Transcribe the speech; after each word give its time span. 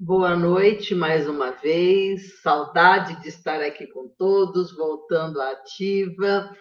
Boa 0.00 0.36
noite 0.36 0.94
mais 0.94 1.28
uma 1.28 1.50
vez. 1.50 2.40
Saudade 2.40 3.20
de 3.20 3.28
estar 3.30 3.60
aqui 3.60 3.84
com 3.88 4.08
todos, 4.08 4.70
voltando 4.70 5.40
à 5.40 5.50
ativa. 5.50 6.56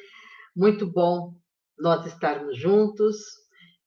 Muito 0.56 0.88
bom 0.88 1.36
nós 1.78 2.04
estarmos 2.08 2.58
juntos 2.58 3.16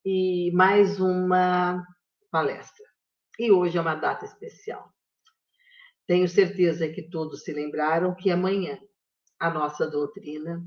e 0.05 0.53
mais 0.55 1.01
uma 1.01 1.85
palestra. 2.31 2.87
E 3.41 3.51
hoje 3.51 3.77
é 3.77 3.81
uma 3.81 3.97
data 3.97 4.25
especial. 4.25 4.89
Tenho 6.07 6.29
certeza 6.29 6.89
que 6.89 7.11
todos 7.11 7.43
se 7.43 7.53
lembraram 7.53 8.14
que 8.14 8.30
amanhã 8.30 8.79
a 9.37 9.51
nossa 9.51 9.85
doutrina 9.91 10.62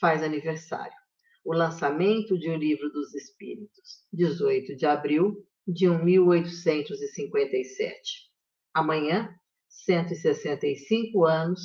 faz 0.00 0.22
aniversário. 0.22 0.96
O 1.44 1.52
lançamento 1.52 2.38
de 2.38 2.48
um 2.48 2.56
livro 2.56 2.88
dos 2.88 3.16
Espíritos, 3.16 4.06
18 4.12 4.76
de 4.76 4.86
abril 4.86 5.44
de 5.66 5.88
1857. 5.88 8.30
Amanhã, 8.74 9.34
165 9.68 11.24
anos 11.24 11.60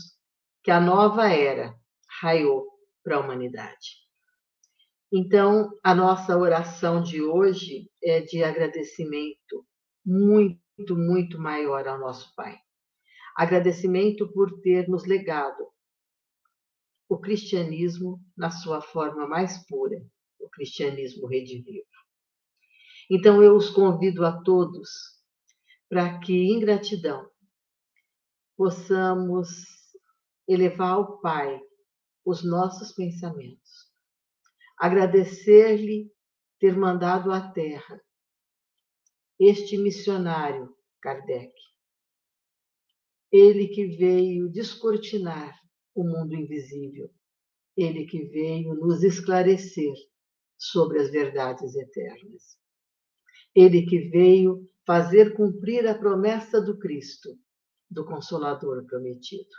que 0.63 0.71
a 0.71 0.79
nova 0.79 1.29
era 1.29 1.75
raiou 2.21 2.65
para 3.03 3.17
a 3.17 3.19
humanidade. 3.19 4.07
Então, 5.11 5.71
a 5.83 5.95
nossa 5.95 6.37
oração 6.37 7.01
de 7.01 7.21
hoje 7.21 7.89
é 8.03 8.19
de 8.19 8.43
agradecimento 8.43 9.65
muito, 10.05 10.95
muito 10.95 11.39
maior 11.39 11.87
ao 11.87 11.97
nosso 11.97 12.33
Pai. 12.35 12.57
Agradecimento 13.35 14.31
por 14.33 14.59
ter 14.61 14.89
nos 14.89 15.05
legado 15.05 15.65
o 17.09 17.17
cristianismo 17.17 18.19
na 18.35 18.51
sua 18.51 18.81
forma 18.81 19.25
mais 19.25 19.65
pura, 19.67 20.05
o 20.39 20.49
cristianismo 20.49 21.25
redivivo. 21.27 21.87
Então 23.09 23.41
eu 23.41 23.55
os 23.55 23.69
convido 23.69 24.25
a 24.25 24.41
todos 24.43 24.89
para 25.89 26.19
que, 26.19 26.33
em 26.33 26.59
gratidão, 26.59 27.29
possamos 28.55 29.47
elevar 30.47 30.93
ao 30.93 31.19
Pai 31.21 31.61
os 32.25 32.43
nossos 32.43 32.91
pensamentos, 32.91 33.91
agradecer-lhe 34.77 36.11
ter 36.59 36.75
mandado 36.75 37.31
à 37.31 37.51
Terra 37.51 38.01
este 39.39 39.77
missionário 39.77 40.75
Kardec, 41.01 41.53
ele 43.31 43.67
que 43.67 43.85
veio 43.85 44.49
descortinar 44.49 45.55
o 45.93 46.03
mundo 46.03 46.35
invisível, 46.35 47.09
ele 47.75 48.05
que 48.05 48.23
veio 48.25 48.73
nos 48.73 49.03
esclarecer 49.03 49.93
sobre 50.57 50.99
as 50.99 51.11
verdades 51.11 51.75
eternas. 51.75 52.57
Ele 53.59 53.87
que 53.87 53.97
veio 54.09 54.69
fazer 54.85 55.35
cumprir 55.35 55.87
a 55.87 55.97
promessa 55.97 56.61
do 56.61 56.77
Cristo, 56.77 57.35
do 57.89 58.05
Consolador 58.05 58.85
prometido. 58.85 59.49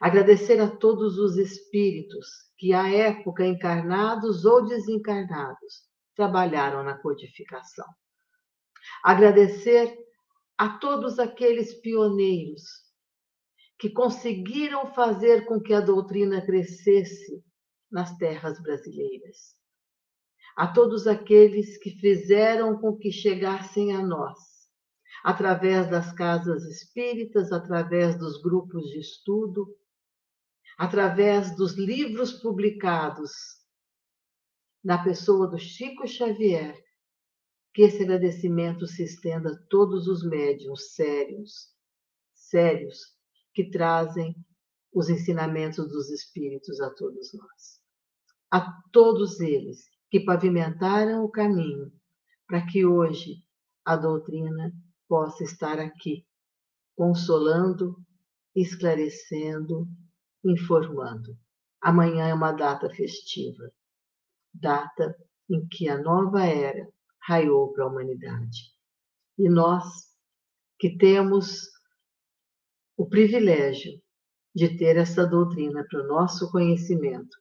Agradecer 0.00 0.58
a 0.58 0.74
todos 0.74 1.18
os 1.18 1.36
espíritos 1.36 2.26
que, 2.56 2.72
à 2.72 2.90
época, 2.90 3.44
encarnados 3.44 4.46
ou 4.46 4.66
desencarnados, 4.66 5.82
trabalharam 6.16 6.82
na 6.82 6.96
codificação. 6.96 7.86
Agradecer 9.04 9.94
a 10.56 10.78
todos 10.78 11.18
aqueles 11.18 11.74
pioneiros 11.82 12.62
que 13.78 13.90
conseguiram 13.90 14.94
fazer 14.94 15.44
com 15.44 15.60
que 15.60 15.74
a 15.74 15.80
doutrina 15.82 16.40
crescesse 16.40 17.44
nas 17.90 18.16
terras 18.16 18.58
brasileiras. 18.62 19.59
A 20.56 20.66
todos 20.66 21.06
aqueles 21.06 21.78
que 21.78 21.90
fizeram 21.90 22.78
com 22.78 22.96
que 22.96 23.10
chegassem 23.10 23.94
a 23.94 24.02
nós, 24.02 24.38
através 25.22 25.88
das 25.90 26.12
casas 26.12 26.64
espíritas, 26.64 27.52
através 27.52 28.18
dos 28.18 28.40
grupos 28.42 28.90
de 28.90 28.98
estudo, 28.98 29.66
através 30.78 31.54
dos 31.56 31.76
livros 31.76 32.32
publicados 32.32 33.30
na 34.82 35.02
pessoa 35.02 35.46
do 35.46 35.58
Chico 35.58 36.06
Xavier, 36.06 36.74
que 37.72 37.82
esse 37.82 38.02
agradecimento 38.02 38.86
se 38.86 39.04
estenda 39.04 39.52
a 39.52 39.58
todos 39.68 40.08
os 40.08 40.24
médiums 40.24 40.94
sérios, 40.94 41.72
sérios, 42.34 42.98
que 43.54 43.70
trazem 43.70 44.34
os 44.92 45.08
ensinamentos 45.08 45.88
dos 45.88 46.10
Espíritos 46.10 46.80
a 46.80 46.90
todos 46.94 47.32
nós. 47.34 47.80
A 48.50 48.82
todos 48.90 49.38
eles 49.38 49.88
que 50.10 50.20
pavimentaram 50.20 51.24
o 51.24 51.30
caminho 51.30 51.92
para 52.46 52.66
que 52.66 52.84
hoje 52.84 53.44
a 53.84 53.96
doutrina 53.96 54.72
possa 55.08 55.44
estar 55.44 55.78
aqui, 55.78 56.26
consolando, 56.96 57.96
esclarecendo, 58.54 59.86
informando. 60.44 61.38
Amanhã 61.80 62.26
é 62.26 62.34
uma 62.34 62.52
data 62.52 62.90
festiva, 62.90 63.70
data 64.52 65.16
em 65.48 65.66
que 65.68 65.88
a 65.88 65.96
nova 65.96 66.44
era 66.44 66.88
raiou 67.22 67.72
para 67.72 67.84
a 67.84 67.88
humanidade. 67.88 68.72
E 69.38 69.48
nós, 69.48 69.84
que 70.78 70.96
temos 70.96 71.70
o 72.96 73.08
privilégio 73.08 73.92
de 74.54 74.76
ter 74.76 74.96
essa 74.96 75.26
doutrina 75.26 75.84
para 75.88 76.02
o 76.02 76.06
nosso 76.06 76.50
conhecimento, 76.50 77.36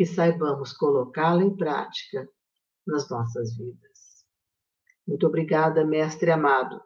que 0.00 0.06
saibamos 0.06 0.72
colocá-la 0.72 1.42
em 1.42 1.54
prática 1.54 2.26
nas 2.86 3.10
nossas 3.10 3.54
vidas. 3.54 4.24
Muito 5.06 5.26
obrigada, 5.26 5.84
Mestre 5.84 6.30
amado, 6.30 6.82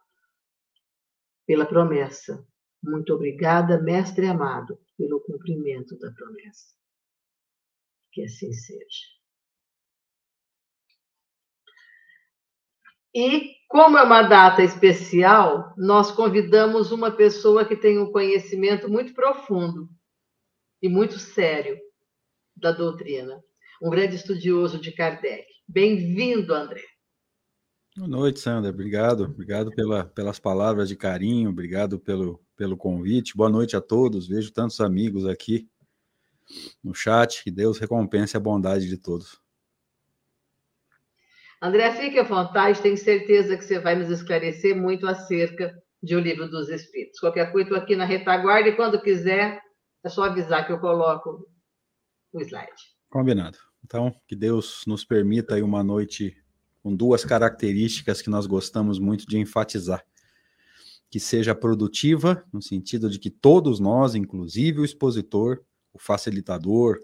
pela 1.46 1.64
promessa. 1.64 2.44
Muito 2.82 3.14
obrigada, 3.14 3.80
Mestre 3.80 4.26
amado, 4.26 4.76
pelo 4.98 5.20
cumprimento 5.20 5.96
da 5.96 6.10
promessa. 6.10 6.74
Que 8.10 8.24
assim 8.24 8.52
seja. 8.52 9.06
E, 13.14 13.54
como 13.68 13.96
é 13.96 14.02
uma 14.02 14.22
data 14.22 14.60
especial, 14.60 15.72
nós 15.76 16.10
convidamos 16.10 16.90
uma 16.90 17.12
pessoa 17.12 17.64
que 17.64 17.76
tem 17.76 17.96
um 17.96 18.10
conhecimento 18.10 18.88
muito 18.88 19.14
profundo 19.14 19.88
e 20.82 20.88
muito 20.88 21.20
sério 21.20 21.78
da 22.56 22.72
doutrina, 22.72 23.42
um 23.82 23.90
grande 23.90 24.16
estudioso 24.16 24.78
de 24.80 24.92
Kardec. 24.92 25.44
Bem-vindo, 25.66 26.54
André. 26.54 26.82
Boa 27.96 28.08
noite, 28.08 28.40
Sandra. 28.40 28.70
Obrigado. 28.70 29.24
Obrigado 29.24 29.70
pela, 29.70 30.04
pelas 30.04 30.38
palavras 30.38 30.88
de 30.88 30.96
carinho, 30.96 31.50
obrigado 31.50 31.98
pelo, 31.98 32.44
pelo 32.56 32.76
convite. 32.76 33.36
Boa 33.36 33.48
noite 33.48 33.76
a 33.76 33.80
todos. 33.80 34.26
Vejo 34.26 34.52
tantos 34.52 34.80
amigos 34.80 35.26
aqui 35.26 35.68
no 36.82 36.94
chat. 36.94 37.42
Que 37.42 37.50
Deus 37.50 37.78
recompense 37.78 38.36
a 38.36 38.40
bondade 38.40 38.88
de 38.88 38.98
todos. 38.98 39.40
André, 41.62 41.90
fique 41.92 42.18
à 42.18 42.24
vontade, 42.24 42.82
tenho 42.82 42.96
certeza 42.96 43.56
que 43.56 43.64
você 43.64 43.78
vai 43.78 43.94
nos 43.96 44.10
esclarecer 44.10 44.76
muito 44.76 45.06
acerca 45.06 45.72
de 46.02 46.14
O 46.14 46.20
Livro 46.20 46.46
dos 46.48 46.68
Espíritos. 46.68 47.18
Qualquer 47.18 47.50
coisa, 47.52 47.68
estou 47.68 47.82
aqui 47.82 47.96
na 47.96 48.04
retaguarda 48.04 48.68
e 48.68 48.76
quando 48.76 49.00
quiser, 49.00 49.62
é 50.04 50.08
só 50.10 50.24
avisar 50.24 50.66
que 50.66 50.72
eu 50.72 50.78
coloco 50.78 51.48
o 52.34 52.42
slide. 52.42 52.94
Combinado. 53.08 53.58
Então, 53.84 54.14
que 54.26 54.34
Deus 54.34 54.82
nos 54.86 55.04
permita 55.04 55.54
aí 55.54 55.62
uma 55.62 55.84
noite 55.84 56.36
com 56.82 56.94
duas 56.94 57.24
características 57.24 58.20
que 58.20 58.30
nós 58.30 58.46
gostamos 58.46 58.98
muito 58.98 59.26
de 59.26 59.38
enfatizar. 59.38 60.04
Que 61.08 61.20
seja 61.20 61.54
produtiva, 61.54 62.44
no 62.52 62.60
sentido 62.60 63.08
de 63.08 63.18
que 63.18 63.30
todos 63.30 63.78
nós, 63.78 64.14
inclusive 64.14 64.80
o 64.80 64.84
expositor, 64.84 65.62
o 65.92 65.98
facilitador, 65.98 67.00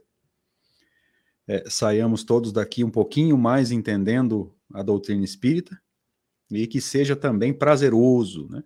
é, 1.46 1.64
saiamos 1.68 2.24
todos 2.24 2.52
daqui 2.52 2.82
um 2.84 2.90
pouquinho 2.90 3.38
mais 3.38 3.70
entendendo 3.70 4.54
a 4.72 4.82
doutrina 4.82 5.24
espírita 5.24 5.80
e 6.50 6.66
que 6.66 6.80
seja 6.80 7.14
também 7.14 7.52
prazeroso, 7.52 8.48
né? 8.48 8.62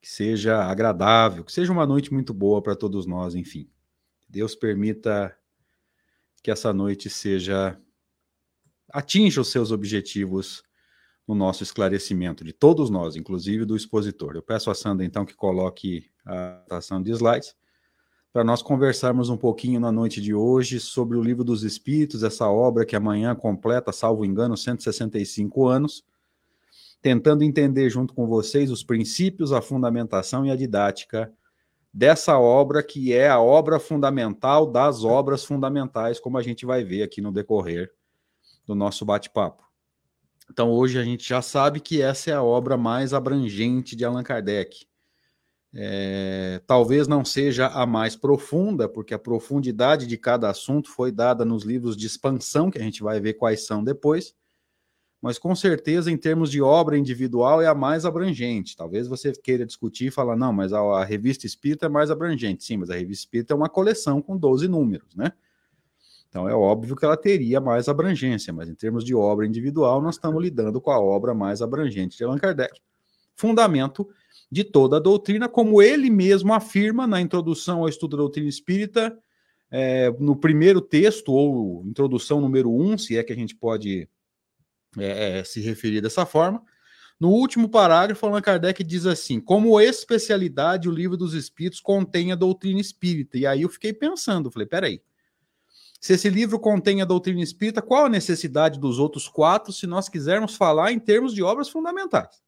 que 0.00 0.08
seja 0.08 0.64
agradável, 0.64 1.44
que 1.44 1.52
seja 1.52 1.72
uma 1.72 1.86
noite 1.86 2.12
muito 2.12 2.32
boa 2.32 2.62
para 2.62 2.74
todos 2.74 3.06
nós, 3.06 3.34
enfim. 3.34 3.68
Deus 4.28 4.54
permita 4.54 5.36
que 6.42 6.50
essa 6.50 6.72
noite 6.72 7.10
seja 7.10 7.78
atinja 8.92 9.40
os 9.40 9.50
seus 9.50 9.70
objetivos 9.70 10.62
no 11.26 11.34
nosso 11.34 11.62
esclarecimento 11.62 12.44
de 12.44 12.52
todos 12.52 12.90
nós, 12.90 13.14
inclusive 13.14 13.64
do 13.64 13.76
expositor. 13.76 14.34
Eu 14.34 14.42
peço 14.42 14.70
a 14.70 14.74
Sandra 14.74 15.04
então 15.04 15.24
que 15.24 15.34
coloque 15.34 16.10
a 16.26 16.76
ação 16.76 17.00
de 17.00 17.10
slides 17.12 17.54
para 18.32 18.44
nós 18.44 18.62
conversarmos 18.62 19.28
um 19.28 19.36
pouquinho 19.36 19.80
na 19.80 19.90
noite 19.90 20.20
de 20.20 20.32
hoje 20.32 20.78
sobre 20.78 21.16
o 21.16 21.22
Livro 21.22 21.42
dos 21.42 21.64
Espíritos, 21.64 22.22
essa 22.22 22.48
obra 22.48 22.86
que 22.86 22.94
amanhã 22.94 23.34
completa, 23.34 23.92
salvo 23.92 24.24
engano, 24.24 24.56
165 24.56 25.66
anos, 25.66 26.04
tentando 27.02 27.42
entender 27.42 27.90
junto 27.90 28.14
com 28.14 28.26
vocês 28.28 28.70
os 28.70 28.84
princípios, 28.84 29.52
a 29.52 29.60
fundamentação 29.60 30.46
e 30.46 30.50
a 30.50 30.56
didática 30.56 31.32
dessa 31.92 32.38
obra 32.38 32.82
que 32.82 33.12
é 33.12 33.28
a 33.28 33.40
obra 33.40 33.80
fundamental 33.80 34.66
das 34.66 35.04
obras 35.04 35.44
fundamentais, 35.44 36.20
como 36.20 36.38
a 36.38 36.42
gente 36.42 36.64
vai 36.64 36.84
ver 36.84 37.02
aqui 37.02 37.20
no 37.20 37.32
decorrer 37.32 37.92
do 38.66 38.74
nosso 38.74 39.04
bate-papo. 39.04 39.64
Então, 40.50 40.70
hoje 40.70 40.98
a 40.98 41.04
gente 41.04 41.28
já 41.28 41.40
sabe 41.40 41.80
que 41.80 42.02
essa 42.02 42.30
é 42.30 42.34
a 42.34 42.42
obra 42.42 42.76
mais 42.76 43.14
abrangente 43.14 43.94
de 43.94 44.04
Allan 44.04 44.22
Kardec. 44.22 44.86
É, 45.72 46.60
talvez 46.66 47.06
não 47.06 47.24
seja 47.24 47.68
a 47.68 47.86
mais 47.86 48.16
profunda, 48.16 48.88
porque 48.88 49.14
a 49.14 49.18
profundidade 49.18 50.06
de 50.06 50.16
cada 50.16 50.50
assunto 50.50 50.90
foi 50.90 51.12
dada 51.12 51.44
nos 51.44 51.62
livros 51.62 51.96
de 51.96 52.06
expansão, 52.06 52.70
que 52.70 52.78
a 52.78 52.82
gente 52.82 53.02
vai 53.02 53.20
ver 53.20 53.34
quais 53.34 53.64
são 53.64 53.84
depois, 53.84 54.34
mas 55.20 55.38
com 55.38 55.54
certeza, 55.54 56.10
em 56.10 56.16
termos 56.16 56.50
de 56.50 56.62
obra 56.62 56.96
individual, 56.96 57.60
é 57.60 57.66
a 57.66 57.74
mais 57.74 58.06
abrangente. 58.06 58.74
Talvez 58.74 59.06
você 59.06 59.32
queira 59.32 59.66
discutir 59.66 60.06
e 60.06 60.10
falar, 60.10 60.34
não, 60.34 60.52
mas 60.52 60.72
a, 60.72 60.80
a 60.80 61.04
revista 61.04 61.46
Espírita 61.46 61.86
é 61.86 61.88
mais 61.88 62.10
abrangente. 62.10 62.64
Sim, 62.64 62.78
mas 62.78 62.88
a 62.88 62.94
revista 62.94 63.24
Espírita 63.24 63.52
é 63.52 63.56
uma 63.56 63.68
coleção 63.68 64.22
com 64.22 64.36
12 64.36 64.66
números, 64.66 65.14
né? 65.14 65.32
Então 66.30 66.48
é 66.48 66.54
óbvio 66.54 66.96
que 66.96 67.04
ela 67.04 67.16
teria 67.16 67.60
mais 67.60 67.88
abrangência, 67.88 68.52
mas 68.52 68.68
em 68.68 68.74
termos 68.74 69.04
de 69.04 69.14
obra 69.14 69.44
individual, 69.44 70.00
nós 70.00 70.14
estamos 70.14 70.40
lidando 70.40 70.80
com 70.80 70.90
a 70.90 70.98
obra 70.98 71.34
mais 71.34 71.60
abrangente 71.60 72.16
de 72.16 72.24
Allan 72.24 72.38
Kardec. 72.38 72.80
Fundamento 73.34 74.08
de 74.50 74.64
toda 74.64 74.96
a 74.96 75.00
doutrina, 75.00 75.48
como 75.48 75.82
ele 75.82 76.08
mesmo 76.08 76.54
afirma 76.54 77.06
na 77.06 77.20
introdução 77.20 77.80
ao 77.80 77.88
estudo 77.88 78.16
da 78.16 78.22
doutrina 78.22 78.48
espírita, 78.48 79.18
é, 79.70 80.10
no 80.18 80.34
primeiro 80.34 80.80
texto, 80.80 81.32
ou 81.32 81.84
introdução 81.84 82.40
número 82.40 82.72
um, 82.72 82.96
se 82.96 83.16
é 83.16 83.22
que 83.22 83.32
a 83.32 83.36
gente 83.36 83.54
pode 83.54 84.08
é, 84.98 85.38
é, 85.38 85.44
se 85.44 85.60
referir 85.60 86.00
dessa 86.00 86.26
forma. 86.26 86.62
No 87.18 87.28
último 87.28 87.68
parágrafo, 87.68 88.26
Allan 88.26 88.40
Kardec 88.40 88.82
diz 88.82 89.04
assim: 89.06 89.40
como 89.40 89.80
especialidade, 89.80 90.88
o 90.88 90.92
livro 90.92 91.16
dos 91.16 91.34
Espíritos 91.34 91.80
contém 91.80 92.32
a 92.32 92.34
doutrina 92.34 92.80
espírita. 92.80 93.36
E 93.36 93.46
aí 93.46 93.62
eu 93.62 93.68
fiquei 93.68 93.92
pensando, 93.92 94.50
falei, 94.50 94.66
peraí, 94.66 95.02
se 96.00 96.14
esse 96.14 96.30
livro 96.30 96.58
contém 96.58 97.02
a 97.02 97.04
doutrina 97.04 97.42
espírita, 97.42 97.82
qual 97.82 98.06
a 98.06 98.08
necessidade 98.08 98.80
dos 98.80 98.98
outros 98.98 99.28
quatro 99.28 99.70
se 99.70 99.86
nós 99.86 100.08
quisermos 100.08 100.56
falar 100.56 100.92
em 100.92 100.98
termos 100.98 101.34
de 101.34 101.42
obras 101.42 101.68
fundamentais? 101.68 102.42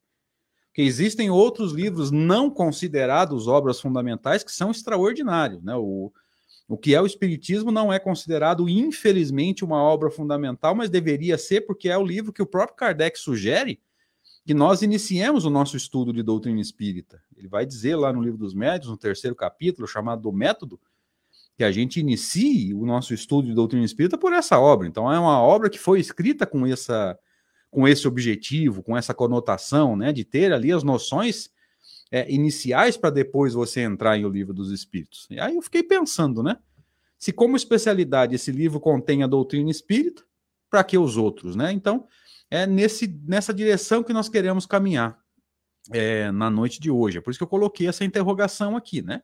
Porque 0.65 0.81
existem 0.81 1.29
outros 1.29 1.71
livros 1.71 2.09
não 2.09 2.49
considerados 2.49 3.47
obras 3.47 3.79
fundamentais 3.79 4.43
que 4.43 4.51
são 4.51 4.71
extraordinários. 4.71 5.61
Né? 5.61 5.75
O, 5.75 6.11
o 6.73 6.77
que 6.77 6.95
é 6.95 6.99
o 6.99 7.05
Espiritismo 7.05 7.71
não 7.71 7.93
é 7.93 7.99
considerado, 7.99 8.67
infelizmente, 8.67 9.63
uma 9.63 9.79
obra 9.79 10.09
fundamental, 10.09 10.73
mas 10.73 10.89
deveria 10.89 11.37
ser, 11.37 11.61
porque 11.61 11.87
é 11.87 11.95
o 11.95 12.03
livro 12.03 12.33
que 12.33 12.41
o 12.41 12.47
próprio 12.47 12.75
Kardec 12.75 13.19
sugere 13.19 13.79
que 14.43 14.55
nós 14.55 14.81
iniciemos 14.81 15.45
o 15.45 15.51
nosso 15.51 15.77
estudo 15.77 16.11
de 16.11 16.23
doutrina 16.23 16.59
espírita. 16.59 17.21
Ele 17.37 17.47
vai 17.47 17.63
dizer 17.63 17.95
lá 17.95 18.11
no 18.11 18.23
Livro 18.23 18.39
dos 18.39 18.55
Médios, 18.55 18.89
no 18.89 18.97
terceiro 18.97 19.35
capítulo, 19.35 19.87
chamado 19.87 20.23
do 20.23 20.31
Método, 20.31 20.81
que 21.55 21.63
a 21.63 21.71
gente 21.71 21.99
inicie 21.99 22.73
o 22.73 22.87
nosso 22.87 23.13
estudo 23.13 23.47
de 23.47 23.53
doutrina 23.53 23.85
espírita 23.85 24.17
por 24.17 24.33
essa 24.33 24.59
obra. 24.59 24.87
Então 24.87 25.13
é 25.13 25.19
uma 25.19 25.39
obra 25.39 25.69
que 25.69 25.77
foi 25.77 25.99
escrita 25.99 26.43
com 26.47 26.65
essa 26.65 27.15
com 27.69 27.87
esse 27.87 28.07
objetivo, 28.07 28.81
com 28.81 28.97
essa 28.97 29.13
conotação, 29.13 29.95
né, 29.95 30.11
de 30.11 30.23
ter 30.23 30.51
ali 30.51 30.71
as 30.71 30.83
noções 30.83 31.51
é, 32.13 32.31
iniciais 32.31 32.95
para 32.95 33.09
depois 33.09 33.55
você 33.55 33.81
entrar 33.81 34.15
em 34.15 34.23
o 34.23 34.29
livro 34.29 34.53
dos 34.53 34.71
Espíritos. 34.71 35.25
E 35.31 35.39
aí 35.39 35.55
eu 35.55 35.61
fiquei 35.63 35.81
pensando, 35.81 36.43
né, 36.43 36.59
se 37.17 37.33
como 37.33 37.55
especialidade 37.55 38.35
esse 38.35 38.51
livro 38.51 38.79
contém 38.79 39.23
a 39.23 39.27
doutrina 39.27 39.71
espírita, 39.71 40.23
para 40.69 40.83
que 40.83 40.95
os 40.95 41.17
outros, 41.17 41.55
né? 41.55 41.71
Então 41.71 42.07
é 42.51 42.67
nesse 42.67 43.07
nessa 43.25 43.51
direção 43.51 44.03
que 44.03 44.13
nós 44.13 44.29
queremos 44.29 44.67
caminhar 44.67 45.17
é, 45.91 46.31
na 46.31 46.51
noite 46.51 46.79
de 46.79 46.91
hoje. 46.91 47.17
É 47.17 47.21
por 47.21 47.31
isso 47.31 47.39
que 47.39 47.43
eu 47.43 47.47
coloquei 47.47 47.87
essa 47.87 48.05
interrogação 48.05 48.77
aqui, 48.77 49.01
né? 49.01 49.23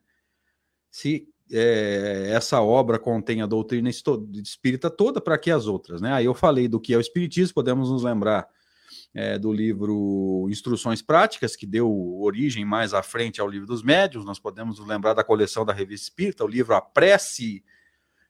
Se 0.89 1.27
é, 1.51 2.31
essa 2.31 2.59
obra 2.59 2.97
contém 2.97 3.41
a 3.41 3.45
doutrina 3.45 3.89
espírita 3.89 4.89
toda, 4.89 5.21
para 5.21 5.38
que 5.38 5.51
as 5.51 5.68
outras? 5.68 6.01
Né? 6.01 6.12
Aí 6.12 6.25
eu 6.25 6.33
falei 6.33 6.68
do 6.68 6.80
que 6.80 6.94
é 6.94 6.97
o 6.97 7.01
Espiritismo, 7.01 7.53
podemos 7.53 7.89
nos 7.91 8.03
lembrar 8.03 8.47
é, 9.14 9.38
do 9.38 9.52
livro 9.52 10.48
Instruções 10.50 11.02
Práticas, 11.02 11.56
que 11.56 11.66
deu 11.66 11.92
origem 12.20 12.64
mais 12.64 12.94
à 12.94 13.02
frente 13.02 13.42
ao 13.42 13.48
livro 13.48 13.68
dos 13.68 13.84
médios, 13.84 14.26
nós 14.26 14.40
podemos 14.40 14.80
lembrar 14.86 15.14
da 15.14 15.24
coleção 15.24 15.66
da 15.66 15.74
Revista 15.74 16.06
Espírita, 16.06 16.44
o 16.44 16.48
livro 16.48 16.76
A 16.76 16.82
Prece, 16.82 17.64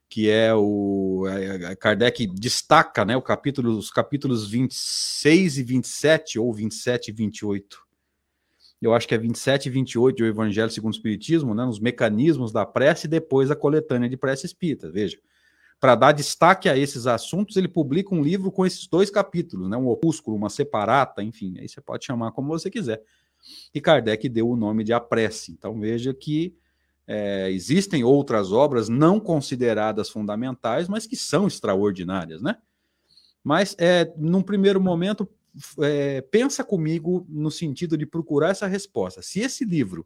que 0.07 0.29
é 0.29 0.53
o. 0.55 1.25
É, 1.27 1.75
Kardec 1.75 2.25
destaca 2.27 3.05
né, 3.05 3.15
o 3.15 3.21
capítulo, 3.21 3.77
os 3.77 3.91
capítulos 3.91 4.49
26 4.49 5.57
e 5.57 5.63
27, 5.63 6.39
ou 6.39 6.53
27 6.53 7.09
e 7.09 7.11
28 7.11 7.89
eu 8.81 8.93
acho 8.93 9.07
que 9.07 9.13
é 9.13 9.17
27 9.17 9.65
e 9.65 9.69
28 9.69 10.17
do 10.17 10.25
Evangelho 10.25 10.69
segundo 10.71 10.93
o 10.93 10.95
Espiritismo, 10.95 11.53
né, 11.53 11.65
nos 11.65 11.79
mecanismos 11.79 12.51
da 12.51 12.65
prece 12.65 13.07
e 13.07 13.09
depois 13.09 13.51
a 13.51 13.55
coletânea 13.55 14.07
de 14.07 14.15
prece 14.15 14.45
espírita. 14.45 14.89
Veja, 14.89 15.19
para 15.79 15.95
dar 15.95 16.11
destaque 16.11 16.67
a 16.67 16.77
esses 16.77 17.07
assuntos, 17.07 17.55
ele 17.55 17.67
publica 17.67 18.13
um 18.13 18.21
livro 18.21 18.51
com 18.51 18.65
esses 18.65 18.85
dois 18.87 19.09
capítulos, 19.09 19.69
né, 19.69 19.77
um 19.77 19.87
opúsculo, 19.87 20.35
uma 20.35 20.49
separata, 20.49 21.23
enfim, 21.23 21.57
aí 21.57 21.69
você 21.69 21.79
pode 21.79 22.05
chamar 22.05 22.31
como 22.31 22.49
você 22.49 22.69
quiser. 22.69 23.01
E 23.73 23.79
Kardec 23.79 24.27
deu 24.27 24.49
o 24.49 24.57
nome 24.57 24.83
de 24.83 24.91
A 24.91 24.99
Prece. 24.99 25.51
Então 25.51 25.79
veja 25.79 26.13
que 26.13 26.53
é, 27.07 27.49
existem 27.49 28.03
outras 28.03 28.51
obras 28.51 28.89
não 28.89 29.19
consideradas 29.19 30.09
fundamentais, 30.09 30.87
mas 30.87 31.07
que 31.07 31.15
são 31.15 31.47
extraordinárias, 31.47 32.41
né? 32.41 32.57
Mas, 33.43 33.75
é, 33.79 34.13
num 34.17 34.43
primeiro 34.43 34.81
momento, 34.81 35.27
é, 35.81 36.21
pensa 36.21 36.63
comigo 36.63 37.25
no 37.27 37.49
sentido 37.49 37.97
de 37.97 38.05
procurar 38.05 38.49
essa 38.49 38.67
resposta. 38.67 39.21
Se 39.21 39.39
esse 39.39 39.65
livro, 39.65 40.05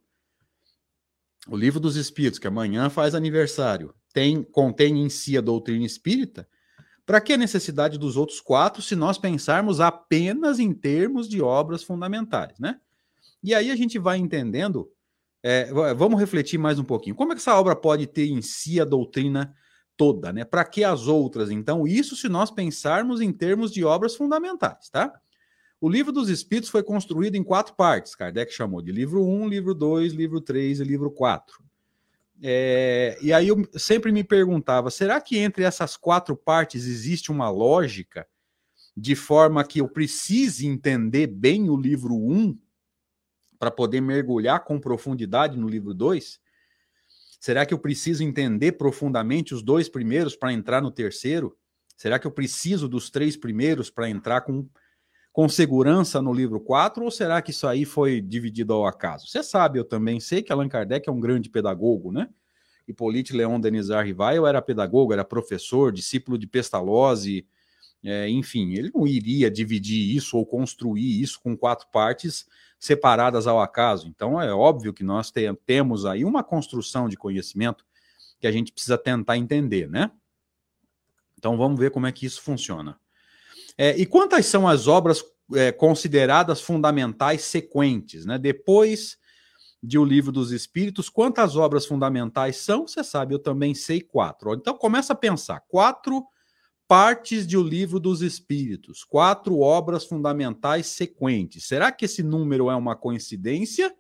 o 1.48 1.58
livro 1.58 1.80
dos 1.80 1.96
Espíritos, 1.96 2.40
que 2.40 2.48
amanhã 2.48 2.90
faz 2.90 3.16
aniversário, 3.16 3.94
tem 4.14 4.44
contém 4.44 5.04
em 5.04 5.10
si 5.10 5.38
a 5.38 5.42
doutrina 5.42 5.86
espírita, 5.86 6.48
para 7.06 7.20
que 7.20 7.34
a 7.34 7.38
necessidade 7.38 7.98
dos 7.98 8.16
outros 8.16 8.40
quatro 8.40 8.82
se 8.82 8.96
nós 8.96 9.18
pensarmos 9.18 9.82
apenas 9.82 10.60
em 10.60 10.72
termos 10.74 11.28
de 11.28 11.42
obras 11.42 11.84
fundamentais, 11.84 12.58
né? 12.60 12.80
E 13.44 13.54
aí 13.54 13.70
a 13.70 13.76
gente 13.76 14.00
vai 14.00 14.18
entendendo, 14.18 14.90
é, 15.42 15.66
vamos 15.94 16.18
refletir 16.18 16.58
mais 16.58 16.80
um 16.80 16.84
pouquinho. 16.84 17.16
Como 17.16 17.34
é 17.34 17.36
que 17.36 17.42
essa 17.42 17.60
obra 17.60 17.76
pode 17.76 18.08
ter 18.08 18.28
em 18.28 18.42
si 18.42 18.80
a 18.80 18.86
doutrina 18.86 19.54
toda, 19.98 20.32
né? 20.32 20.46
Para 20.46 20.64
que 20.64 20.84
as 20.84 21.08
outras? 21.08 21.52
Então, 21.52 21.86
isso 21.86 22.16
se 22.16 22.30
nós 22.30 22.50
pensarmos 22.50 23.20
em 23.20 23.34
termos 23.34 23.72
de 23.72 23.84
obras 23.84 24.16
fundamentais, 24.16 24.90
tá? 24.90 25.14
O 25.82 25.90
livro 25.90 26.14
dos 26.14 26.30
Espíritos 26.30 26.70
foi 26.70 26.82
construído 26.82 27.36
em 27.36 27.44
quatro 27.44 27.76
partes. 27.76 28.16
Kardec 28.16 28.54
chamou 28.54 28.82
de 28.82 28.94
livro 28.94 29.28
1, 29.28 29.50
livro 29.50 29.74
2, 29.74 30.14
livro 30.14 30.40
3 30.40 30.80
e 30.80 30.84
livro 30.86 31.12
4. 31.12 31.62
É, 32.46 33.18
e 33.22 33.32
aí 33.32 33.48
eu 33.48 33.66
sempre 33.74 34.12
me 34.12 34.22
perguntava: 34.22 34.92
será 34.92 35.22
que 35.22 35.38
entre 35.38 35.64
essas 35.64 35.96
quatro 35.96 36.36
partes 36.36 36.86
existe 36.86 37.32
uma 37.32 37.50
lógica 37.50 38.28
de 38.96 39.16
forma 39.16 39.64
que 39.64 39.80
eu 39.80 39.88
precise 39.88 40.68
entender 40.68 41.28
bem 41.28 41.70
o 41.70 41.78
livro 41.78 42.14
1 42.14 42.60
para 43.58 43.72
poder 43.72 44.02
mergulhar 44.02 44.66
com 44.66 44.78
profundidade 44.78 45.58
no 45.58 45.70
livro 45.70 45.94
2? 45.94 46.38
Será 47.40 47.66
que 47.66 47.74
eu 47.74 47.80
preciso 47.80 48.24
entender 48.24 48.74
profundamente 48.74 49.54
os 49.54 49.64
dois 49.64 49.88
primeiros 49.88 50.36
para 50.36 50.52
entrar 50.52 50.82
no 50.82 50.92
terceiro? 50.92 51.58
Será 51.96 52.20
que 52.20 52.28
eu 52.28 52.32
preciso 52.32 52.90
dos 52.90 53.10
três 53.10 53.38
primeiros 53.38 53.90
para 53.90 54.10
entrar 54.10 54.42
com 54.42 54.68
com 55.34 55.50
segurança 55.50 56.22
no 56.22 56.32
livro 56.32 56.60
4 56.60 57.04
ou 57.04 57.10
será 57.10 57.42
que 57.42 57.50
isso 57.50 57.68
aí 57.68 57.86
foi 57.86 58.22
dividido 58.22 58.72
ao 58.72 58.86
acaso? 58.86 59.28
Você 59.28 59.42
sabe, 59.42 59.80
eu 59.80 59.84
também 59.84 60.20
sei 60.20 60.44
que 60.44 60.54
Allan 60.54 60.70
Kardec 60.70 61.10
é 61.10 61.12
um 61.12 61.20
grande 61.20 61.50
pedagogo, 61.50 62.12
né? 62.12 62.30
Hippolyte 62.88 63.34
Leon 63.34 63.60
Denisard 63.60 64.08
Rivail 64.08 64.46
era 64.46 64.62
pedagogo, 64.62 65.14
era 65.14 65.24
professor, 65.24 65.92
discípulo 65.92 66.38
de 66.38 66.48
Pestalozzi, 66.48 67.48
é, 68.04 68.28
enfim, 68.30 68.74
ele 68.74 68.92
não 68.94 69.08
iria 69.08 69.50
dividir 69.50 70.16
isso 70.16 70.38
ou 70.38 70.46
construir 70.46 71.22
isso 71.22 71.40
com 71.42 71.56
quatro 71.56 71.88
partes 71.90 72.46
separadas 72.78 73.48
ao 73.48 73.62
acaso. 73.62 74.08
Então 74.10 74.40
é 74.42 74.54
óbvio 74.54 74.94
que 74.94 75.04
nós 75.04 75.32
te, 75.32 75.42
temos 75.66 76.06
aí 76.06 76.26
uma 76.26 76.44
construção 76.44 77.08
de 77.08 77.16
conhecimento 77.16 77.86
que 78.42 78.46
a 78.46 78.52
gente 78.52 78.74
precisa 78.74 78.98
tentar 78.98 79.38
entender, 79.38 79.90
né? 79.90 80.12
Então 81.38 81.58
vamos 81.58 81.80
ver 81.80 81.92
como 81.92 82.06
é 82.06 82.12
que 82.12 82.26
isso 82.26 82.42
funciona. 82.42 83.00
É, 83.78 83.98
e 83.98 84.06
quantas 84.06 84.46
são 84.46 84.68
as 84.68 84.88
obras 84.88 85.24
é, 85.54 85.72
consideradas 85.72 86.60
fundamentais 86.62 87.42
sequentes? 87.44 88.26
Né? 88.26 88.38
Depois 88.38 89.18
de 89.84 90.00
O 90.00 90.06
Livro 90.06 90.32
dos 90.32 90.54
Espíritos, 90.54 91.10
quantas 91.10 91.58
obras 91.58 91.86
fundamentais 91.86 92.56
são? 92.56 92.88
Você 92.88 93.04
sabe, 93.04 93.36
eu 93.36 93.40
também 93.40 93.76
sei 93.76 94.00
quatro. 94.00 94.54
Então 94.54 94.78
começa 94.78 95.12
a 95.12 95.16
pensar: 95.16 95.60
quatro 95.68 96.26
partes 96.88 97.46
de 97.46 97.58
O 97.58 97.62
Livro 97.62 98.00
dos 98.00 98.22
Espíritos, 98.22 99.04
quatro 99.04 99.60
obras 99.60 100.06
fundamentais 100.06 100.88
sequentes. 100.88 101.68
Será 101.68 101.92
que 101.92 102.06
esse 102.06 102.24
número 102.24 102.70
é 102.70 102.76
uma 102.76 102.96
coincidência? 102.96 103.94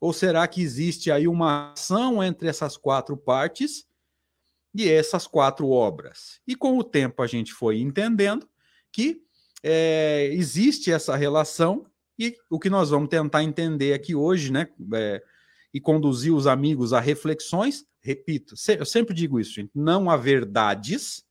Ou 0.00 0.12
será 0.12 0.46
que 0.46 0.62
existe 0.62 1.10
aí 1.10 1.26
uma 1.26 1.72
ação 1.72 2.22
entre 2.22 2.48
essas 2.48 2.76
quatro 2.76 3.16
partes 3.16 3.84
e 4.72 4.88
essas 4.88 5.26
quatro 5.26 5.68
obras? 5.68 6.40
E 6.46 6.54
com 6.54 6.78
o 6.78 6.84
tempo 6.84 7.22
a 7.22 7.26
gente 7.26 7.52
foi 7.52 7.80
entendendo 7.80 8.48
que 8.92 9.20
é, 9.64 10.28
existe 10.32 10.92
essa 10.92 11.16
relação 11.16 11.86
e 12.18 12.36
o 12.50 12.58
que 12.58 12.70
nós 12.70 12.90
vamos 12.90 13.08
tentar 13.08 13.42
entender 13.42 13.92
aqui 13.92 14.14
hoje, 14.14 14.52
né, 14.52 14.68
é, 14.94 15.22
e 15.72 15.80
conduzir 15.80 16.34
os 16.34 16.46
amigos 16.46 16.92
a 16.92 17.00
reflexões, 17.00 17.84
repito, 18.00 18.54
eu 18.78 18.84
sempre 18.84 19.14
digo 19.14 19.40
isso, 19.40 19.52
gente, 19.52 19.70
não 19.74 20.10
há 20.10 20.16
verdades, 20.16 21.24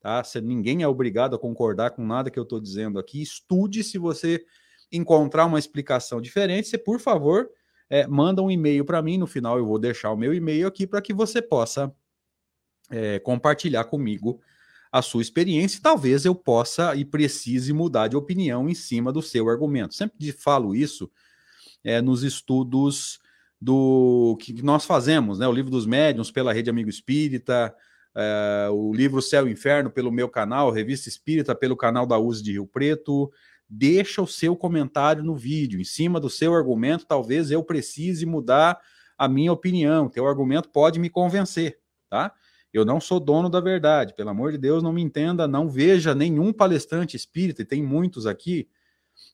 tá? 0.00 0.22
Se 0.22 0.40
ninguém 0.40 0.82
é 0.82 0.88
obrigado 0.88 1.34
a 1.34 1.38
concordar 1.38 1.90
com 1.92 2.04
nada 2.04 2.30
que 2.30 2.38
eu 2.38 2.42
estou 2.42 2.60
dizendo 2.60 2.98
aqui. 2.98 3.22
Estude 3.22 3.82
se 3.82 3.98
você 3.98 4.44
encontrar 4.90 5.46
uma 5.46 5.58
explicação 5.58 6.20
diferente, 6.20 6.68
você, 6.68 6.76
por 6.76 7.00
favor, 7.00 7.48
é, 7.88 8.06
manda 8.06 8.42
um 8.42 8.50
e-mail 8.50 8.84
para 8.84 9.02
mim. 9.02 9.16
No 9.16 9.26
final, 9.26 9.58
eu 9.58 9.66
vou 9.66 9.78
deixar 9.78 10.10
o 10.12 10.16
meu 10.16 10.34
e-mail 10.34 10.66
aqui 10.66 10.86
para 10.86 11.00
que 11.00 11.14
você 11.14 11.40
possa 11.40 11.94
é, 12.90 13.18
compartilhar 13.20 13.84
comigo 13.84 14.40
a 14.92 15.00
sua 15.00 15.22
experiência 15.22 15.78
e 15.78 15.80
talvez 15.80 16.26
eu 16.26 16.34
possa 16.34 16.94
e 16.94 17.02
precise 17.02 17.72
mudar 17.72 18.08
de 18.08 18.16
opinião 18.16 18.68
em 18.68 18.74
cima 18.74 19.10
do 19.10 19.22
seu 19.22 19.48
argumento. 19.48 19.94
Sempre 19.94 20.30
falo 20.32 20.74
isso 20.74 21.10
é, 21.82 22.02
nos 22.02 22.22
estudos 22.22 23.18
do 23.58 24.36
que 24.40 24.62
nós 24.62 24.84
fazemos, 24.84 25.38
né? 25.38 25.48
O 25.48 25.52
livro 25.52 25.70
dos 25.70 25.86
médiuns 25.86 26.30
pela 26.30 26.52
Rede 26.52 26.68
Amigo 26.68 26.90
Espírita, 26.90 27.74
é, 28.14 28.68
o 28.70 28.92
livro 28.92 29.22
Céu 29.22 29.48
e 29.48 29.52
Inferno 29.52 29.90
pelo 29.90 30.12
meu 30.12 30.28
canal, 30.28 30.70
Revista 30.70 31.08
Espírita 31.08 31.54
pelo 31.54 31.76
canal 31.76 32.04
da 32.04 32.18
USE 32.18 32.42
de 32.42 32.52
Rio 32.52 32.66
Preto. 32.66 33.32
Deixa 33.66 34.20
o 34.20 34.26
seu 34.26 34.54
comentário 34.54 35.24
no 35.24 35.34
vídeo, 35.34 35.80
em 35.80 35.84
cima 35.84 36.20
do 36.20 36.28
seu 36.28 36.54
argumento, 36.54 37.06
talvez 37.06 37.50
eu 37.50 37.62
precise 37.64 38.26
mudar 38.26 38.78
a 39.16 39.26
minha 39.26 39.52
opinião. 39.52 40.10
Teu 40.10 40.26
argumento 40.26 40.68
pode 40.68 40.98
me 40.98 41.08
convencer, 41.08 41.78
tá? 42.10 42.34
Eu 42.72 42.84
não 42.84 43.00
sou 43.00 43.20
dono 43.20 43.50
da 43.50 43.60
verdade, 43.60 44.14
pelo 44.14 44.30
amor 44.30 44.52
de 44.52 44.58
Deus, 44.58 44.82
não 44.82 44.92
me 44.92 45.02
entenda, 45.02 45.46
não 45.46 45.68
veja 45.68 46.14
nenhum 46.14 46.52
palestrante 46.52 47.16
espírita, 47.16 47.62
e 47.62 47.66
tem 47.66 47.82
muitos 47.82 48.26
aqui 48.26 48.68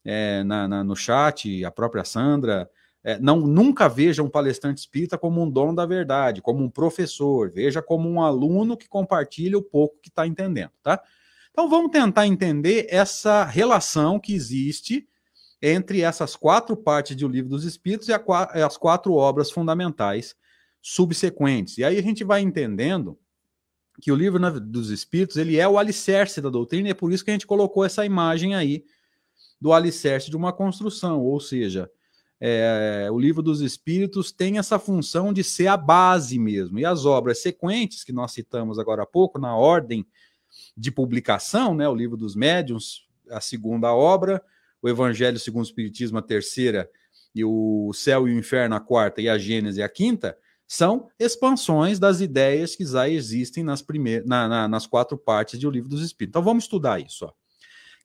é, 0.04 0.42
na, 0.42 0.66
na, 0.66 0.84
no 0.84 0.96
chat, 0.96 1.64
a 1.64 1.70
própria 1.70 2.04
Sandra, 2.04 2.68
é, 3.04 3.18
não 3.18 3.40
nunca 3.40 3.88
veja 3.88 4.22
um 4.22 4.28
palestrante 4.28 4.80
espírita 4.80 5.16
como 5.16 5.42
um 5.42 5.48
dono 5.48 5.74
da 5.74 5.86
verdade, 5.86 6.42
como 6.42 6.64
um 6.64 6.70
professor, 6.70 7.50
veja 7.50 7.80
como 7.80 8.08
um 8.08 8.20
aluno 8.20 8.76
que 8.76 8.88
compartilha 8.88 9.56
o 9.56 9.62
pouco 9.62 10.00
que 10.02 10.08
está 10.08 10.26
entendendo, 10.26 10.72
tá? 10.82 11.00
Então 11.50 11.68
vamos 11.68 11.90
tentar 11.90 12.26
entender 12.26 12.86
essa 12.88 13.44
relação 13.44 14.18
que 14.18 14.34
existe 14.34 15.08
entre 15.60 16.02
essas 16.02 16.36
quatro 16.36 16.76
partes 16.76 17.16
do 17.16 17.28
Livro 17.28 17.50
dos 17.50 17.64
Espíritos 17.64 18.08
e 18.08 18.12
a, 18.12 18.20
as 18.64 18.76
quatro 18.76 19.14
obras 19.14 19.50
fundamentais 19.50 20.34
subsequentes. 20.80 21.78
E 21.78 21.84
aí 21.84 21.98
a 21.98 22.02
gente 22.02 22.22
vai 22.24 22.40
entendendo 22.40 23.18
que 24.00 24.12
o 24.12 24.16
Livro 24.16 24.38
dos 24.60 24.90
Espíritos 24.90 25.36
ele 25.36 25.56
é 25.58 25.68
o 25.68 25.78
alicerce 25.78 26.40
da 26.40 26.48
doutrina 26.48 26.88
e 26.88 26.90
é 26.92 26.94
por 26.94 27.12
isso 27.12 27.24
que 27.24 27.30
a 27.30 27.34
gente 27.34 27.46
colocou 27.46 27.84
essa 27.84 28.04
imagem 28.04 28.54
aí 28.54 28.84
do 29.60 29.72
alicerce 29.72 30.30
de 30.30 30.36
uma 30.36 30.52
construção, 30.52 31.20
ou 31.20 31.40
seja, 31.40 31.90
é, 32.40 33.08
o 33.10 33.18
livro 33.18 33.42
dos 33.42 33.60
Espíritos 33.60 34.30
tem 34.30 34.58
essa 34.58 34.78
função 34.78 35.32
de 35.32 35.42
ser 35.42 35.66
a 35.66 35.76
base 35.76 36.38
mesmo. 36.38 36.78
E 36.78 36.84
as 36.84 37.04
obras 37.04 37.42
sequentes 37.42 38.04
que 38.04 38.12
nós 38.12 38.32
citamos 38.32 38.78
agora 38.78 39.02
há 39.02 39.06
pouco, 39.06 39.40
na 39.40 39.56
ordem 39.56 40.06
de 40.76 40.92
publicação, 40.92 41.74
né, 41.74 41.88
o 41.88 41.94
livro 41.94 42.16
dos 42.16 42.36
Médiuns, 42.36 43.08
a 43.28 43.40
segunda 43.40 43.92
obra, 43.92 44.40
o 44.80 44.88
Evangelho 44.88 45.38
segundo 45.38 45.64
o 45.64 45.66
Espiritismo, 45.66 46.18
a 46.18 46.22
terceira, 46.22 46.88
e 47.34 47.44
o 47.44 47.92
Céu 47.92 48.28
e 48.28 48.34
o 48.34 48.38
Inferno, 48.38 48.76
a 48.76 48.80
quarta, 48.80 49.20
e 49.20 49.28
a 49.28 49.36
Gênese, 49.36 49.82
a 49.82 49.88
quinta, 49.88 50.38
são 50.68 51.08
expansões 51.18 51.98
das 51.98 52.20
ideias 52.20 52.76
que 52.76 52.84
já 52.84 53.08
existem 53.08 53.64
nas, 53.64 53.80
primeiras, 53.80 54.28
na, 54.28 54.46
na, 54.46 54.68
nas 54.68 54.86
quatro 54.86 55.16
partes 55.16 55.58
do 55.58 55.70
livro 55.70 55.88
dos 55.88 56.02
Espíritos. 56.02 56.32
Então 56.32 56.42
vamos 56.42 56.64
estudar 56.64 57.00
isso. 57.00 57.24
Ó. 57.24 57.32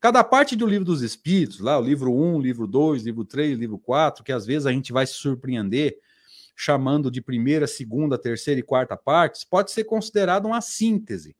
Cada 0.00 0.24
parte 0.24 0.56
do 0.56 0.66
livro 0.66 0.86
dos 0.86 1.02
Espíritos, 1.02 1.60
lá 1.60 1.78
o 1.78 1.82
livro 1.82 2.10
1, 2.10 2.40
livro 2.40 2.66
2, 2.66 3.02
livro 3.02 3.22
3, 3.22 3.58
livro 3.58 3.78
4, 3.78 4.24
que 4.24 4.32
às 4.32 4.46
vezes 4.46 4.64
a 4.64 4.72
gente 4.72 4.94
vai 4.94 5.06
se 5.06 5.12
surpreender 5.12 5.98
chamando 6.56 7.10
de 7.10 7.20
primeira, 7.20 7.66
segunda, 7.66 8.16
terceira 8.16 8.60
e 8.60 8.62
quarta 8.62 8.96
partes, 8.96 9.44
pode 9.44 9.70
ser 9.70 9.84
considerado 9.84 10.46
uma 10.46 10.60
síntese, 10.60 11.36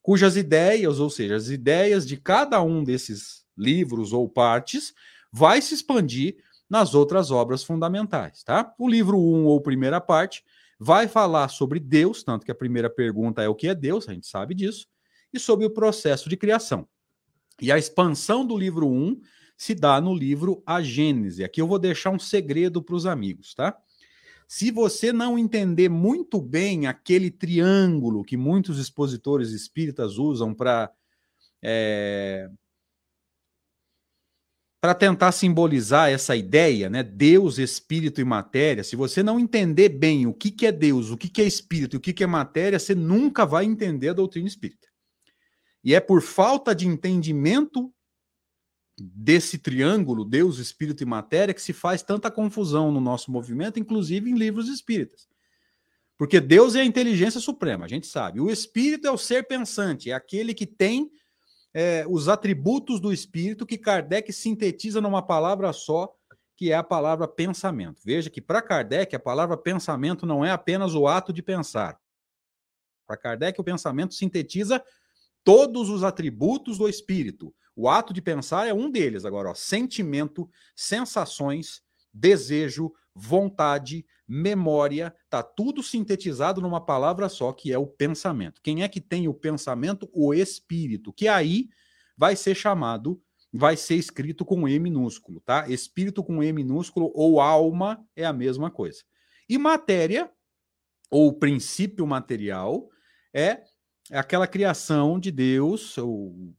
cujas 0.00 0.36
ideias, 0.36 0.98
ou 0.98 1.10
seja, 1.10 1.34
as 1.36 1.48
ideias 1.48 2.06
de 2.06 2.16
cada 2.16 2.62
um 2.62 2.84
desses 2.84 3.44
livros 3.56 4.12
ou 4.12 4.28
partes, 4.28 4.94
vai 5.30 5.60
se 5.60 5.74
expandir 5.74 6.36
nas 6.70 6.94
outras 6.94 7.30
obras 7.30 7.64
fundamentais, 7.64 8.42
tá? 8.44 8.72
O 8.78 8.88
livro 8.88 9.18
1 9.18 9.44
ou 9.44 9.60
primeira 9.60 10.00
parte 10.00 10.44
vai 10.78 11.08
falar 11.08 11.48
sobre 11.48 11.80
Deus, 11.80 12.22
tanto 12.22 12.44
que 12.44 12.52
a 12.52 12.54
primeira 12.54 12.90
pergunta 12.90 13.42
é 13.42 13.48
o 13.48 13.54
que 13.54 13.68
é 13.68 13.74
Deus, 13.74 14.08
a 14.08 14.12
gente 14.12 14.26
sabe 14.26 14.54
disso, 14.54 14.86
e 15.32 15.38
sobre 15.38 15.66
o 15.66 15.70
processo 15.70 16.28
de 16.28 16.36
criação. 16.36 16.88
E 17.60 17.70
a 17.70 17.78
expansão 17.78 18.44
do 18.44 18.56
livro 18.56 18.88
1 18.88 19.20
se 19.56 19.74
dá 19.74 20.00
no 20.00 20.14
livro 20.14 20.62
A 20.66 20.82
Gênese. 20.82 21.44
Aqui 21.44 21.60
eu 21.60 21.66
vou 21.66 21.78
deixar 21.78 22.10
um 22.10 22.18
segredo 22.18 22.82
para 22.82 22.94
os 22.94 23.06
amigos, 23.06 23.54
tá? 23.54 23.76
Se 24.46 24.70
você 24.70 25.12
não 25.12 25.38
entender 25.38 25.88
muito 25.88 26.40
bem 26.40 26.86
aquele 26.86 27.30
triângulo 27.30 28.24
que 28.24 28.36
muitos 28.36 28.78
expositores 28.78 29.50
espíritas 29.50 30.18
usam 30.18 30.52
para 30.54 30.92
é, 31.62 32.48
para 34.84 34.94
tentar 34.94 35.32
simbolizar 35.32 36.10
essa 36.10 36.36
ideia, 36.36 36.90
né? 36.90 37.02
Deus, 37.02 37.56
espírito 37.56 38.20
e 38.20 38.24
matéria. 38.24 38.84
Se 38.84 38.94
você 38.94 39.22
não 39.22 39.40
entender 39.40 39.88
bem 39.88 40.26
o 40.26 40.34
que, 40.34 40.50
que 40.50 40.66
é 40.66 40.70
Deus, 40.70 41.08
o 41.08 41.16
que, 41.16 41.26
que 41.26 41.40
é 41.40 41.46
espírito 41.46 41.96
e 41.96 41.98
o 41.98 42.00
que, 42.00 42.12
que 42.12 42.22
é 42.22 42.26
matéria, 42.26 42.78
você 42.78 42.94
nunca 42.94 43.46
vai 43.46 43.64
entender 43.64 44.10
a 44.10 44.12
doutrina 44.12 44.46
espírita. 44.46 44.86
E 45.82 45.94
é 45.94 46.00
por 46.00 46.20
falta 46.20 46.74
de 46.74 46.86
entendimento 46.86 47.90
desse 48.98 49.56
triângulo, 49.56 50.22
Deus, 50.22 50.58
Espírito 50.58 51.02
e 51.02 51.06
Matéria, 51.06 51.54
que 51.54 51.62
se 51.62 51.72
faz 51.72 52.02
tanta 52.02 52.30
confusão 52.30 52.92
no 52.92 53.00
nosso 53.00 53.32
movimento, 53.32 53.80
inclusive 53.80 54.28
em 54.28 54.34
livros 54.34 54.68
espíritas. 54.68 55.26
Porque 56.18 56.38
Deus 56.38 56.74
é 56.74 56.82
a 56.82 56.84
inteligência 56.84 57.40
suprema, 57.40 57.86
a 57.86 57.88
gente 57.88 58.06
sabe. 58.06 58.38
O 58.38 58.50
Espírito 58.50 59.06
é 59.06 59.10
o 59.10 59.16
ser 59.16 59.48
pensante, 59.48 60.10
é 60.10 60.12
aquele 60.12 60.52
que 60.52 60.66
tem 60.66 61.10
é, 61.74 62.06
os 62.08 62.28
atributos 62.28 63.00
do 63.00 63.12
Espírito 63.12 63.66
que 63.66 63.76
Kardec 63.76 64.32
sintetiza 64.32 65.00
numa 65.00 65.20
palavra 65.20 65.72
só, 65.72 66.14
que 66.56 66.70
é 66.70 66.76
a 66.76 66.84
palavra 66.84 67.26
pensamento. 67.26 68.00
Veja 68.04 68.30
que 68.30 68.40
para 68.40 68.62
Kardec 68.62 69.14
a 69.16 69.18
palavra 69.18 69.56
pensamento 69.56 70.24
não 70.24 70.44
é 70.44 70.52
apenas 70.52 70.94
o 70.94 71.08
ato 71.08 71.32
de 71.32 71.42
pensar. 71.42 72.00
Para 73.04 73.16
Kardec 73.16 73.60
o 73.60 73.64
pensamento 73.64 74.14
sintetiza 74.14 74.82
todos 75.42 75.90
os 75.90 76.04
atributos 76.04 76.78
do 76.78 76.88
espírito. 76.88 77.52
O 77.74 77.88
ato 77.88 78.14
de 78.14 78.22
pensar 78.22 78.68
é 78.68 78.72
um 78.72 78.88
deles. 78.88 79.24
Agora, 79.24 79.50
ó, 79.50 79.54
sentimento, 79.54 80.48
sensações, 80.76 81.82
desejo, 82.12 82.92
vontade, 83.14 84.04
memória, 84.26 85.14
tá 85.30 85.42
tudo 85.42 85.82
sintetizado 85.82 86.60
numa 86.60 86.84
palavra 86.84 87.28
só, 87.28 87.52
que 87.52 87.72
é 87.72 87.78
o 87.78 87.86
pensamento. 87.86 88.60
Quem 88.62 88.82
é 88.82 88.88
que 88.88 89.00
tem 89.00 89.28
o 89.28 89.34
pensamento? 89.34 90.08
O 90.12 90.34
espírito, 90.34 91.12
que 91.12 91.28
aí 91.28 91.68
vai 92.16 92.34
ser 92.34 92.54
chamado, 92.54 93.22
vai 93.52 93.76
ser 93.76 93.94
escrito 93.94 94.44
com 94.44 94.68
E 94.68 94.78
minúsculo, 94.78 95.40
tá? 95.40 95.68
Espírito 95.68 96.24
com 96.24 96.42
E 96.42 96.52
minúsculo 96.52 97.12
ou 97.14 97.40
alma 97.40 98.04
é 98.16 98.24
a 98.24 98.32
mesma 98.32 98.70
coisa. 98.70 99.04
E 99.48 99.56
matéria, 99.58 100.30
ou 101.10 101.32
princípio 101.32 102.06
material, 102.06 102.90
é 103.32 103.62
aquela 104.10 104.46
criação 104.46 105.20
de 105.20 105.30
Deus, 105.30 105.96
ou 105.98 106.54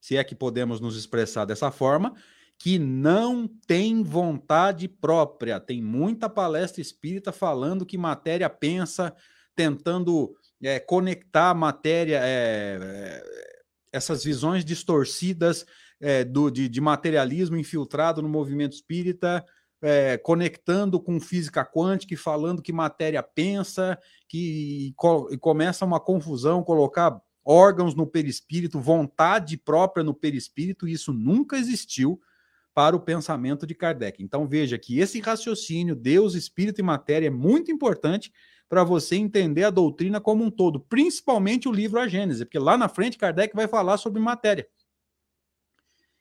se 0.00 0.16
é 0.16 0.24
que 0.24 0.34
podemos 0.34 0.80
nos 0.80 0.96
expressar 0.96 1.44
dessa 1.44 1.70
forma, 1.70 2.14
que 2.58 2.78
não 2.78 3.46
tem 3.66 4.02
vontade 4.02 4.88
própria. 4.88 5.60
Tem 5.60 5.80
muita 5.80 6.28
palestra 6.28 6.80
espírita 6.80 7.30
falando 7.32 7.86
que 7.86 7.96
matéria 7.96 8.50
pensa, 8.50 9.14
tentando 9.54 10.34
é, 10.62 10.80
conectar 10.80 11.54
matéria, 11.54 12.20
é, 12.22 12.78
é, 12.80 13.22
essas 13.92 14.24
visões 14.24 14.64
distorcidas 14.64 15.64
é, 16.00 16.24
do, 16.24 16.50
de, 16.50 16.68
de 16.68 16.80
materialismo 16.80 17.56
infiltrado 17.56 18.20
no 18.20 18.28
movimento 18.28 18.72
espírita 18.72 19.44
é, 19.80 20.18
conectando 20.18 21.00
com 21.00 21.20
física 21.20 21.64
quântica 21.64 22.14
e 22.14 22.16
falando 22.16 22.62
que 22.62 22.72
matéria 22.72 23.22
pensa, 23.22 23.98
que 24.28 24.94
e 25.30 25.38
começa 25.38 25.84
uma 25.84 26.00
confusão, 26.00 26.62
colocar 26.62 27.20
órgãos 27.44 27.94
no 27.94 28.06
perispírito, 28.06 28.80
vontade 28.80 29.56
própria 29.56 30.04
no 30.04 30.12
perispírito, 30.12 30.86
e 30.86 30.92
isso 30.92 31.12
nunca 31.12 31.56
existiu 31.56 32.20
para 32.78 32.94
o 32.94 33.00
pensamento 33.00 33.66
de 33.66 33.74
Kardec. 33.74 34.22
Então 34.22 34.46
veja 34.46 34.78
que 34.78 35.00
esse 35.00 35.18
raciocínio, 35.18 35.96
Deus, 35.96 36.36
espírito 36.36 36.78
e 36.78 36.84
matéria, 36.84 37.26
é 37.26 37.30
muito 37.30 37.72
importante 37.72 38.32
para 38.68 38.84
você 38.84 39.16
entender 39.16 39.64
a 39.64 39.70
doutrina 39.70 40.20
como 40.20 40.44
um 40.44 40.50
todo, 40.50 40.78
principalmente 40.78 41.68
o 41.68 41.72
livro 41.72 41.98
A 41.98 42.06
Gênese, 42.06 42.44
porque 42.44 42.56
lá 42.56 42.78
na 42.78 42.88
frente 42.88 43.18
Kardec 43.18 43.52
vai 43.52 43.66
falar 43.66 43.96
sobre 43.96 44.22
matéria, 44.22 44.64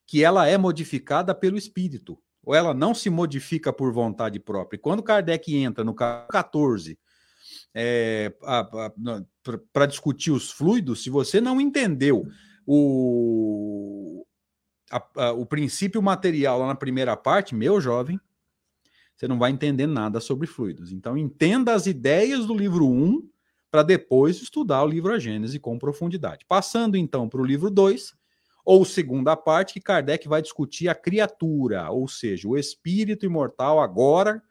que 0.08 0.24
ela 0.24 0.48
é 0.48 0.58
modificada 0.58 1.36
pelo 1.36 1.60
espírito 1.60 2.18
ou 2.44 2.56
ela 2.56 2.74
não 2.74 2.96
se 2.96 3.12
modifica 3.12 3.72
por 3.72 3.94
vontade 3.94 4.40
própria. 4.40 4.78
E 4.78 4.82
quando 4.82 5.04
Kardec 5.04 5.56
entra 5.56 5.84
no 5.84 5.94
14 5.94 6.98
é, 7.72 8.34
para 9.72 9.86
discutir 9.86 10.32
os 10.32 10.50
fluidos, 10.50 11.04
se 11.04 11.12
você 11.12 11.40
não 11.40 11.62
entendeu 11.62 12.26
o, 12.66 14.26
a, 14.92 15.06
a, 15.16 15.32
o 15.32 15.46
princípio 15.46 16.02
material 16.02 16.60
lá 16.60 16.68
na 16.68 16.76
primeira 16.76 17.16
parte, 17.16 17.56
meu 17.56 17.80
jovem, 17.82 18.20
você 19.16 19.28
não 19.28 19.40
vai 19.40 19.52
entender 19.52 19.88
nada 19.88 20.20
sobre 20.20 20.48
fluidos. 20.48 20.92
Então, 20.92 21.18
entenda 21.18 21.74
as 21.74 21.88
ideias 21.88 22.46
do 22.46 22.56
livro 22.56 22.88
1 22.88 23.28
para 23.72 23.84
depois 23.84 24.42
estudar 24.42 24.84
o 24.84 24.88
livro 24.88 25.12
A 25.12 25.20
Gênese 25.20 25.60
com 25.60 25.78
profundidade. 25.78 26.46
Passando 26.48 26.96
então 26.96 27.28
para 27.28 27.42
o 27.42 27.46
livro 27.46 27.70
2, 27.70 28.14
ou 28.64 28.84
segunda 28.86 29.36
parte, 29.36 29.74
que 29.74 29.82
Kardec 29.82 30.28
vai 30.28 30.42
discutir 30.42 30.88
a 30.90 30.96
criatura, 30.96 31.90
ou 31.90 32.08
seja, 32.08 32.48
o 32.48 32.58
espírito 32.58 33.26
imortal 33.26 33.80
agora 33.80 34.42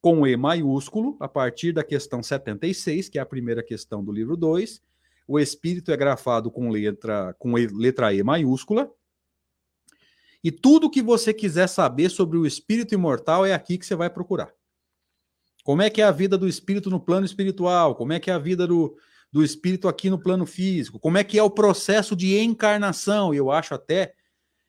com 0.00 0.26
E 0.26 0.36
maiúsculo, 0.36 1.16
a 1.18 1.28
partir 1.28 1.72
da 1.72 1.82
questão 1.82 2.22
76, 2.22 3.08
que 3.08 3.18
é 3.18 3.22
a 3.22 3.26
primeira 3.26 3.62
questão 3.62 4.04
do 4.04 4.12
livro 4.12 4.36
2. 4.36 4.82
O 5.26 5.40
espírito 5.40 5.90
é 5.90 5.96
grafado 5.96 6.50
com 6.50 6.68
letra 6.68 7.34
com 7.38 7.54
letra 7.54 8.12
E 8.12 8.22
maiúscula. 8.22 8.90
E 10.44 10.52
tudo 10.52 10.90
que 10.90 11.00
você 11.00 11.32
quiser 11.32 11.66
saber 11.66 12.10
sobre 12.10 12.36
o 12.36 12.46
espírito 12.46 12.92
imortal 12.92 13.46
é 13.46 13.54
aqui 13.54 13.78
que 13.78 13.86
você 13.86 13.96
vai 13.96 14.10
procurar. 14.10 14.52
Como 15.64 15.80
é 15.80 15.88
que 15.88 16.02
é 16.02 16.04
a 16.04 16.10
vida 16.10 16.36
do 16.36 16.46
espírito 16.46 16.90
no 16.90 17.00
plano 17.00 17.24
espiritual? 17.24 17.94
Como 17.94 18.12
é 18.12 18.20
que 18.20 18.30
é 18.30 18.34
a 18.34 18.38
vida 18.38 18.66
do, 18.66 18.94
do 19.32 19.42
espírito 19.42 19.88
aqui 19.88 20.10
no 20.10 20.18
plano 20.18 20.44
físico? 20.44 21.00
Como 21.00 21.16
é 21.16 21.24
que 21.24 21.38
é 21.38 21.42
o 21.42 21.48
processo 21.48 22.14
de 22.14 22.38
encarnação? 22.38 23.32
Eu 23.32 23.50
acho 23.50 23.74
até 23.74 24.12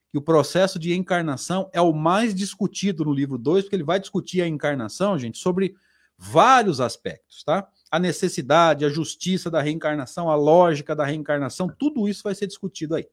que 0.10 0.18
o 0.18 0.22
processo 0.22 0.80
de 0.80 0.94
encarnação 0.94 1.70
é 1.74 1.82
o 1.82 1.92
mais 1.92 2.34
discutido 2.34 3.04
no 3.04 3.12
livro 3.12 3.38
2, 3.38 3.66
porque 3.66 3.76
ele 3.76 3.84
vai 3.84 4.00
discutir 4.00 4.42
a 4.42 4.48
encarnação, 4.48 5.20
gente, 5.20 5.38
sobre 5.38 5.76
vários 6.18 6.80
aspectos, 6.80 7.44
tá? 7.44 7.68
A 7.92 8.00
necessidade, 8.00 8.86
a 8.86 8.90
justiça 8.90 9.52
da 9.52 9.62
reencarnação, 9.62 10.30
a 10.30 10.36
lógica 10.36 10.96
da 10.96 11.04
reencarnação, 11.04 11.68
tudo 11.68 12.08
isso 12.08 12.24
vai 12.24 12.34
ser 12.34 12.48
discutido 12.48 12.96
aí. 12.96 13.06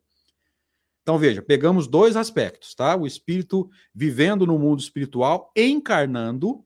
Então, 1.02 1.18
veja, 1.18 1.42
pegamos 1.42 1.88
dois 1.88 2.16
aspectos, 2.16 2.74
tá? 2.74 2.96
O 2.96 3.06
espírito 3.06 3.68
vivendo 3.92 4.46
no 4.46 4.58
mundo 4.58 4.80
espiritual, 4.80 5.52
encarnando, 5.56 6.64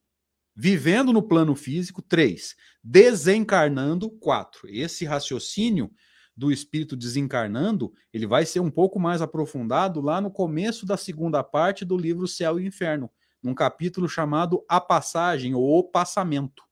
vivendo 0.54 1.12
no 1.12 1.22
plano 1.22 1.54
físico, 1.54 2.02
três. 2.02 2.54
Desencarnando, 2.84 4.10
quatro. 4.10 4.68
Esse 4.68 5.06
raciocínio 5.06 5.90
do 6.36 6.52
espírito 6.52 6.94
desencarnando, 6.94 7.92
ele 8.12 8.26
vai 8.26 8.44
ser 8.44 8.60
um 8.60 8.70
pouco 8.70 9.00
mais 9.00 9.22
aprofundado 9.22 10.02
lá 10.02 10.20
no 10.20 10.30
começo 10.30 10.84
da 10.84 10.98
segunda 10.98 11.42
parte 11.42 11.82
do 11.82 11.96
livro 11.96 12.28
Céu 12.28 12.60
e 12.60 12.66
Inferno, 12.66 13.10
num 13.42 13.54
capítulo 13.54 14.06
chamado 14.06 14.62
A 14.68 14.78
Passagem 14.78 15.54
ou 15.54 15.78
O 15.78 15.84
Passamento. 15.84 16.62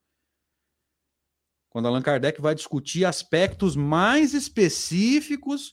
Quando 1.71 1.89
Allan 1.89 2.03
Kardec 2.03 2.41
vai 2.43 2.55
discutir 2.55 3.07
aspectos 3.07 3.75
mais 3.75 4.35
específicos 4.35 5.73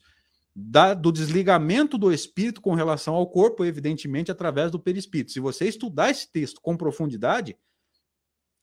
da, 0.55 0.93
do 0.93 1.11
desligamento 1.11 1.97
do 1.97 2.11
espírito 2.11 2.61
com 2.61 2.73
relação 2.73 3.15
ao 3.15 3.27
corpo, 3.27 3.63
evidentemente 3.63 4.31
através 4.31 4.71
do 4.71 4.79
perispírito. 4.79 5.31
Se 5.31 5.39
você 5.39 5.67
estudar 5.67 6.09
esse 6.09 6.31
texto 6.31 6.59
com 6.61 6.75
profundidade, 6.75 7.57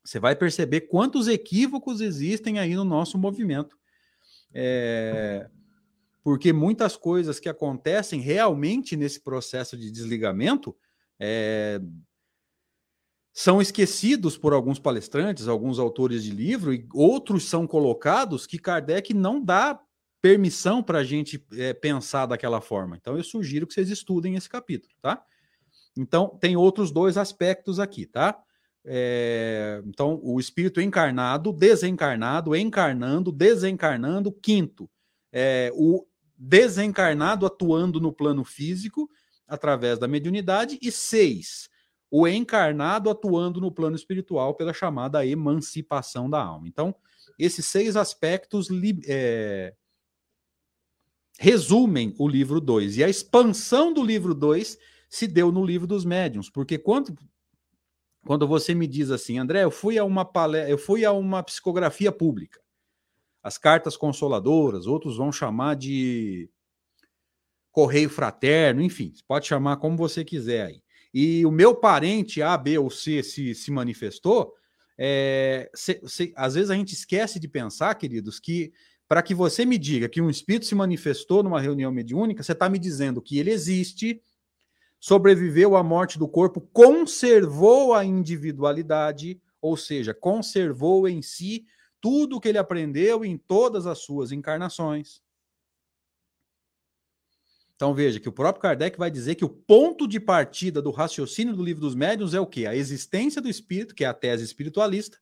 você 0.05 0.21
vai 0.21 0.37
perceber 0.37 0.83
quantos 0.83 1.29
equívocos 1.29 2.01
existem 2.01 2.59
aí 2.59 2.75
no 2.75 2.85
nosso 2.85 3.19
movimento 3.19 3.79
é, 4.53 5.49
porque 6.23 6.53
muitas 6.53 6.97
coisas 6.97 7.39
que 7.39 7.49
acontecem 7.49 8.21
realmente 8.21 8.97
nesse 8.97 9.21
processo 9.21 9.77
de 9.77 9.91
desligamento 9.91 10.77
é, 11.19 11.81
são 13.33 13.61
esquecidos 13.61 14.37
por 14.37 14.53
alguns 14.53 14.79
palestrantes, 14.79 15.47
alguns 15.47 15.79
autores 15.79 16.25
de 16.25 16.31
livro, 16.31 16.73
e 16.73 16.87
outros 16.93 17.45
são 17.45 17.67
colocados 17.67 18.47
que 18.47 18.59
Kardec 18.59 19.15
não 19.15 19.43
dá 19.43 19.81
permissão 20.21 20.83
para 20.83 20.99
a 20.99 21.05
gente 21.05 21.45
é, 21.53 21.73
pensar 21.73 22.27
daquela 22.27 22.61
forma. 22.61 22.97
Então, 22.97 23.17
eu 23.17 23.25
sugiro 23.25 23.67
que 23.67 23.75
vocês 23.75 23.89
estudem 23.89 24.35
esse 24.35 24.49
capítulo, 24.49 24.93
tá? 25.01 25.23
Então, 25.97 26.37
tem 26.41 26.57
outros 26.57 26.91
dois 26.91 27.17
aspectos 27.17 27.79
aqui, 27.79 28.07
tá? 28.07 28.41
É, 28.85 29.83
então, 29.87 30.21
o 30.23 30.41
espírito 30.41 30.81
encarnado, 30.81 31.53
desencarnado, 31.53 32.57
encarnando, 32.57 33.31
desencarnando. 33.31 34.33
Quinto, 34.33 34.89
é, 35.33 35.71
o 35.75 36.07
desencarnado 36.37 37.45
atuando 37.45 38.01
no 38.01 38.13
plano 38.13 38.45
físico 38.45 39.11
através 39.47 39.99
da 39.99 40.09
mediunidade. 40.09 40.79
E 40.81 40.91
seis, 40.91 41.69
o 42.11 42.27
encarnado 42.27 43.11
atuando 43.11 43.61
no 43.61 43.73
plano 43.73 43.97
espiritual 43.97 44.55
pela 44.55 44.73
chamada 44.73 45.27
emancipação 45.27 46.31
da 46.31 46.43
alma. 46.43 46.69
Então, 46.69 46.95
esses 47.39 47.67
seis 47.67 47.97
aspectos 47.97 48.69
é, 49.07 49.75
resumem 51.39 52.13
o 52.19 52.29
livro 52.29 52.61
2. 52.61 52.97
E 52.97 53.05
a 53.05 53.09
expansão 53.09 53.93
do 53.93 54.03
livro 54.05 54.35
2 54.35 54.77
se 55.09 55.27
deu 55.29 55.53
no 55.53 55.65
livro 55.65 55.87
dos 55.87 56.05
médiuns, 56.05 56.51
porque 56.51 56.77
quando 56.77 57.17
quando 58.27 58.47
você 58.47 58.75
me 58.75 58.87
diz 58.87 59.11
assim, 59.11 59.39
André, 59.39 59.63
eu 59.63 59.71
fui 59.71 59.97
a 59.97 60.05
uma 60.05 60.25
palestra, 60.25 60.69
eu 60.69 60.77
fui 60.77 61.05
a 61.05 61.13
uma 61.13 61.43
psicografia 61.43 62.13
pública. 62.13 62.61
As 63.43 63.57
cartas 63.57 63.97
consoladoras, 63.97 64.87
outros 64.87 65.17
vão 65.17 65.33
chamar 65.33 65.77
de 65.77 66.51
correio 67.71 68.11
fraterno, 68.11 68.83
enfim, 68.83 69.15
pode 69.27 69.47
chamar 69.47 69.77
como 69.77 69.97
você 69.97 70.25
quiser 70.25 70.67
aí. 70.67 70.83
E 71.15 71.47
o 71.47 71.51
meu 71.51 71.75
parente 71.75 72.43
A, 72.43 72.59
B 72.59 72.77
ou 72.77 72.91
C 72.91 73.23
se, 73.23 73.55
se 73.55 73.71
manifestou, 73.71 74.53
é, 74.99 75.71
se, 75.73 76.01
se, 76.05 76.33
às 76.37 76.55
vezes 76.55 76.71
a 76.71 76.75
gente 76.75 76.93
esquece 76.93 77.39
de 77.39 77.49
pensar, 77.49 77.95
queridos, 77.95 78.41
que 78.41 78.73
para 79.09 79.23
que 79.23 79.35
você 79.35 79.65
me 79.65 79.79
diga 79.79 80.09
que 80.09 80.21
um 80.21 80.29
espírito 80.29 80.67
se 80.67 80.75
manifestou 80.75 81.43
numa 81.43 81.61
reunião 81.61 81.91
mediúnica, 81.91 82.43
você 82.43 82.53
está 82.53 82.69
me 82.69 82.79
dizendo 82.79 83.23
que 83.23 83.39
ele 83.39 83.51
existe, 83.51 84.23
sobreviveu 85.01 85.77
à 85.77 85.83
morte 85.83 86.19
do 86.19 86.29
corpo, 86.29 86.61
conservou 86.61 87.95
a 87.95 88.05
individualidade, 88.05 89.41
ou 89.63 89.79
seja, 89.79 90.13
conservou 90.13 91.09
em 91.09 91.23
si 91.23 91.67
tudo 92.01 92.37
o 92.37 92.41
que 92.41 92.49
ele 92.49 92.59
aprendeu 92.59 93.25
em 93.25 93.39
todas 93.39 93.87
as 93.87 93.99
suas 94.01 94.31
encarnações. 94.31 95.23
Então 97.75 97.95
veja 97.95 98.21
que 98.21 98.29
o 98.29 98.33
próprio 98.33 98.61
Kardec 98.61 98.99
vai 98.99 99.11
dizer 99.11 99.37
que 99.37 99.45
o 99.45 99.49
ponto 99.49 100.07
de 100.07 100.21
partida 100.21 100.83
do 100.83 100.91
raciocínio 100.91 101.55
do 101.55 101.65
livro 101.65 101.81
dos 101.81 101.95
médiuns 101.95 102.35
é 102.35 102.41
o 102.41 102.47
quê? 102.47 102.67
A 102.67 102.75
existência 102.75 103.41
do 103.41 103.49
espírito, 103.49 103.95
que 103.95 104.05
é 104.05 104.09
a 104.09 104.13
tese 104.13 104.45
espiritualista, 104.45 105.19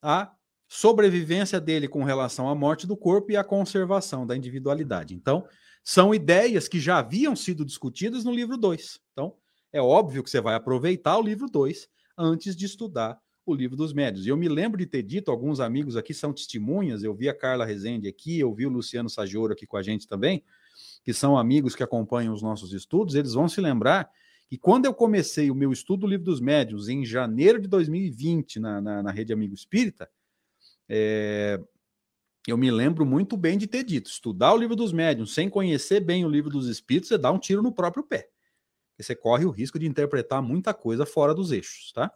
a 0.00 0.34
sobrevivência 0.72 1.60
dele 1.60 1.88
com 1.88 2.04
relação 2.04 2.48
à 2.48 2.54
morte 2.54 2.86
do 2.86 2.96
corpo 2.96 3.32
e 3.32 3.36
a 3.36 3.42
conservação 3.42 4.24
da 4.24 4.36
individualidade. 4.36 5.16
Então, 5.16 5.44
são 5.82 6.14
ideias 6.14 6.68
que 6.68 6.78
já 6.78 6.98
haviam 6.98 7.34
sido 7.34 7.64
discutidas 7.64 8.22
no 8.22 8.30
livro 8.30 8.56
2. 8.56 9.00
Então, 9.12 9.34
é 9.72 9.82
óbvio 9.82 10.22
que 10.22 10.30
você 10.30 10.40
vai 10.40 10.54
aproveitar 10.54 11.18
o 11.18 11.22
livro 11.22 11.48
2 11.50 11.88
antes 12.16 12.54
de 12.54 12.66
estudar 12.66 13.18
o 13.44 13.52
livro 13.52 13.76
dos 13.76 13.92
médios. 13.92 14.24
E 14.24 14.28
eu 14.28 14.36
me 14.36 14.48
lembro 14.48 14.78
de 14.78 14.86
ter 14.86 15.02
dito, 15.02 15.32
alguns 15.32 15.58
amigos 15.58 15.96
aqui 15.96 16.14
são 16.14 16.32
testemunhas, 16.32 17.02
eu 17.02 17.12
vi 17.12 17.28
a 17.28 17.34
Carla 17.34 17.64
Rezende 17.64 18.06
aqui, 18.06 18.38
eu 18.38 18.54
vi 18.54 18.64
o 18.64 18.70
Luciano 18.70 19.10
Sagioro 19.10 19.52
aqui 19.52 19.66
com 19.66 19.76
a 19.76 19.82
gente 19.82 20.06
também, 20.06 20.44
que 21.02 21.12
são 21.12 21.36
amigos 21.36 21.74
que 21.74 21.82
acompanham 21.82 22.32
os 22.32 22.42
nossos 22.42 22.72
estudos, 22.72 23.16
eles 23.16 23.32
vão 23.32 23.48
se 23.48 23.60
lembrar 23.60 24.08
que 24.48 24.56
quando 24.56 24.84
eu 24.84 24.94
comecei 24.94 25.50
o 25.50 25.54
meu 25.54 25.72
estudo 25.72 26.02
do 26.02 26.06
livro 26.06 26.26
dos 26.26 26.40
médios 26.40 26.88
em 26.88 27.04
janeiro 27.04 27.60
de 27.60 27.66
2020 27.66 28.60
na, 28.60 28.80
na, 28.80 29.02
na 29.02 29.10
Rede 29.10 29.32
Amigo 29.32 29.54
Espírita, 29.54 30.08
é, 30.92 31.60
eu 32.48 32.58
me 32.58 32.68
lembro 32.68 33.06
muito 33.06 33.36
bem 33.36 33.56
de 33.56 33.68
ter 33.68 33.84
dito: 33.84 34.10
estudar 34.10 34.52
o 34.52 34.56
livro 34.56 34.74
dos 34.74 34.92
médiuns 34.92 35.32
sem 35.32 35.48
conhecer 35.48 36.00
bem 36.00 36.24
o 36.24 36.28
livro 36.28 36.50
dos 36.50 36.66
espíritos, 36.66 37.08
você 37.08 37.16
dá 37.16 37.30
um 37.30 37.38
tiro 37.38 37.62
no 37.62 37.72
próprio 37.72 38.02
pé. 38.02 38.28
Você 38.98 39.14
corre 39.14 39.44
o 39.44 39.50
risco 39.50 39.78
de 39.78 39.86
interpretar 39.86 40.42
muita 40.42 40.74
coisa 40.74 41.06
fora 41.06 41.34
dos 41.34 41.52
eixos, 41.52 41.92
tá? 41.92 42.12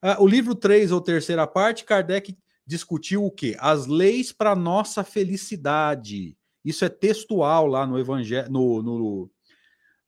Ah, 0.00 0.22
o 0.22 0.26
livro 0.26 0.54
3 0.54 0.92
ou 0.92 1.00
terceira 1.00 1.46
parte, 1.46 1.84
Kardec 1.84 2.38
discutiu 2.64 3.24
o 3.24 3.30
quê? 3.30 3.56
As 3.58 3.86
leis 3.86 4.32
para 4.32 4.54
nossa 4.54 5.04
felicidade. 5.04 6.38
Isso 6.64 6.84
é 6.84 6.88
textual 6.88 7.66
lá 7.66 7.86
no 7.86 7.98
evangelho, 7.98 8.50
no, 8.50 8.82
no, 8.82 9.30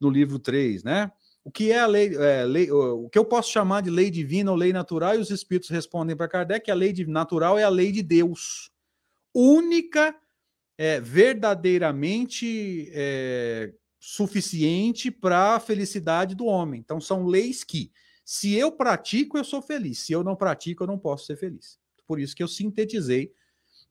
no 0.00 0.08
livro 0.08 0.38
3, 0.38 0.82
né? 0.82 1.10
O 1.44 1.50
que 1.50 1.72
é 1.72 1.81
a 1.81 1.87
lei, 1.87 2.14
é, 2.14 2.44
lei, 2.44 2.70
o 2.70 3.09
que 3.09 3.18
eu 3.18 3.24
posso 3.24 3.50
chamar 3.50 3.81
de 3.81 3.90
lei 3.90 4.11
divina 4.11 4.50
ou 4.50 4.57
lei 4.57 4.72
natural? 4.72 5.16
E 5.16 5.18
os 5.18 5.31
espíritos 5.31 5.70
respondem 5.70 6.16
para 6.16 6.28
Kardec: 6.28 6.70
a 6.70 6.74
lei 6.74 6.92
natural 7.07 7.59
é 7.59 7.64
a 7.64 7.68
lei 7.68 7.90
de 7.90 8.02
Deus 8.02 8.70
única, 9.35 10.14
é, 10.78 11.00
verdadeiramente 11.00 12.90
é, 12.92 13.72
suficiente 13.98 15.11
para 15.11 15.57
a 15.57 15.61
felicidade 15.61 16.35
do 16.35 16.46
homem. 16.46 16.81
Então, 16.81 17.00
são 17.00 17.26
leis 17.26 17.64
que, 17.64 17.90
se 18.24 18.55
eu 18.55 18.70
pratico, 18.70 19.37
eu 19.37 19.44
sou 19.44 19.62
feliz. 19.62 19.98
Se 20.00 20.12
eu 20.12 20.22
não 20.22 20.37
pratico, 20.37 20.85
eu 20.85 20.87
não 20.87 20.98
posso 20.98 21.26
ser 21.26 21.37
feliz. 21.37 21.78
Por 22.07 22.20
isso 22.20 22.37
que 22.37 22.42
eu 22.42 22.48
sintetizei 22.48 23.33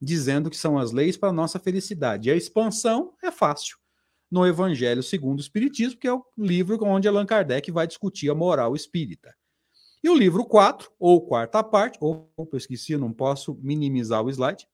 dizendo 0.02 0.50
que 0.50 0.58
são 0.58 0.78
as 0.78 0.92
leis 0.92 1.16
para 1.16 1.30
a 1.30 1.34
nossa 1.34 1.60
felicidade. 1.60 2.30
E 2.30 2.32
a 2.32 2.36
expansão 2.36 3.14
é 3.22 3.32
fácil. 3.32 3.78
No 4.32 4.48
Evangelho 4.48 5.04
segundo 5.04 5.40
o 5.40 5.42
Espiritismo, 5.42 6.00
que 6.00 6.08
é 6.08 6.14
o 6.14 6.26
livro 6.38 6.82
onde 6.86 7.08
Allan 7.08 7.26
Kardec 7.26 7.70
vai 7.70 7.86
discutir 7.86 8.30
a 8.30 8.36
moral 8.36 8.76
espírita. 8.76 9.36
E 10.04 10.10
o 10.10 10.16
livro 10.16 10.46
4, 10.46 10.92
ou 10.98 11.22
quarta 11.28 11.64
parte, 11.64 11.98
ou 12.02 12.32
eu 12.38 12.58
esqueci, 12.58 12.98
não 12.98 13.14
posso 13.14 13.54
minimizar 13.62 14.24
o 14.24 14.30
slide. 14.30 14.68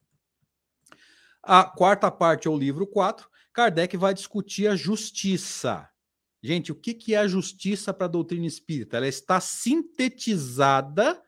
A 1.43 1.63
quarta 1.63 2.09
parte 2.09 2.47
é 2.47 2.51
o 2.51 2.57
livro 2.57 2.87
4. 2.87 3.27
Kardec 3.51 3.97
vai 3.97 4.13
discutir 4.13 4.67
a 4.67 4.75
justiça. 4.75 5.89
Gente, 6.41 6.71
o 6.71 6.75
que 6.75 7.13
é 7.13 7.17
a 7.17 7.27
justiça 7.27 7.93
para 7.93 8.05
a 8.05 8.09
doutrina 8.09 8.45
espírita? 8.45 8.97
Ela 8.97 9.07
está 9.07 9.39
sintetizada 9.39 11.21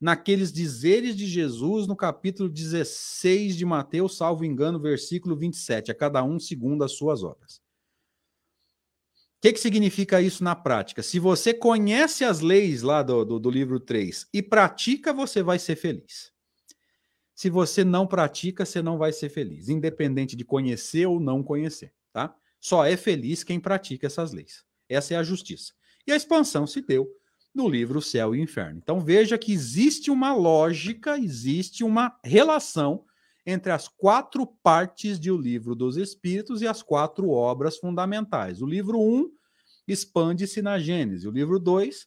naqueles 0.00 0.52
dizeres 0.52 1.16
de 1.16 1.26
Jesus 1.26 1.86
no 1.86 1.96
capítulo 1.96 2.48
16 2.48 3.56
de 3.56 3.64
Mateus, 3.64 4.16
salvo 4.16 4.44
engano, 4.44 4.80
versículo 4.80 5.36
27, 5.36 5.90
a 5.90 5.94
cada 5.94 6.22
um 6.22 6.38
segundo 6.38 6.84
as 6.84 6.92
suas 6.92 7.22
obras. 7.22 7.62
O 9.38 9.46
que, 9.46 9.52
que 9.52 9.60
significa 9.60 10.22
isso 10.22 10.42
na 10.42 10.54
prática? 10.54 11.02
Se 11.02 11.18
você 11.18 11.52
conhece 11.52 12.24
as 12.24 12.40
leis 12.40 12.82
lá 12.82 13.02
do, 13.02 13.24
do, 13.24 13.38
do 13.38 13.50
livro 13.50 13.78
3 13.78 14.28
e 14.32 14.42
pratica, 14.42 15.12
você 15.12 15.42
vai 15.42 15.58
ser 15.58 15.76
feliz. 15.76 16.32
Se 17.34 17.50
você 17.50 17.84
não 17.84 18.06
pratica, 18.06 18.64
você 18.64 18.80
não 18.80 18.96
vai 18.96 19.12
ser 19.12 19.28
feliz, 19.28 19.68
independente 19.68 20.36
de 20.36 20.44
conhecer 20.44 21.06
ou 21.06 21.20
não 21.20 21.42
conhecer, 21.42 21.92
tá? 22.12 22.34
Só 22.60 22.84
é 22.84 22.96
feliz 22.96 23.44
quem 23.44 23.60
pratica 23.60 24.06
essas 24.06 24.32
leis. 24.32 24.64
Essa 24.88 25.14
é 25.14 25.16
a 25.16 25.22
justiça. 25.22 25.74
E 26.06 26.12
a 26.12 26.16
expansão 26.16 26.66
se 26.66 26.80
deu 26.80 27.10
no 27.54 27.68
livro 27.68 28.02
Céu 28.02 28.34
e 28.34 28.40
Inferno. 28.40 28.80
Então 28.82 29.00
veja 29.00 29.38
que 29.38 29.52
existe 29.52 30.10
uma 30.10 30.34
lógica, 30.34 31.18
existe 31.18 31.84
uma 31.84 32.18
relação 32.24 33.04
entre 33.46 33.70
as 33.70 33.86
quatro 33.86 34.46
partes 34.46 35.20
de 35.20 35.30
O 35.30 35.36
Livro 35.36 35.74
dos 35.74 35.96
Espíritos 35.96 36.62
e 36.62 36.66
as 36.66 36.82
quatro 36.82 37.30
obras 37.30 37.76
fundamentais. 37.76 38.60
O 38.60 38.66
livro 38.66 38.98
1 38.98 39.02
um 39.02 39.30
expande-se 39.86 40.62
na 40.62 40.78
Gênese, 40.78 41.28
o 41.28 41.30
livro 41.30 41.58
2 41.58 42.06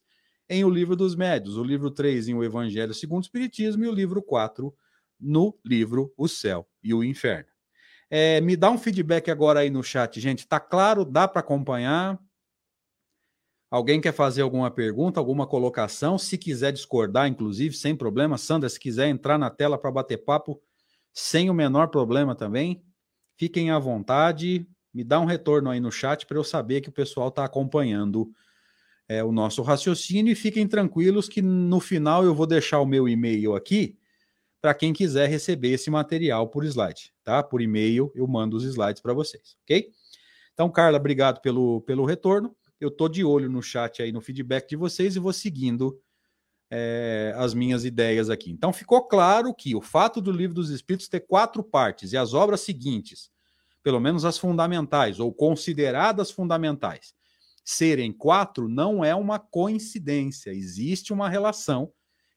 em 0.50 0.66
O 0.66 0.70
Livro 0.70 0.96
dos 0.96 1.16
Médios, 1.16 1.58
o 1.58 1.64
livro 1.64 1.92
3 1.92 2.30
em 2.30 2.34
O 2.34 2.44
Evangelho 2.44 2.94
segundo 2.94 3.22
o 3.22 3.26
Espiritismo 3.26 3.86
e 3.86 3.88
o 3.88 3.94
livro 3.94 4.22
4 4.22 4.74
no 5.20 5.58
livro 5.64 6.12
O 6.18 6.28
Céu 6.28 6.68
e 6.84 6.94
o 6.94 7.04
Inferno. 7.04 7.50
É, 8.10 8.40
me 8.42 8.56
dá 8.56 8.72
um 8.72 8.78
feedback 8.78 9.30
agora 9.30 9.60
aí 9.60 9.70
no 9.70 9.84
chat, 9.84 10.20
gente. 10.20 10.48
Tá 10.48 10.60
claro? 10.60 11.04
Dá 11.04 11.28
para 11.28 11.42
acompanhar? 11.42 12.18
Alguém 13.70 14.00
quer 14.00 14.14
fazer 14.14 14.42
alguma 14.42 14.72
pergunta, 14.72 15.20
alguma 15.20 15.46
colocação? 15.46 16.18
Se 16.18 16.38
quiser 16.38 16.72
discordar, 16.72 17.28
inclusive, 17.28 17.76
sem 17.76 17.96
problema. 17.96 18.38
Sandra, 18.38 18.70
se 18.70 18.80
quiser 18.80 19.10
entrar 19.10 19.38
na 19.38 19.50
tela 19.50 19.78
para 19.78 19.92
bater 19.92 20.18
papo, 20.18 20.62
sem 21.14 21.50
o 21.50 21.54
menor 21.54 21.88
problema 21.88 22.34
também, 22.34 22.82
fiquem 23.36 23.70
à 23.70 23.78
vontade. 23.78 24.66
Me 24.94 25.04
dá 25.04 25.20
um 25.20 25.26
retorno 25.26 25.70
aí 25.70 25.82
no 25.82 25.92
chat 25.92 26.26
para 26.26 26.38
eu 26.38 26.46
saber 26.46 26.80
que 26.80 26.88
o 26.90 26.94
pessoal 26.94 27.28
está 27.28 27.44
acompanhando 27.44 28.32
é, 29.08 29.22
o 29.22 29.34
nosso 29.34 29.62
raciocínio. 29.62 30.32
E 30.32 30.36
fiquem 30.36 30.66
tranquilos 30.66 31.28
que 31.28 31.42
no 31.42 31.82
final 31.82 32.24
eu 32.24 32.34
vou 32.34 32.48
deixar 32.48 32.80
o 32.80 32.86
meu 32.86 33.08
e-mail 33.08 33.54
aqui 33.54 33.98
para 34.62 34.74
quem 34.74 34.94
quiser 34.94 35.30
receber 35.30 35.72
esse 35.72 35.90
material 35.90 36.48
por 36.48 36.64
slide, 36.66 37.14
tá? 37.24 37.44
Por 37.44 37.62
e-mail 37.62 38.12
eu 38.16 38.26
mando 38.28 38.56
os 38.56 38.64
slides 38.64 39.02
para 39.02 39.14
vocês, 39.14 39.58
ok? 39.64 39.92
Então, 40.54 40.70
Carla, 40.72 40.98
obrigado 40.98 41.42
pelo, 41.42 41.82
pelo 41.82 42.06
retorno 42.06 42.56
eu 42.80 42.92
tô 42.92 43.08
de 43.08 43.24
olho 43.24 43.50
no 43.50 43.62
chat 43.62 44.02
aí, 44.02 44.12
no 44.12 44.22
feedback 44.22 44.70
de 44.70 44.76
vocês 44.76 45.16
e 45.16 45.20
vou 45.20 45.34
seguindo 45.34 46.00
é, 46.70 47.34
as 47.36 47.54
minhas 47.54 47.86
ideias 47.86 48.30
aqui. 48.30 48.52
Então, 48.52 48.74
ficou 48.74 49.08
claro 49.08 49.54
que 49.54 49.76
o 49.76 49.82
fato 49.82 50.22
do 50.22 50.32
Livro 50.32 50.56
dos 50.56 50.70
Espíritos 50.70 51.08
ter 51.08 51.22
quatro 51.22 51.64
partes 51.64 52.12
e 52.12 52.18
as 52.18 52.34
obras 52.34 52.62
seguintes, 52.62 53.32
pelo 53.82 54.00
menos 54.00 54.26
as 54.26 54.38
fundamentais, 54.38 55.20
ou 55.20 55.34
consideradas 55.34 56.30
fundamentais, 56.30 57.14
serem 57.64 58.12
quatro, 58.12 58.68
não 58.70 59.04
é 59.04 59.16
uma 59.16 59.40
coincidência, 59.40 60.52
existe 60.52 61.12
uma 61.12 61.30
relação. 61.30 61.92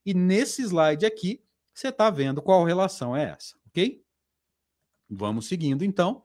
E 0.04 0.14
nesse 0.14 0.62
slide 0.62 1.04
aqui, 1.04 1.42
você 1.74 1.88
está 1.88 2.10
vendo 2.10 2.42
qual 2.42 2.64
relação 2.64 3.16
é 3.16 3.30
essa, 3.30 3.56
ok? 3.66 4.02
Vamos 5.08 5.46
seguindo, 5.46 5.84
então 5.84 6.22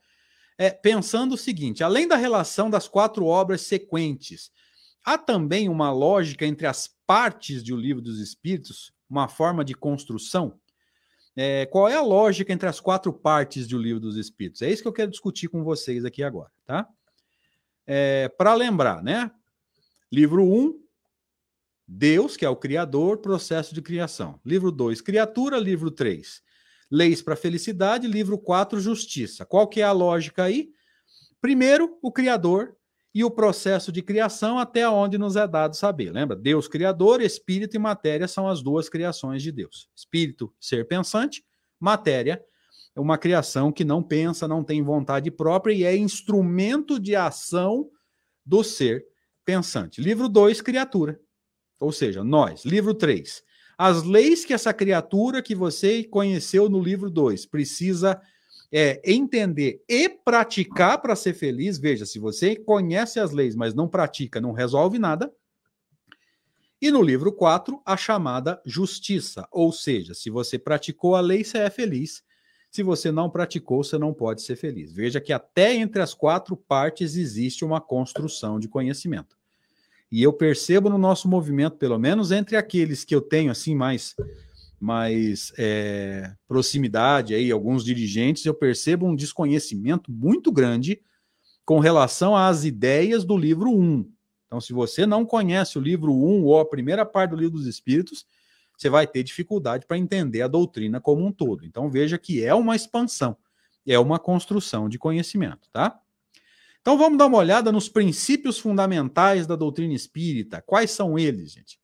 é, 0.57 0.69
pensando 0.69 1.35
o 1.35 1.37
seguinte: 1.37 1.83
além 1.83 2.07
da 2.07 2.15
relação 2.15 2.69
das 2.69 2.87
quatro 2.87 3.25
obras 3.25 3.61
sequentes, 3.61 4.51
há 5.03 5.17
também 5.17 5.69
uma 5.69 5.91
lógica 5.91 6.45
entre 6.45 6.67
as 6.67 6.89
partes 7.05 7.63
de 7.63 7.73
O 7.73 7.77
Livro 7.77 8.01
dos 8.01 8.19
Espíritos, 8.19 8.93
uma 9.09 9.27
forma 9.27 9.63
de 9.63 9.73
construção? 9.73 10.59
É, 11.37 11.65
qual 11.65 11.89
é 11.89 11.95
a 11.95 12.01
lógica 12.01 12.53
entre 12.53 12.67
as 12.67 12.79
quatro 12.79 13.11
partes 13.11 13.67
de 13.67 13.75
O 13.75 13.79
Livro 13.79 13.99
dos 13.99 14.15
Espíritos? 14.15 14.61
É 14.61 14.71
isso 14.71 14.81
que 14.81 14.87
eu 14.87 14.93
quero 14.93 15.11
discutir 15.11 15.49
com 15.49 15.63
vocês 15.63 16.05
aqui 16.05 16.23
agora, 16.23 16.51
tá? 16.65 16.87
É, 17.85 18.29
Para 18.29 18.53
lembrar, 18.53 19.03
né? 19.03 19.29
Livro 20.11 20.43
1, 20.43 20.57
um, 20.57 20.85
Deus, 21.87 22.37
que 22.37 22.45
é 22.45 22.49
o 22.49 22.55
Criador, 22.55 23.17
processo 23.17 23.75
de 23.75 23.81
criação. 23.81 24.39
Livro 24.45 24.71
2, 24.71 25.01
criatura. 25.01 25.57
Livro 25.59 25.91
3, 25.91 26.41
Leis 26.91 27.21
para 27.21 27.36
Felicidade, 27.36 28.08
livro 28.08 28.38
4, 28.38 28.80
Justiça. 28.80 29.45
Qual 29.45 29.67
que 29.67 29.82
é 29.82 29.84
a 29.84 29.91
lógica 29.91 30.43
aí? 30.43 30.69
Primeiro, 31.41 31.98
o 32.02 32.12
Criador 32.12 32.76
e 33.13 33.24
o 33.24 33.32
processo 33.32 33.91
de 33.91 34.02
criação 34.02 34.60
até 34.60 34.88
onde 34.89 35.17
nos 35.17 35.36
é 35.36 35.48
dado 35.48 35.76
saber. 35.76 36.12
Lembra? 36.12 36.36
Deus 36.36 36.67
Criador, 36.67 37.21
Espírito 37.21 37.76
e 37.76 37.80
matéria 37.80 38.28
são 38.28 38.48
as 38.48 38.62
duas 38.62 38.89
criações 38.89 39.41
de 39.41 39.52
Deus. 39.52 39.89
Espírito, 39.95 40.54
ser 40.60 40.86
pensante, 40.86 41.43
matéria, 41.80 42.43
é 42.95 43.00
uma 43.00 43.17
criação 43.17 43.71
que 43.71 43.84
não 43.84 44.04
pensa, 44.04 44.48
não 44.48 44.63
tem 44.63 44.84
vontade 44.84 45.32
própria 45.32 45.74
e 45.74 45.84
é 45.84 45.95
instrumento 45.95 47.00
de 47.00 47.15
ação 47.15 47.89
do 48.45 48.63
ser 48.63 49.06
pensante. 49.45 50.02
Livro 50.02 50.28
2, 50.28 50.62
criatura. 50.62 51.19
Ou 51.80 51.91
seja, 51.91 52.24
nós. 52.24 52.65
Livro 52.65 52.93
3, 52.93 53.43
as 53.77 54.03
leis 54.03 54.45
que 54.45 54.53
essa 54.53 54.73
criatura 54.73 55.41
que 55.41 55.55
você 55.55 56.03
conheceu 56.03 56.69
no 56.69 56.81
livro 56.81 57.09
2 57.09 57.45
precisa 57.45 58.21
é, 58.71 59.01
entender 59.05 59.83
e 59.88 60.09
praticar 60.09 61.01
para 61.01 61.15
ser 61.15 61.33
feliz. 61.33 61.77
Veja, 61.77 62.05
se 62.05 62.19
você 62.19 62.55
conhece 62.55 63.19
as 63.19 63.31
leis, 63.31 63.55
mas 63.55 63.73
não 63.73 63.88
pratica, 63.88 64.41
não 64.41 64.51
resolve 64.51 64.99
nada. 64.99 65.31
E 66.81 66.91
no 66.91 67.01
livro 67.01 67.31
4, 67.31 67.81
a 67.85 67.95
chamada 67.95 68.61
justiça. 68.65 69.47
Ou 69.51 69.71
seja, 69.71 70.13
se 70.13 70.29
você 70.29 70.59
praticou 70.59 71.15
a 71.15 71.21
lei, 71.21 71.43
você 71.43 71.59
é 71.59 71.69
feliz. 71.69 72.21
Se 72.69 72.83
você 72.83 73.11
não 73.11 73.29
praticou, 73.29 73.83
você 73.83 73.97
não 73.97 74.13
pode 74.13 74.41
ser 74.41 74.57
feliz. 74.57 74.91
Veja 74.91 75.21
que 75.21 75.31
até 75.31 75.73
entre 75.73 76.01
as 76.01 76.13
quatro 76.13 76.57
partes 76.57 77.15
existe 77.15 77.63
uma 77.63 77.79
construção 77.79 78.59
de 78.59 78.67
conhecimento. 78.67 79.38
E 80.15 80.23
eu 80.23 80.32
percebo 80.32 80.89
no 80.89 80.97
nosso 80.97 81.28
movimento, 81.28 81.75
pelo 81.75 81.99
menos 81.99 82.32
entre 82.32 82.56
aqueles 82.56 83.04
que 83.04 83.13
eu 83.13 83.19
tenho 83.19 83.51
assim 83.51 83.75
mais 83.75 84.15
mais 84.80 85.51
é, 85.58 86.34
proximidade 86.47 87.36
aí, 87.36 87.51
alguns 87.51 87.84
dirigentes, 87.84 88.45
eu 88.45 88.54
percebo 88.54 89.06
um 89.06 89.13
desconhecimento 89.13 90.10
muito 90.10 90.54
grande 90.54 91.01
com 91.65 91.80
relação 91.80 92.34
às 92.34 92.63
ideias 92.63 93.25
do 93.25 93.36
livro 93.36 93.69
1. 93.69 94.10
Então, 94.45 94.62
se 94.62 94.71
você 94.71 95.06
não 95.06 95.25
conhece 95.25 95.78
o 95.78 95.82
livro 95.82 96.13
1 96.13 96.45
ou 96.45 96.62
a 96.62 96.65
primeira 96.65 97.06
parte 97.06 97.32
do 97.32 97.36
livro 97.36 97.58
dos 97.58 97.67
Espíritos, 97.67 98.25
você 98.78 98.89
vai 98.89 99.06
ter 99.06 99.21
dificuldade 99.21 99.86
para 99.86 99.97
entender 99.97 100.43
a 100.43 100.47
doutrina 100.47 101.01
como 101.01 101.25
um 101.25 101.32
todo. 101.32 101.65
Então, 101.65 101.89
veja 101.89 102.17
que 102.17 102.41
é 102.41 102.56
uma 102.56 102.73
expansão, 102.73 103.36
é 103.86 103.99
uma 103.99 104.17
construção 104.17 104.88
de 104.88 104.97
conhecimento, 104.97 105.67
tá? 105.73 105.99
Então 106.86 107.00
vamos 107.00 107.17
dar 107.17 107.26
uma 107.26 107.39
olhada 107.39 107.71
nos 107.71 107.89
princípios 107.89 108.60
fundamentais 108.60 109.48
da 109.48 109.56
doutrina 109.56 109.95
espírita. 109.95 110.62
Quais 110.62 110.91
são 110.91 111.17
eles, 111.17 111.54
gente? 111.54 111.80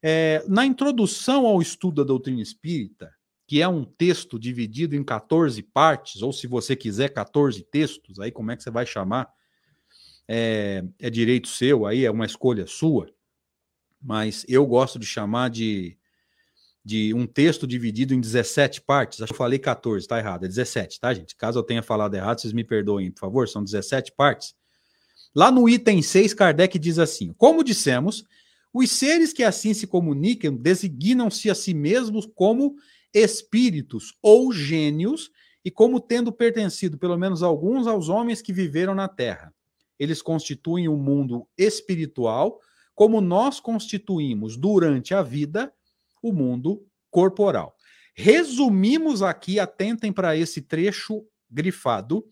É, 0.00 0.44
na 0.46 0.64
introdução 0.64 1.44
ao 1.44 1.60
estudo 1.60 1.96
da 1.96 2.04
doutrina 2.04 2.40
espírita, 2.40 3.12
que 3.48 3.60
é 3.60 3.66
um 3.66 3.84
texto 3.84 4.38
dividido 4.38 4.94
em 4.94 5.02
14 5.02 5.60
partes, 5.60 6.22
ou 6.22 6.32
se 6.32 6.46
você 6.46 6.76
quiser 6.76 7.08
14 7.08 7.64
textos, 7.64 8.20
aí 8.20 8.30
como 8.30 8.52
é 8.52 8.56
que 8.56 8.62
você 8.62 8.70
vai 8.70 8.86
chamar? 8.86 9.28
É, 10.28 10.84
é 11.00 11.10
direito 11.10 11.48
seu, 11.48 11.84
aí 11.84 12.04
é 12.04 12.10
uma 12.12 12.24
escolha 12.24 12.64
sua, 12.64 13.12
mas 14.00 14.46
eu 14.48 14.64
gosto 14.64 15.00
de 15.00 15.06
chamar 15.06 15.50
de 15.50 15.98
de 16.84 17.14
um 17.14 17.26
texto 17.26 17.66
dividido 17.66 18.12
em 18.12 18.20
17 18.20 18.82
partes. 18.82 19.22
Acho 19.22 19.28
que 19.28 19.34
eu 19.34 19.38
falei 19.38 19.58
14, 19.58 20.06
tá 20.06 20.18
errado. 20.18 20.44
É 20.44 20.48
17, 20.48 21.00
tá, 21.00 21.14
gente? 21.14 21.34
Caso 21.34 21.58
eu 21.58 21.62
tenha 21.62 21.82
falado 21.82 22.14
errado, 22.14 22.40
vocês 22.40 22.52
me 22.52 22.62
perdoem, 22.62 23.10
por 23.10 23.20
favor. 23.20 23.48
São 23.48 23.64
17 23.64 24.12
partes. 24.12 24.54
Lá 25.34 25.50
no 25.50 25.68
item 25.68 26.02
6, 26.02 26.34
Kardec 26.34 26.78
diz 26.78 26.98
assim: 26.98 27.32
Como 27.38 27.64
dissemos, 27.64 28.24
os 28.72 28.90
seres 28.90 29.32
que 29.32 29.42
assim 29.42 29.72
se 29.72 29.86
comunicam 29.86 30.54
designam-se 30.54 31.48
a 31.48 31.54
si 31.54 31.72
mesmos 31.72 32.26
como 32.34 32.76
espíritos 33.14 34.14
ou 34.20 34.52
gênios 34.52 35.30
e 35.64 35.70
como 35.70 35.98
tendo 35.98 36.30
pertencido, 36.30 36.98
pelo 36.98 37.16
menos 37.16 37.42
alguns, 37.42 37.86
aos 37.86 38.08
homens 38.08 38.42
que 38.42 38.52
viveram 38.52 38.94
na 38.94 39.08
Terra. 39.08 39.54
Eles 39.98 40.20
constituem 40.20 40.88
o 40.88 40.94
um 40.94 40.96
mundo 40.96 41.46
espiritual, 41.56 42.60
como 42.94 43.20
nós 43.20 43.58
constituímos 43.58 44.56
durante 44.56 45.14
a 45.14 45.22
vida 45.22 45.72
o 46.24 46.32
mundo 46.32 46.82
corporal. 47.10 47.76
Resumimos 48.16 49.22
aqui, 49.22 49.60
atentem 49.60 50.10
para 50.10 50.34
esse 50.34 50.62
trecho 50.62 51.22
grifado. 51.50 52.24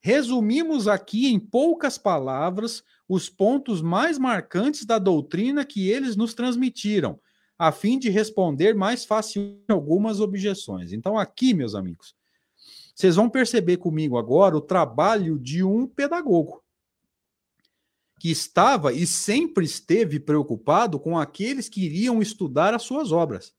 Resumimos 0.00 0.88
aqui 0.88 1.26
em 1.26 1.38
poucas 1.38 1.98
palavras 1.98 2.82
os 3.06 3.28
pontos 3.28 3.82
mais 3.82 4.16
marcantes 4.16 4.86
da 4.86 4.98
doutrina 4.98 5.66
que 5.66 5.90
eles 5.90 6.16
nos 6.16 6.32
transmitiram, 6.32 7.20
a 7.58 7.70
fim 7.70 7.98
de 7.98 8.08
responder 8.08 8.74
mais 8.74 9.04
facilmente 9.04 9.64
algumas 9.68 10.18
objeções. 10.18 10.92
Então, 10.92 11.18
aqui, 11.18 11.52
meus 11.52 11.74
amigos, 11.74 12.14
vocês 12.94 13.16
vão 13.16 13.28
perceber 13.28 13.76
comigo 13.76 14.16
agora 14.16 14.56
o 14.56 14.62
trabalho 14.62 15.38
de 15.38 15.62
um 15.62 15.86
pedagogo 15.86 16.62
que 18.20 18.30
estava 18.30 18.92
e 18.92 19.06
sempre 19.06 19.64
esteve 19.64 20.20
preocupado 20.20 21.00
com 21.00 21.18
aqueles 21.18 21.70
que 21.70 21.86
iriam 21.86 22.20
estudar 22.20 22.74
as 22.74 22.82
suas 22.82 23.12
obras. 23.12 23.54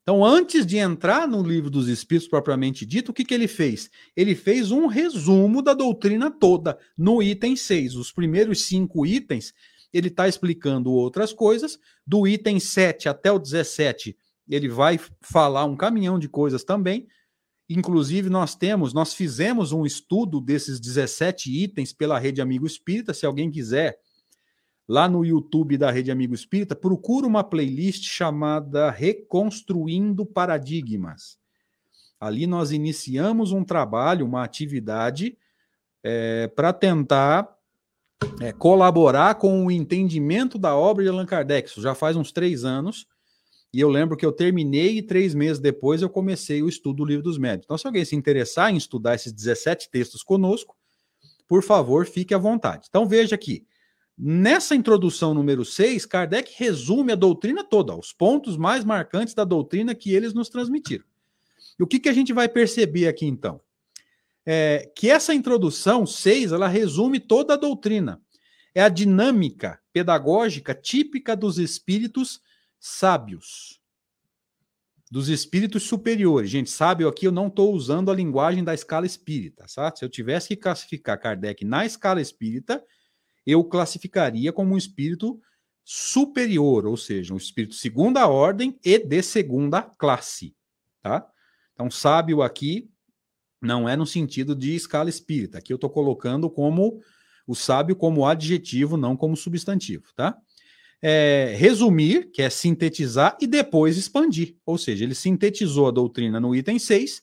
Então, 0.00 0.24
antes 0.24 0.64
de 0.64 0.78
entrar 0.78 1.28
no 1.28 1.42
livro 1.42 1.68
dos 1.68 1.86
Espíritos 1.86 2.28
propriamente 2.28 2.86
dito, 2.86 3.10
o 3.10 3.12
que, 3.12 3.22
que 3.22 3.34
ele 3.34 3.46
fez? 3.46 3.90
Ele 4.16 4.34
fez 4.34 4.70
um 4.70 4.86
resumo 4.86 5.60
da 5.60 5.74
doutrina 5.74 6.30
toda 6.30 6.78
no 6.96 7.22
item 7.22 7.54
6. 7.54 7.96
Os 7.96 8.10
primeiros 8.10 8.64
cinco 8.64 9.04
itens, 9.04 9.52
ele 9.92 10.08
está 10.08 10.26
explicando 10.26 10.90
outras 10.90 11.32
coisas. 11.32 11.78
Do 12.06 12.26
item 12.26 12.58
7 12.58 13.10
até 13.10 13.30
o 13.30 13.38
17, 13.38 14.16
ele 14.48 14.68
vai 14.68 14.98
falar 15.20 15.66
um 15.66 15.76
caminhão 15.76 16.18
de 16.18 16.30
coisas 16.30 16.64
também. 16.64 17.06
Inclusive, 17.68 18.28
nós 18.28 18.54
temos, 18.54 18.92
nós 18.92 19.14
fizemos 19.14 19.72
um 19.72 19.86
estudo 19.86 20.40
desses 20.40 20.78
17 20.78 21.50
itens 21.50 21.92
pela 21.92 22.18
Rede 22.18 22.42
Amigo 22.42 22.66
Espírita. 22.66 23.14
Se 23.14 23.24
alguém 23.24 23.50
quiser 23.50 23.98
lá 24.86 25.08
no 25.08 25.24
YouTube 25.24 25.78
da 25.78 25.90
Rede 25.90 26.10
Amigo 26.10 26.34
Espírita, 26.34 26.76
procura 26.76 27.26
uma 27.26 27.42
playlist 27.42 28.04
chamada 28.04 28.90
Reconstruindo 28.90 30.26
Paradigmas. 30.26 31.38
Ali 32.20 32.46
nós 32.46 32.70
iniciamos 32.70 33.50
um 33.50 33.64
trabalho, 33.64 34.26
uma 34.26 34.44
atividade 34.44 35.36
é, 36.02 36.48
para 36.48 36.72
tentar 36.72 37.48
é, 38.40 38.52
colaborar 38.52 39.36
com 39.36 39.64
o 39.66 39.70
entendimento 39.70 40.58
da 40.58 40.76
obra 40.76 41.02
de 41.02 41.10
Allan 41.10 41.26
Kardec. 41.26 41.68
Isso 41.68 41.82
já 41.82 41.94
faz 41.94 42.16
uns 42.16 42.30
três 42.30 42.64
anos. 42.64 43.06
E 43.74 43.80
eu 43.80 43.88
lembro 43.88 44.16
que 44.16 44.24
eu 44.24 44.30
terminei 44.30 44.98
e 44.98 45.02
três 45.02 45.34
meses 45.34 45.58
depois 45.58 46.00
eu 46.00 46.08
comecei 46.08 46.62
o 46.62 46.68
estudo 46.68 46.98
do 46.98 47.04
Livro 47.04 47.24
dos 47.24 47.36
Médios. 47.36 47.64
Então, 47.64 47.76
se 47.76 47.84
alguém 47.84 48.04
se 48.04 48.14
interessar 48.14 48.72
em 48.72 48.76
estudar 48.76 49.16
esses 49.16 49.32
17 49.32 49.90
textos 49.90 50.22
conosco, 50.22 50.76
por 51.48 51.60
favor, 51.60 52.06
fique 52.06 52.32
à 52.32 52.38
vontade. 52.38 52.86
Então, 52.88 53.04
veja 53.04 53.34
aqui. 53.34 53.66
Nessa 54.16 54.76
introdução 54.76 55.34
número 55.34 55.64
6, 55.64 56.06
Kardec 56.06 56.54
resume 56.56 57.10
a 57.10 57.16
doutrina 57.16 57.64
toda, 57.64 57.96
os 57.96 58.12
pontos 58.12 58.56
mais 58.56 58.84
marcantes 58.84 59.34
da 59.34 59.42
doutrina 59.42 59.92
que 59.92 60.14
eles 60.14 60.32
nos 60.32 60.48
transmitiram. 60.48 61.04
E 61.76 61.82
o 61.82 61.86
que, 61.86 61.98
que 61.98 62.08
a 62.08 62.12
gente 62.12 62.32
vai 62.32 62.48
perceber 62.48 63.08
aqui 63.08 63.26
então? 63.26 63.60
É 64.46 64.88
que 64.94 65.10
essa 65.10 65.34
introdução 65.34 66.06
6, 66.06 66.52
ela 66.52 66.68
resume 66.68 67.18
toda 67.18 67.54
a 67.54 67.56
doutrina. 67.56 68.22
É 68.72 68.82
a 68.82 68.88
dinâmica 68.88 69.80
pedagógica 69.92 70.76
típica 70.76 71.34
dos 71.34 71.58
espíritos 71.58 72.40
sábios. 72.86 73.80
Dos 75.10 75.28
espíritos 75.28 75.84
superiores. 75.84 76.50
Gente, 76.50 76.68
sábio 76.68 77.08
aqui 77.08 77.26
eu 77.26 77.32
não 77.32 77.46
estou 77.46 77.72
usando 77.72 78.10
a 78.10 78.14
linguagem 78.14 78.62
da 78.62 78.74
escala 78.74 79.06
espírita, 79.06 79.66
sabe? 79.66 79.98
Se 79.98 80.04
eu 80.04 80.08
tivesse 80.10 80.48
que 80.48 80.56
classificar 80.56 81.18
Kardec 81.18 81.64
na 81.64 81.86
escala 81.86 82.20
espírita, 82.20 82.84
eu 83.46 83.64
classificaria 83.64 84.52
como 84.52 84.74
um 84.74 84.76
espírito 84.76 85.40
superior, 85.82 86.84
ou 86.86 86.96
seja, 86.96 87.32
um 87.32 87.38
espírito 87.38 87.74
segunda 87.74 88.26
ordem 88.26 88.78
e 88.84 88.98
de 88.98 89.22
segunda 89.22 89.80
classe, 89.80 90.54
tá? 91.00 91.26
Então, 91.72 91.90
sábio 91.90 92.42
aqui 92.42 92.90
não 93.62 93.88
é 93.88 93.96
no 93.96 94.06
sentido 94.06 94.54
de 94.54 94.74
escala 94.74 95.08
espírita. 95.08 95.56
Aqui 95.56 95.72
eu 95.72 95.76
estou 95.76 95.88
colocando 95.88 96.50
como 96.50 97.00
o 97.46 97.54
sábio 97.54 97.96
como 97.96 98.26
adjetivo, 98.26 98.98
não 98.98 99.16
como 99.16 99.36
substantivo, 99.36 100.12
tá? 100.14 100.36
É, 101.06 101.54
resumir, 101.58 102.30
que 102.32 102.40
é 102.40 102.48
sintetizar, 102.48 103.36
e 103.38 103.46
depois 103.46 103.98
expandir. 103.98 104.56
Ou 104.64 104.78
seja, 104.78 105.04
ele 105.04 105.14
sintetizou 105.14 105.86
a 105.86 105.90
doutrina 105.90 106.40
no 106.40 106.56
item 106.56 106.78
6 106.78 107.22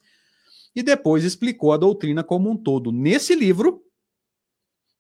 e 0.76 0.84
depois 0.84 1.24
explicou 1.24 1.74
a 1.74 1.78
doutrina 1.78 2.24
como 2.24 2.50
um 2.50 2.56
todo 2.56 2.92
nesse 2.92 3.34
livro, 3.34 3.82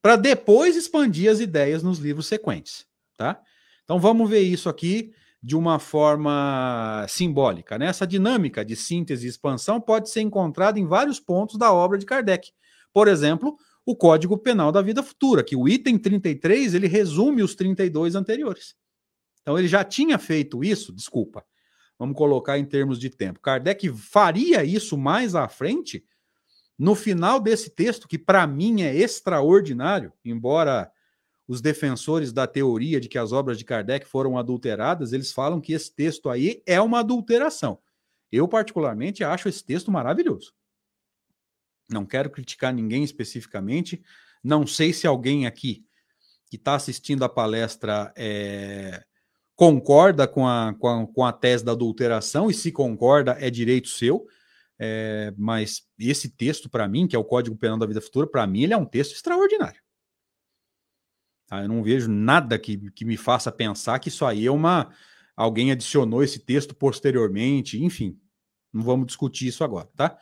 para 0.01 0.15
depois 0.15 0.75
expandir 0.75 1.29
as 1.29 1.39
ideias 1.39 1.83
nos 1.83 1.99
livros 1.99 2.25
sequentes, 2.25 2.87
tá? 3.15 3.39
Então 3.83 3.99
vamos 3.99 4.27
ver 4.27 4.39
isso 4.39 4.67
aqui 4.67 5.13
de 5.43 5.55
uma 5.55 5.79
forma 5.79 7.05
simbólica. 7.09 7.77
Né? 7.77 7.87
Essa 7.87 8.05
dinâmica 8.05 8.63
de 8.63 8.75
síntese 8.75 9.25
e 9.25 9.29
expansão 9.29 9.81
pode 9.81 10.09
ser 10.09 10.21
encontrada 10.21 10.79
em 10.79 10.85
vários 10.85 11.19
pontos 11.19 11.57
da 11.57 11.71
obra 11.73 11.97
de 11.97 12.05
Kardec. 12.05 12.51
Por 12.93 13.07
exemplo, 13.07 13.57
o 13.91 13.95
Código 13.95 14.37
Penal 14.37 14.71
da 14.71 14.81
Vida 14.81 15.03
Futura, 15.03 15.43
que 15.43 15.55
o 15.55 15.67
item 15.67 15.97
33 15.97 16.73
ele 16.73 16.87
resume 16.87 17.43
os 17.43 17.55
32 17.55 18.15
anteriores. 18.15 18.73
Então 19.41 19.59
ele 19.59 19.67
já 19.67 19.83
tinha 19.83 20.17
feito 20.17 20.63
isso, 20.63 20.93
desculpa, 20.93 21.43
vamos 21.99 22.15
colocar 22.15 22.57
em 22.57 22.63
termos 22.63 22.97
de 22.97 23.09
tempo. 23.09 23.41
Kardec 23.41 23.89
faria 23.89 24.63
isso 24.63 24.97
mais 24.97 25.35
à 25.35 25.47
frente 25.49 26.05
no 26.79 26.95
final 26.95 27.39
desse 27.39 27.69
texto, 27.69 28.07
que 28.07 28.17
para 28.17 28.47
mim 28.47 28.81
é 28.81 28.95
extraordinário, 28.95 30.13
embora 30.23 30.89
os 31.45 31.59
defensores 31.59 32.31
da 32.31 32.47
teoria 32.47 32.99
de 33.01 33.09
que 33.09 33.17
as 33.17 33.33
obras 33.33 33.57
de 33.57 33.65
Kardec 33.65 34.07
foram 34.07 34.37
adulteradas, 34.37 35.11
eles 35.11 35.33
falam 35.33 35.59
que 35.59 35.73
esse 35.73 35.93
texto 35.93 36.29
aí 36.29 36.63
é 36.65 36.79
uma 36.79 36.99
adulteração. 37.01 37.77
Eu, 38.31 38.47
particularmente, 38.47 39.21
acho 39.21 39.49
esse 39.49 39.63
texto 39.63 39.91
maravilhoso. 39.91 40.53
Não 41.91 42.05
quero 42.05 42.29
criticar 42.29 42.73
ninguém 42.73 43.03
especificamente. 43.03 44.01
Não 44.43 44.65
sei 44.65 44.93
se 44.93 45.05
alguém 45.05 45.45
aqui 45.45 45.85
que 46.49 46.55
está 46.55 46.75
assistindo 46.75 47.23
a 47.23 47.29
palestra 47.29 48.11
é, 48.15 49.03
concorda 49.55 50.27
com 50.27 50.47
a, 50.47 50.73
com, 50.77 50.87
a, 50.87 51.07
com 51.07 51.25
a 51.25 51.31
tese 51.31 51.63
da 51.63 51.71
adulteração, 51.71 52.49
e 52.49 52.53
se 52.53 52.71
concorda, 52.71 53.37
é 53.39 53.49
direito 53.49 53.87
seu. 53.87 54.25
É, 54.83 55.31
mas 55.37 55.83
esse 55.99 56.27
texto, 56.29 56.69
para 56.69 56.87
mim, 56.87 57.07
que 57.07 57.15
é 57.15 57.19
o 57.19 57.23
Código 57.23 57.55
Penal 57.55 57.77
da 57.77 57.85
Vida 57.85 58.01
Futura, 58.01 58.25
para 58.25 58.47
mim, 58.47 58.63
ele 58.63 58.73
é 58.73 58.77
um 58.77 58.85
texto 58.85 59.13
extraordinário. 59.13 59.79
Tá? 61.47 61.61
Eu 61.61 61.67
não 61.67 61.83
vejo 61.83 62.09
nada 62.09 62.57
que, 62.57 62.89
que 62.91 63.05
me 63.05 63.15
faça 63.15 63.51
pensar 63.51 63.99
que 63.99 64.09
isso 64.09 64.25
aí 64.25 64.45
é 64.45 64.51
uma. 64.51 64.89
Alguém 65.35 65.71
adicionou 65.71 66.23
esse 66.23 66.39
texto 66.39 66.73
posteriormente, 66.73 67.83
enfim. 67.83 68.19
Não 68.73 68.81
vamos 68.81 69.05
discutir 69.05 69.47
isso 69.47 69.63
agora, 69.63 69.87
tá? 69.95 70.17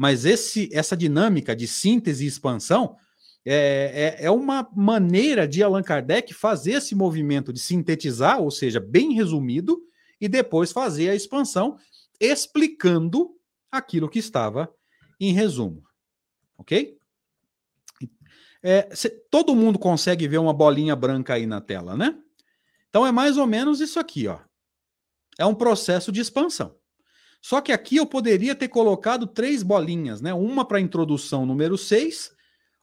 Mas 0.00 0.24
esse, 0.24 0.66
essa 0.72 0.96
dinâmica 0.96 1.54
de 1.54 1.68
síntese 1.68 2.24
e 2.24 2.26
expansão 2.26 2.96
é, 3.44 4.16
é, 4.18 4.24
é 4.24 4.30
uma 4.30 4.66
maneira 4.74 5.46
de 5.46 5.62
Allan 5.62 5.82
Kardec 5.82 6.32
fazer 6.32 6.72
esse 6.72 6.94
movimento 6.94 7.52
de 7.52 7.60
sintetizar, 7.60 8.40
ou 8.40 8.50
seja, 8.50 8.80
bem 8.80 9.12
resumido, 9.12 9.78
e 10.18 10.26
depois 10.26 10.72
fazer 10.72 11.10
a 11.10 11.14
expansão, 11.14 11.76
explicando 12.18 13.36
aquilo 13.70 14.08
que 14.08 14.18
estava 14.18 14.72
em 15.20 15.34
resumo. 15.34 15.82
Ok? 16.56 16.96
É, 18.62 18.88
cê, 18.96 19.10
todo 19.30 19.54
mundo 19.54 19.78
consegue 19.78 20.26
ver 20.26 20.38
uma 20.38 20.54
bolinha 20.54 20.96
branca 20.96 21.34
aí 21.34 21.44
na 21.44 21.60
tela, 21.60 21.94
né? 21.94 22.18
Então 22.88 23.06
é 23.06 23.12
mais 23.12 23.36
ou 23.36 23.46
menos 23.46 23.82
isso 23.82 24.00
aqui, 24.00 24.26
ó. 24.26 24.38
É 25.38 25.44
um 25.44 25.54
processo 25.54 26.10
de 26.10 26.22
expansão. 26.22 26.79
Só 27.40 27.60
que 27.60 27.72
aqui 27.72 27.96
eu 27.96 28.06
poderia 28.06 28.54
ter 28.54 28.68
colocado 28.68 29.26
três 29.26 29.62
bolinhas, 29.62 30.20
né? 30.20 30.34
Uma 30.34 30.64
para 30.64 30.78
a 30.78 30.80
introdução 30.80 31.46
número 31.46 31.78
6, 31.78 32.32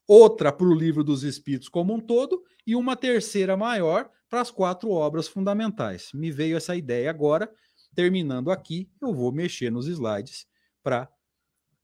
outra 0.08 0.52
para 0.52 0.68
o 0.68 0.74
livro 0.74 1.04
dos 1.04 1.24
Espíritos 1.24 1.70
como 1.70 1.94
um 1.94 2.00
todo, 2.00 2.44
e 2.66 2.76
uma 2.76 2.96
terceira 2.96 3.56
maior 3.56 4.10
para 4.30 4.42
as 4.42 4.52
quatro 4.52 4.90
obras 4.90 5.28
fundamentais. 5.28 6.10
Me 6.14 6.32
veio 6.32 6.58
essa 6.58 6.76
ideia 6.76 7.10
agora. 7.10 7.50
Terminando 7.96 8.52
aqui, 8.52 8.90
eu 9.02 9.14
vou 9.14 9.32
mexer 9.32 9.72
nos 9.72 9.88
slides 9.88 10.46
para 10.84 11.10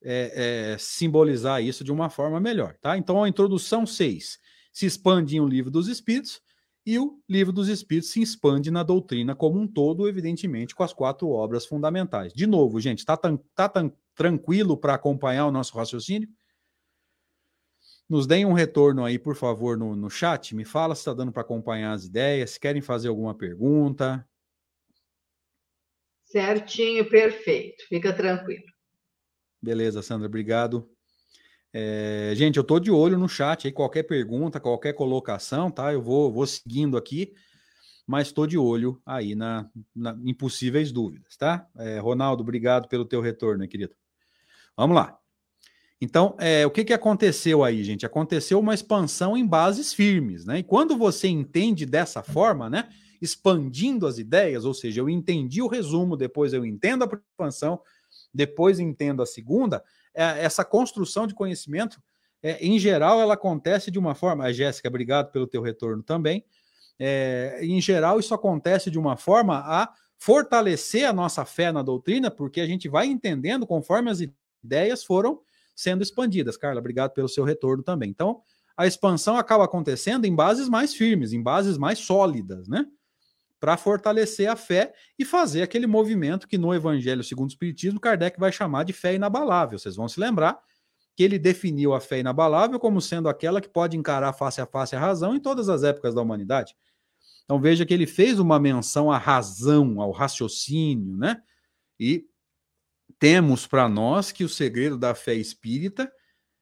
é, 0.03 0.73
é, 0.73 0.77
simbolizar 0.77 1.63
isso 1.63 1.83
de 1.83 1.91
uma 1.91 2.09
forma 2.09 2.39
melhor. 2.39 2.75
Tá? 2.81 2.97
Então, 2.97 3.23
a 3.23 3.29
introdução 3.29 3.85
6 3.85 4.39
se 4.71 4.85
expande 4.85 5.37
em 5.37 5.39
o 5.39 5.47
livro 5.47 5.71
dos 5.71 5.87
Espíritos 5.87 6.41
e 6.85 6.99
o 6.99 7.21
livro 7.29 7.53
dos 7.53 7.69
Espíritos 7.69 8.11
se 8.11 8.21
expande 8.21 8.69
na 8.69 8.83
doutrina 8.83 9.35
como 9.35 9.59
um 9.59 9.67
todo, 9.67 10.07
evidentemente, 10.07 10.75
com 10.75 10.83
as 10.83 10.93
quatro 10.93 11.29
obras 11.29 11.65
fundamentais. 11.65 12.33
De 12.33 12.45
novo, 12.45 12.79
gente, 12.79 12.99
está 12.99 13.15
tá, 13.15 13.37
tá 13.55 13.91
tranquilo 14.13 14.77
para 14.77 14.93
acompanhar 14.93 15.47
o 15.47 15.51
nosso 15.51 15.75
raciocínio? 15.77 16.27
Nos 18.09 18.27
deem 18.27 18.45
um 18.45 18.53
retorno 18.53 19.05
aí, 19.05 19.17
por 19.17 19.35
favor, 19.35 19.77
no, 19.77 19.95
no 19.95 20.09
chat. 20.09 20.53
Me 20.53 20.65
fala 20.65 20.93
se 20.93 21.01
está 21.01 21.13
dando 21.13 21.31
para 21.31 21.41
acompanhar 21.41 21.93
as 21.93 22.05
ideias, 22.05 22.51
se 22.51 22.59
querem 22.59 22.81
fazer 22.81 23.07
alguma 23.07 23.33
pergunta. 23.33 24.27
Certinho, 26.25 27.07
perfeito. 27.09 27.85
Fica 27.87 28.11
tranquilo. 28.11 28.65
Beleza, 29.61 30.01
Sandra, 30.01 30.27
obrigado. 30.27 30.92
É, 31.75 32.33
gente, 32.35 32.57
eu 32.57 32.61
estou 32.61 32.79
de 32.79 32.91
olho 32.91 33.17
no 33.17 33.27
chat 33.27 33.65
aí, 33.65 33.73
qualquer 33.73 34.03
pergunta, 34.03 34.59
qualquer 34.59 34.93
colocação, 34.93 35.71
tá? 35.71 35.91
Eu 35.91 36.03
vou, 36.03 36.31
vou 36.31 36.45
seguindo 36.45 36.95
aqui, 36.95 37.33
mas 38.05 38.27
estou 38.27 38.45
de 38.45 38.59
olho 38.59 39.01
aí 39.03 39.33
na, 39.33 39.67
na 39.95 40.15
impossíveis 40.23 40.91
dúvidas, 40.91 41.35
tá? 41.35 41.67
É, 41.75 41.97
Ronaldo, 41.97 42.43
obrigado 42.43 42.87
pelo 42.87 43.05
teu 43.05 43.21
retorno, 43.21 43.67
querido. 43.67 43.95
Vamos 44.77 44.95
lá. 44.95 45.17
Então, 45.99 46.35
é, 46.37 46.65
o 46.65 46.69
que, 46.69 46.83
que 46.83 46.93
aconteceu 46.93 47.63
aí, 47.63 47.83
gente? 47.83 48.05
Aconteceu 48.05 48.59
uma 48.59 48.73
expansão 48.73 49.35
em 49.35 49.47
bases 49.47 49.93
firmes, 49.93 50.45
né? 50.45 50.59
E 50.59 50.63
quando 50.63 50.95
você 50.97 51.27
entende 51.27 51.85
dessa 51.85 52.21
forma, 52.21 52.69
né? 52.69 52.89
Expandindo 53.21 54.05
as 54.05 54.17
ideias, 54.19 54.65
ou 54.65 54.73
seja, 54.73 54.99
eu 54.99 55.09
entendi 55.09 55.61
o 55.61 55.67
resumo, 55.67 56.17
depois 56.17 56.53
eu 56.53 56.65
entendo 56.65 57.03
a 57.03 57.19
expansão, 57.31 57.79
depois 58.33 58.79
entendo 58.79 59.23
a 59.23 59.25
segunda, 59.25 59.81
essa 60.13 60.63
construção 60.63 61.25
de 61.25 61.33
conhecimento, 61.33 62.01
é, 62.41 62.57
em 62.65 62.77
geral, 62.77 63.21
ela 63.21 63.35
acontece 63.35 63.89
de 63.89 63.97
uma 63.97 64.13
forma. 64.13 64.51
Jéssica, 64.51 64.89
obrigado 64.89 65.31
pelo 65.31 65.47
teu 65.47 65.61
retorno 65.61 66.03
também. 66.03 66.43
É, 66.99 67.59
em 67.61 67.81
geral, 67.81 68.19
isso 68.19 68.33
acontece 68.33 68.91
de 68.91 68.99
uma 68.99 69.15
forma 69.15 69.59
a 69.59 69.91
fortalecer 70.17 71.07
a 71.07 71.13
nossa 71.13 71.45
fé 71.45 71.71
na 71.71 71.81
doutrina, 71.81 72.29
porque 72.29 72.61
a 72.61 72.67
gente 72.67 72.87
vai 72.87 73.07
entendendo 73.07 73.65
conforme 73.65 74.11
as 74.11 74.19
ideias 74.63 75.03
foram 75.03 75.41
sendo 75.75 76.03
expandidas. 76.03 76.55
Carla, 76.55 76.79
obrigado 76.79 77.11
pelo 77.11 77.27
seu 77.27 77.43
retorno 77.43 77.81
também. 77.81 78.09
Então, 78.09 78.41
a 78.77 78.87
expansão 78.87 79.37
acaba 79.37 79.65
acontecendo 79.65 80.25
em 80.25 80.35
bases 80.35 80.69
mais 80.69 80.93
firmes, 80.93 81.33
em 81.33 81.41
bases 81.41 81.77
mais 81.77 81.99
sólidas, 81.99 82.67
né? 82.67 82.85
Para 83.63 83.77
fortalecer 83.77 84.49
a 84.49 84.57
fé 84.57 84.93
e 85.17 85.23
fazer 85.23 85.61
aquele 85.61 85.87
movimento 85.87 86.49
que 86.49 86.57
no 86.57 86.73
Evangelho 86.73 87.23
segundo 87.23 87.47
o 87.47 87.53
Espiritismo 87.53 87.97
Kardec 87.97 88.37
vai 88.37 88.51
chamar 88.51 88.83
de 88.83 88.91
fé 88.91 89.15
inabalável. 89.15 89.79
Vocês 89.79 89.95
vão 89.95 90.05
se 90.05 90.19
lembrar 90.19 90.59
que 91.15 91.23
ele 91.23 91.39
definiu 91.39 91.93
a 91.93 92.01
fé 92.01 92.19
inabalável 92.19 92.77
como 92.77 92.99
sendo 92.99 93.29
aquela 93.29 93.61
que 93.61 93.69
pode 93.69 93.95
encarar 93.95 94.33
face 94.33 94.59
a 94.59 94.65
face 94.65 94.97
a 94.97 94.99
razão 94.99 95.33
em 95.33 95.39
todas 95.39 95.69
as 95.69 95.81
épocas 95.81 96.13
da 96.13 96.21
humanidade. 96.21 96.75
Então 97.45 97.57
veja 97.57 97.85
que 97.85 97.93
ele 97.93 98.05
fez 98.05 98.37
uma 98.37 98.59
menção 98.59 99.09
à 99.09 99.17
razão, 99.17 100.01
ao 100.01 100.11
raciocínio, 100.11 101.15
né? 101.15 101.41
E 101.97 102.25
temos 103.17 103.65
para 103.65 103.87
nós 103.87 104.33
que 104.33 104.43
o 104.43 104.49
segredo 104.49 104.97
da 104.97 105.15
fé 105.15 105.35
espírita 105.35 106.11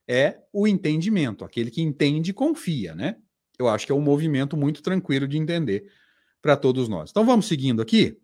é 0.08 0.38
o 0.54 0.68
entendimento, 0.68 1.44
aquele 1.44 1.72
que 1.72 1.82
entende 1.82 2.32
confia, 2.32 2.94
né? 2.94 3.18
Eu 3.58 3.68
acho 3.68 3.88
que 3.88 3.92
é 3.92 3.96
um 3.96 4.02
movimento 4.02 4.56
muito 4.56 4.84
tranquilo 4.84 5.28
de 5.28 5.40
entender 5.40 5.92
para 6.42 6.58
todos 6.58 6.88
nós. 6.88 7.10
Então 7.12 7.26
vamos 7.26 7.48
seguindo 7.48 7.82
aqui. 7.82 8.18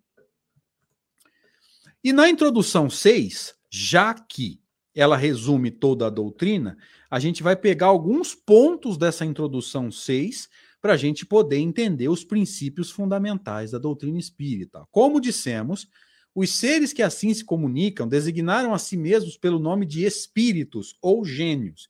E 2.04 2.14
na 2.14 2.30
introdução 2.30 2.90
6, 2.90 3.56
já 3.70 4.14
que 4.14 4.62
ela 4.96 5.18
resume 5.18 5.70
toda 5.70 6.08
a 6.08 6.10
doutrina, 6.10 6.78
a 7.10 7.20
gente 7.20 7.44
vai 7.44 7.56
pegar 7.56 7.88
alguns 7.88 8.34
pontos 8.34 8.98
dessa 8.98 9.26
introdução 9.26 9.92
6 9.92 10.50
para 10.82 10.94
a 10.94 10.98
gente 10.98 11.26
poder 11.26 11.58
entender 11.58 12.08
os 12.08 12.24
princípios 12.24 12.90
fundamentais 12.92 13.72
da 13.72 13.78
doutrina 13.78 14.18
espírita. 14.18 14.86
Como 14.92 15.20
dissemos, 15.20 15.88
os 16.34 16.52
seres 16.52 16.94
que 16.94 17.02
assim 17.02 17.34
se 17.34 17.44
comunicam 17.44 18.08
designaram 18.08 18.74
a 18.74 18.78
si 18.78 18.96
mesmos 18.96 19.38
pelo 19.38 19.60
nome 19.60 19.86
de 19.86 20.06
espíritos 20.06 20.96
ou 21.02 21.26
gênios. 21.26 21.90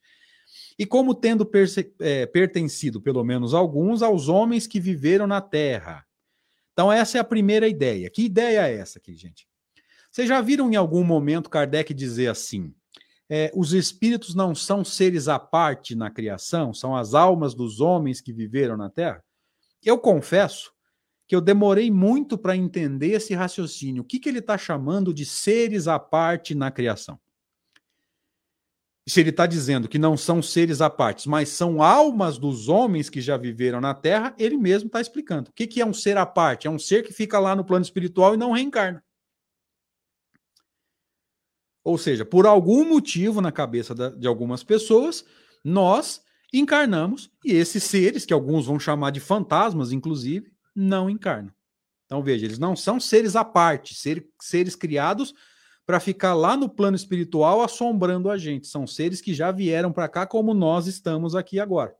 E 0.79 0.85
como 0.85 1.13
tendo 1.13 1.49
é, 1.99 2.25
pertencido, 2.25 3.01
pelo 3.01 3.23
menos 3.23 3.53
alguns, 3.53 4.01
aos 4.01 4.29
homens 4.29 4.65
que 4.65 4.79
viveram 4.79 5.27
na 5.27 5.41
Terra. 5.41 6.06
Então, 6.77 6.91
essa 6.91 7.17
é 7.17 7.21
a 7.21 7.23
primeira 7.23 7.67
ideia. 7.67 8.07
Que 8.07 8.21
ideia 8.21 8.67
é 8.67 8.77
essa 8.77 8.99
aqui, 8.99 9.15
gente? 9.15 9.47
Vocês 10.11 10.29
já 10.29 10.39
viram 10.41 10.71
em 10.71 10.75
algum 10.75 11.03
momento 11.03 11.49
Kardec 11.49 11.91
dizer 11.91 12.27
assim: 12.27 12.71
é, 13.27 13.51
os 13.55 13.73
espíritos 13.73 14.35
não 14.35 14.53
são 14.53 14.85
seres 14.85 15.27
à 15.27 15.39
parte 15.39 15.95
na 15.95 16.11
criação, 16.11 16.75
são 16.75 16.95
as 16.95 17.15
almas 17.15 17.55
dos 17.55 17.81
homens 17.81 18.21
que 18.21 18.31
viveram 18.31 18.77
na 18.77 18.91
Terra? 18.91 19.23
Eu 19.83 19.97
confesso 19.97 20.71
que 21.27 21.35
eu 21.35 21.41
demorei 21.41 21.89
muito 21.89 22.37
para 22.37 22.55
entender 22.55 23.07
esse 23.07 23.33
raciocínio. 23.33 24.03
O 24.03 24.05
que, 24.05 24.19
que 24.19 24.29
ele 24.29 24.37
está 24.37 24.55
chamando 24.55 25.11
de 25.11 25.25
seres 25.25 25.87
à 25.87 25.97
parte 25.97 26.53
na 26.53 26.69
criação? 26.69 27.19
Se 29.07 29.21
ele 29.21 29.29
está 29.29 29.45
dizendo 29.45 29.87
que 29.87 29.97
não 29.97 30.17
são 30.17 30.41
seres 30.41 30.81
à 30.81 30.89
parte, 30.89 31.29
mas 31.29 31.47
são 31.47 31.81
almas 31.81 32.37
dos 32.37 32.67
homens 32.67 33.09
que 33.09 33.21
já 33.21 33.37
viveram 33.37 33.79
na 33.79 33.93
Terra, 33.93 34.35
ele 34.37 34.57
mesmo 34.57 34.87
está 34.87 34.99
explicando. 34.99 35.49
O 35.49 35.53
que, 35.53 35.65
que 35.65 35.79
é 35.79 35.85
um 35.85 35.93
ser 35.93 36.17
à 36.17 36.25
parte? 36.25 36.67
É 36.67 36.69
um 36.69 36.77
ser 36.77 37.03
que 37.03 37.13
fica 37.13 37.39
lá 37.39 37.55
no 37.55 37.63
plano 37.63 37.85
espiritual 37.85 38.33
e 38.33 38.37
não 38.37 38.51
reencarna. 38.51 39.01
Ou 41.85 41.97
seja, 41.97 42.25
por 42.25 42.45
algum 42.45 42.83
motivo 42.83 43.39
na 43.39 43.49
cabeça 43.49 43.95
de 43.95 44.27
algumas 44.27 44.61
pessoas, 44.61 45.23
nós 45.63 46.21
encarnamos 46.51 47.31
e 47.45 47.53
esses 47.53 47.85
seres, 47.85 48.25
que 48.25 48.33
alguns 48.33 48.65
vão 48.65 48.77
chamar 48.77 49.11
de 49.11 49.21
fantasmas, 49.21 49.93
inclusive, 49.93 50.51
não 50.75 51.09
encarnam. 51.09 51.53
Então 52.05 52.21
veja, 52.21 52.45
eles 52.45 52.59
não 52.59 52.75
são 52.75 52.99
seres 52.99 53.37
à 53.37 53.45
parte, 53.45 53.95
ser, 53.95 54.27
seres 54.41 54.75
criados 54.75 55.33
para 55.87 56.01
ficar 56.01 56.33
lá 56.33 56.57
no 56.57 56.67
plano 56.67 56.97
espiritual 56.97 57.61
assombrando 57.61 58.29
a 58.29 58.37
gente. 58.37 58.67
São 58.67 58.85
seres 58.85 59.21
que 59.21 59.33
já 59.33 59.53
vieram 59.53 59.89
para 59.93 60.09
cá 60.09 60.27
como 60.27 60.53
nós 60.53 60.85
estamos 60.85 61.33
aqui 61.33 61.61
agora. 61.61 61.95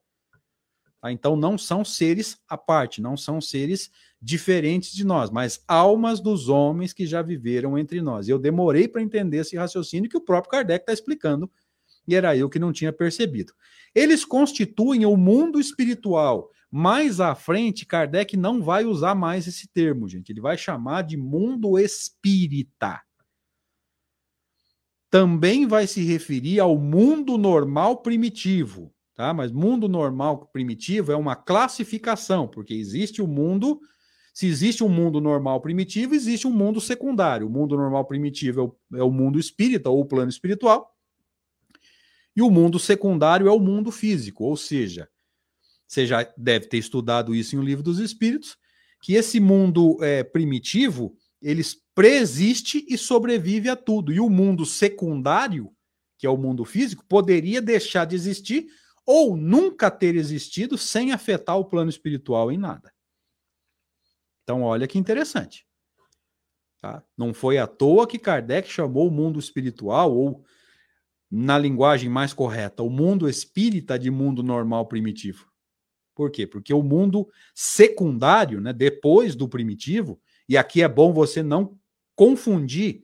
Tá? 1.02 1.10
Então 1.10 1.38
não 1.38 1.58
são 1.58 1.86
seres 1.86 2.38
à 2.50 2.58
parte, 2.58 3.02
não 3.02 3.16
são 3.16 3.40
seres 3.40 3.90
diferentes 4.22 4.92
de 4.92 5.06
nós, 5.06 5.30
mas 5.30 5.64
almas 5.66 6.20
dos 6.20 6.50
homens 6.50 6.92
que 6.92 7.06
já 7.06 7.22
viveram 7.22 7.78
entre 7.78 8.02
nós. 8.02 8.28
Eu 8.28 8.38
demorei 8.38 8.90
para 8.90 9.02
entender 9.02 9.38
esse 9.38 9.56
raciocínio 9.56 10.10
que 10.10 10.18
o 10.18 10.26
próprio 10.26 10.52
Kardec 10.52 10.84
está 10.84 10.92
explicando, 10.92 11.50
e 12.06 12.14
era 12.14 12.36
eu 12.36 12.50
que 12.50 12.60
não 12.60 12.74
tinha 12.74 12.92
percebido. 12.92 13.54
Eles 13.96 14.26
constituem 14.26 15.06
o 15.06 15.16
mundo 15.16 15.62
espiritual. 15.62 16.50
Mais 16.70 17.22
à 17.22 17.34
frente, 17.36 17.86
Kardec 17.86 18.36
não 18.36 18.62
vai 18.62 18.84
usar 18.84 19.16
mais 19.16 19.48
esse 19.48 19.68
termo, 19.70 20.10
gente. 20.10 20.32
Ele 20.32 20.42
vai 20.42 20.58
chamar 20.58 21.04
de 21.04 21.16
mundo 21.16 21.80
espírita. 21.80 23.02
Também 25.10 25.66
vai 25.66 25.88
se 25.88 26.04
referir 26.04 26.60
ao 26.60 26.78
mundo 26.78 27.38
normal 27.38 28.02
primitivo, 28.02 28.94
tá? 29.16 29.34
Mas 29.34 29.52
mundo 29.52 29.88
normal 29.88 30.48
primitivo 30.52 31.12
é 31.12 31.16
uma 31.16 31.36
classificação, 31.36 32.48
porque 32.48 32.74
existe 32.74 33.22
o 33.22 33.28
mundo 33.28 33.80
se 34.38 34.46
existe 34.46 34.84
um 34.84 34.88
mundo 34.88 35.20
normal 35.20 35.60
primitivo, 35.62 36.14
existe 36.14 36.46
um 36.46 36.52
mundo 36.52 36.80
secundário. 36.80 37.48
O 37.48 37.50
mundo 37.50 37.76
normal 37.76 38.06
primitivo 38.06 38.60
é 38.60 38.64
o, 38.64 39.00
é 39.00 39.04
o 39.04 39.10
mundo 39.10 39.40
espírita 39.40 39.90
ou 39.90 40.02
o 40.02 40.06
plano 40.06 40.30
espiritual. 40.30 40.96
E 42.36 42.42
o 42.44 42.52
mundo 42.52 42.78
secundário 42.78 43.48
é 43.48 43.52
o 43.52 43.60
mundo 43.60 43.92
físico, 43.92 44.44
ou 44.44 44.56
seja, 44.56 45.10
você 45.88 46.06
já 46.06 46.32
deve 46.38 46.68
ter 46.68 46.78
estudado 46.78 47.34
isso 47.34 47.56
em 47.56 47.60
O 47.60 47.64
Livro 47.64 47.82
dos 47.82 47.98
Espíritos, 47.98 48.56
que 49.02 49.14
esse 49.14 49.40
mundo 49.40 49.98
é, 50.04 50.24
primitivo, 50.24 51.18
ele 51.42 51.62
preexiste 51.94 52.86
e 52.88 52.98
sobrevive 52.98 53.70
a 53.70 53.76
tudo. 53.76 54.12
E 54.12 54.20
o 54.20 54.30
mundo 54.30 54.66
secundário, 54.66 55.72
que 56.18 56.26
é 56.26 56.30
o 56.30 56.38
mundo 56.38 56.66
físico, 56.66 57.06
poderia 57.08 57.62
deixar 57.62 58.06
de 58.06 58.16
existir 58.16 58.68
ou 59.06 59.38
nunca 59.38 59.90
ter 59.90 60.16
existido 60.16 60.78
sem 60.78 61.14
afetar 61.14 61.58
o 61.58 61.66
plano 61.66 61.90
espiritual 61.90 62.52
em 62.52 62.58
nada. 62.58 62.94
Então, 64.44 64.64
olha 64.64 64.88
que 64.88 64.98
interessante. 64.98 65.66
Tá? 66.82 67.04
Não 67.18 67.34
foi 67.34 67.58
à 67.58 67.66
toa 67.66 68.08
que 68.08 68.20
Kardec 68.20 68.70
chamou 68.70 69.08
o 69.08 69.12
mundo 69.12 69.40
espiritual, 69.40 70.16
ou, 70.16 70.46
na 71.30 71.58
linguagem 71.58 72.10
mais 72.10 72.34
correta, 72.34 72.84
o 72.84 72.90
mundo 72.90 73.30
espírita 73.30 73.98
de 73.98 74.12
mundo 74.12 74.44
normal 74.44 74.88
primitivo. 74.88 75.52
Por 76.16 76.32
quê? 76.32 76.48
Porque 76.48 76.74
o 76.74 76.84
mundo 76.84 77.30
secundário, 77.54 78.60
né, 78.60 78.74
depois 78.74 79.36
do 79.36 79.48
primitivo, 79.48 80.20
e 80.48 80.58
aqui 80.58 80.82
é 80.82 80.88
bom 80.88 81.14
você 81.14 81.44
não 81.44 81.78
confundir 82.16 83.04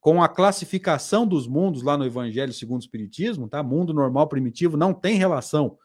com 0.00 0.22
a 0.22 0.28
classificação 0.28 1.26
dos 1.26 1.46
mundos 1.46 1.82
lá 1.82 1.96
no 1.96 2.06
Evangelho 2.06 2.52
segundo 2.52 2.80
o 2.80 2.84
Espiritismo, 2.84 3.48
tá? 3.48 3.62
Mundo 3.62 3.92
normal 3.92 4.28
primitivo 4.28 4.76
não 4.76 4.94
tem 4.94 5.16
relação 5.16 5.76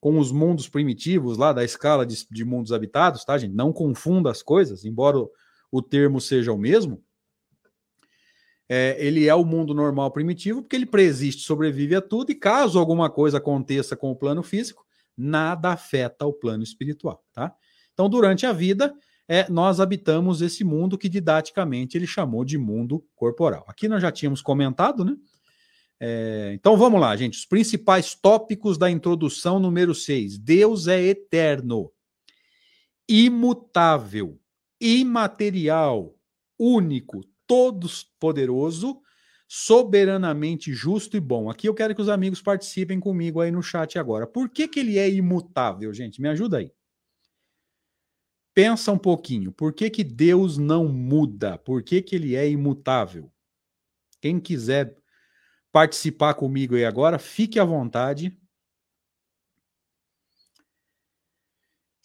com 0.00 0.18
os 0.18 0.32
mundos 0.32 0.68
primitivos 0.68 1.38
lá 1.38 1.52
da 1.52 1.64
escala 1.64 2.04
de, 2.04 2.26
de 2.30 2.44
mundos 2.44 2.72
habitados, 2.72 3.24
tá, 3.24 3.38
gente? 3.38 3.54
Não 3.54 3.72
confunda 3.72 4.30
as 4.30 4.42
coisas, 4.42 4.84
embora 4.84 5.18
o, 5.18 5.30
o 5.70 5.80
termo 5.80 6.20
seja 6.20 6.52
o 6.52 6.58
mesmo. 6.58 7.02
É, 8.68 8.96
ele 8.98 9.28
é 9.28 9.34
o 9.34 9.44
mundo 9.44 9.72
normal 9.72 10.10
primitivo, 10.10 10.62
porque 10.62 10.74
ele 10.74 10.86
preexiste, 10.86 11.42
sobrevive 11.42 11.94
a 11.94 12.00
tudo, 12.00 12.32
e 12.32 12.34
caso 12.34 12.78
alguma 12.78 13.08
coisa 13.08 13.38
aconteça 13.38 13.96
com 13.96 14.10
o 14.10 14.16
plano 14.16 14.42
físico, 14.42 14.84
nada 15.16 15.70
afeta 15.70 16.26
o 16.26 16.32
plano 16.32 16.62
espiritual, 16.62 17.24
tá? 17.32 17.54
Então, 17.92 18.08
durante 18.08 18.44
a 18.44 18.52
vida, 18.52 18.94
é, 19.28 19.48
nós 19.50 19.80
habitamos 19.80 20.42
esse 20.42 20.62
mundo 20.64 20.98
que 20.98 21.08
didaticamente 21.08 21.96
ele 21.96 22.06
chamou 22.06 22.44
de 22.44 22.58
mundo 22.58 23.04
corporal. 23.14 23.64
Aqui 23.66 23.88
nós 23.88 24.02
já 24.02 24.12
tínhamos 24.12 24.42
comentado, 24.42 25.04
né? 25.04 25.16
É, 25.98 26.52
então 26.54 26.76
vamos 26.76 27.00
lá, 27.00 27.16
gente. 27.16 27.38
Os 27.38 27.46
principais 27.46 28.14
tópicos 28.14 28.76
da 28.76 28.90
introdução 28.90 29.58
número 29.58 29.94
6. 29.94 30.38
Deus 30.38 30.86
é 30.86 31.00
eterno, 31.00 31.90
imutável, 33.08 34.38
imaterial, 34.80 36.14
único, 36.58 37.22
todos 37.46 38.04
poderoso, 38.18 39.00
soberanamente 39.48 40.72
justo 40.72 41.16
e 41.16 41.20
bom. 41.20 41.48
Aqui 41.48 41.68
eu 41.68 41.74
quero 41.74 41.94
que 41.94 42.02
os 42.02 42.08
amigos 42.08 42.42
participem 42.42 43.00
comigo 43.00 43.40
aí 43.40 43.50
no 43.50 43.62
chat 43.62 43.98
agora. 43.98 44.26
Por 44.26 44.50
que, 44.50 44.68
que 44.68 44.80
ele 44.80 44.98
é 44.98 45.08
imutável, 45.08 45.92
gente? 45.94 46.20
Me 46.20 46.28
ajuda 46.28 46.58
aí. 46.58 46.70
Pensa 48.54 48.92
um 48.92 48.98
pouquinho. 48.98 49.50
Por 49.50 49.72
que, 49.72 49.90
que 49.90 50.04
Deus 50.04 50.56
não 50.56 50.88
muda? 50.88 51.58
Por 51.58 51.82
que, 51.82 52.00
que 52.00 52.14
ele 52.14 52.36
é 52.36 52.48
imutável? 52.48 53.30
Quem 54.20 54.38
quiser 54.40 54.96
participar 55.72 56.34
comigo 56.34 56.76
aí 56.76 56.84
agora, 56.84 57.18
fique 57.18 57.58
à 57.58 57.64
vontade. 57.64 58.38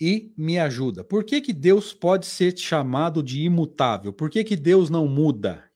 E 0.01 0.33
me 0.35 0.57
ajuda. 0.57 1.03
Por 1.03 1.23
que, 1.23 1.39
que 1.39 1.53
Deus 1.53 1.93
pode 1.93 2.25
ser 2.25 2.57
chamado 2.57 3.21
de 3.21 3.43
imutável? 3.43 4.11
Por 4.11 4.29
que, 4.31 4.43
que 4.43 4.55
Deus 4.55 4.89
não 4.89 5.07
muda? 5.07 5.69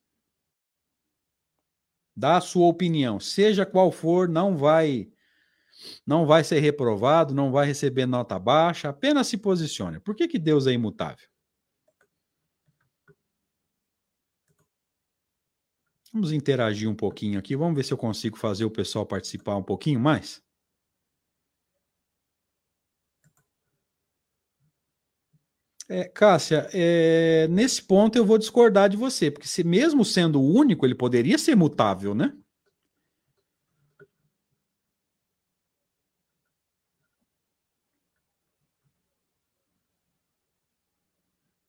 Dá 2.16 2.38
a 2.38 2.42
sua 2.42 2.68
opinião, 2.68 3.20
seja 3.20 3.66
qual 3.66 3.92
for, 3.92 4.28
não 4.28 4.58
vai 4.58 5.13
não 6.06 6.26
vai 6.26 6.44
ser 6.44 6.60
reprovado, 6.60 7.34
não 7.34 7.52
vai 7.52 7.66
receber 7.68 8.06
nota 8.06 8.38
baixa, 8.40 8.90
apenas 8.90 9.28
se 9.28 9.38
posicione. 9.38 10.00
Por 10.00 10.16
que, 10.16 10.28
que 10.28 10.40
Deus 10.40 10.68
é 10.68 10.72
imutável? 10.72 11.28
Vamos 16.14 16.32
interagir 16.32 16.90
um 16.90 16.96
pouquinho 16.96 17.38
aqui. 17.38 17.56
Vamos 17.56 17.76
ver 17.76 17.84
se 17.84 17.92
eu 17.94 17.98
consigo 17.98 18.38
fazer 18.38 18.66
o 18.66 18.72
pessoal 18.72 19.06
participar 19.06 19.58
um 19.58 19.64
pouquinho 19.64 20.00
mais. 20.00 20.42
É, 25.90 26.06
Cássia, 26.06 26.70
é, 26.74 27.48
nesse 27.50 27.82
ponto 27.84 28.18
eu 28.18 28.26
vou 28.26 28.38
discordar 28.38 28.90
de 28.90 28.96
você, 28.96 29.30
porque 29.30 29.48
se 29.48 29.64
mesmo 29.64 30.06
sendo 30.06 30.42
único, 30.42 30.86
ele 30.86 30.96
poderia 30.96 31.38
ser 31.38 31.56
mutável, 31.56 32.16
né? 32.16 32.34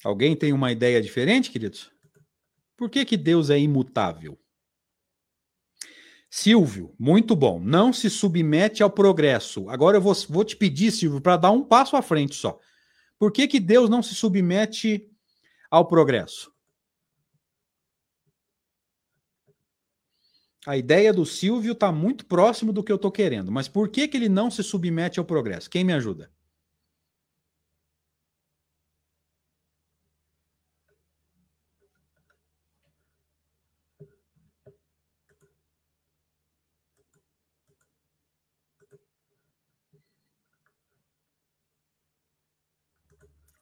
Alguém 0.05 0.37
tem 0.37 0.53
uma 0.53 0.71
ideia 0.71 1.01
diferente, 1.01 1.51
queridos? 1.51 1.91
Por 2.77 2.91
que, 2.91 3.05
que 3.05 3.17
Deus 3.17 3.49
é 3.49 3.59
imutável? 3.59 4.39
Silvio, 6.29 6.95
muito 6.99 7.35
bom. 7.35 7.59
Não 7.59 7.93
se 7.93 8.11
submete 8.11 8.83
ao 8.83 8.91
progresso. 8.91 9.71
Agora 9.71 9.97
eu 9.97 10.01
vou, 10.03 10.13
vou 10.29 10.45
te 10.45 10.57
pedir, 10.57 10.91
Silvio, 10.91 11.21
para 11.21 11.37
dar 11.37 11.53
um 11.53 11.65
passo 11.65 11.97
à 11.97 12.03
frente 12.03 12.35
só. 12.35 12.59
Por 13.19 13.33
que, 13.33 13.49
que 13.49 13.59
Deus 13.59 13.89
não 13.89 14.03
se 14.03 14.15
submete 14.15 15.09
ao 15.71 15.87
progresso? 15.87 16.53
A 20.67 20.77
ideia 20.77 21.13
do 21.13 21.25
Silvio 21.25 21.73
está 21.73 21.93
muito 21.93 22.27
próximo 22.27 22.73
do 22.73 22.83
que 22.83 22.91
eu 22.91 22.97
estou 22.97 23.13
querendo, 23.13 23.53
mas 23.53 23.69
por 23.69 23.89
que, 23.89 24.09
que 24.09 24.17
ele 24.17 24.29
não 24.29 24.51
se 24.51 24.63
submete 24.63 25.19
ao 25.19 25.25
progresso? 25.25 25.71
Quem 25.71 25.85
me 25.85 25.93
ajuda? 25.93 26.31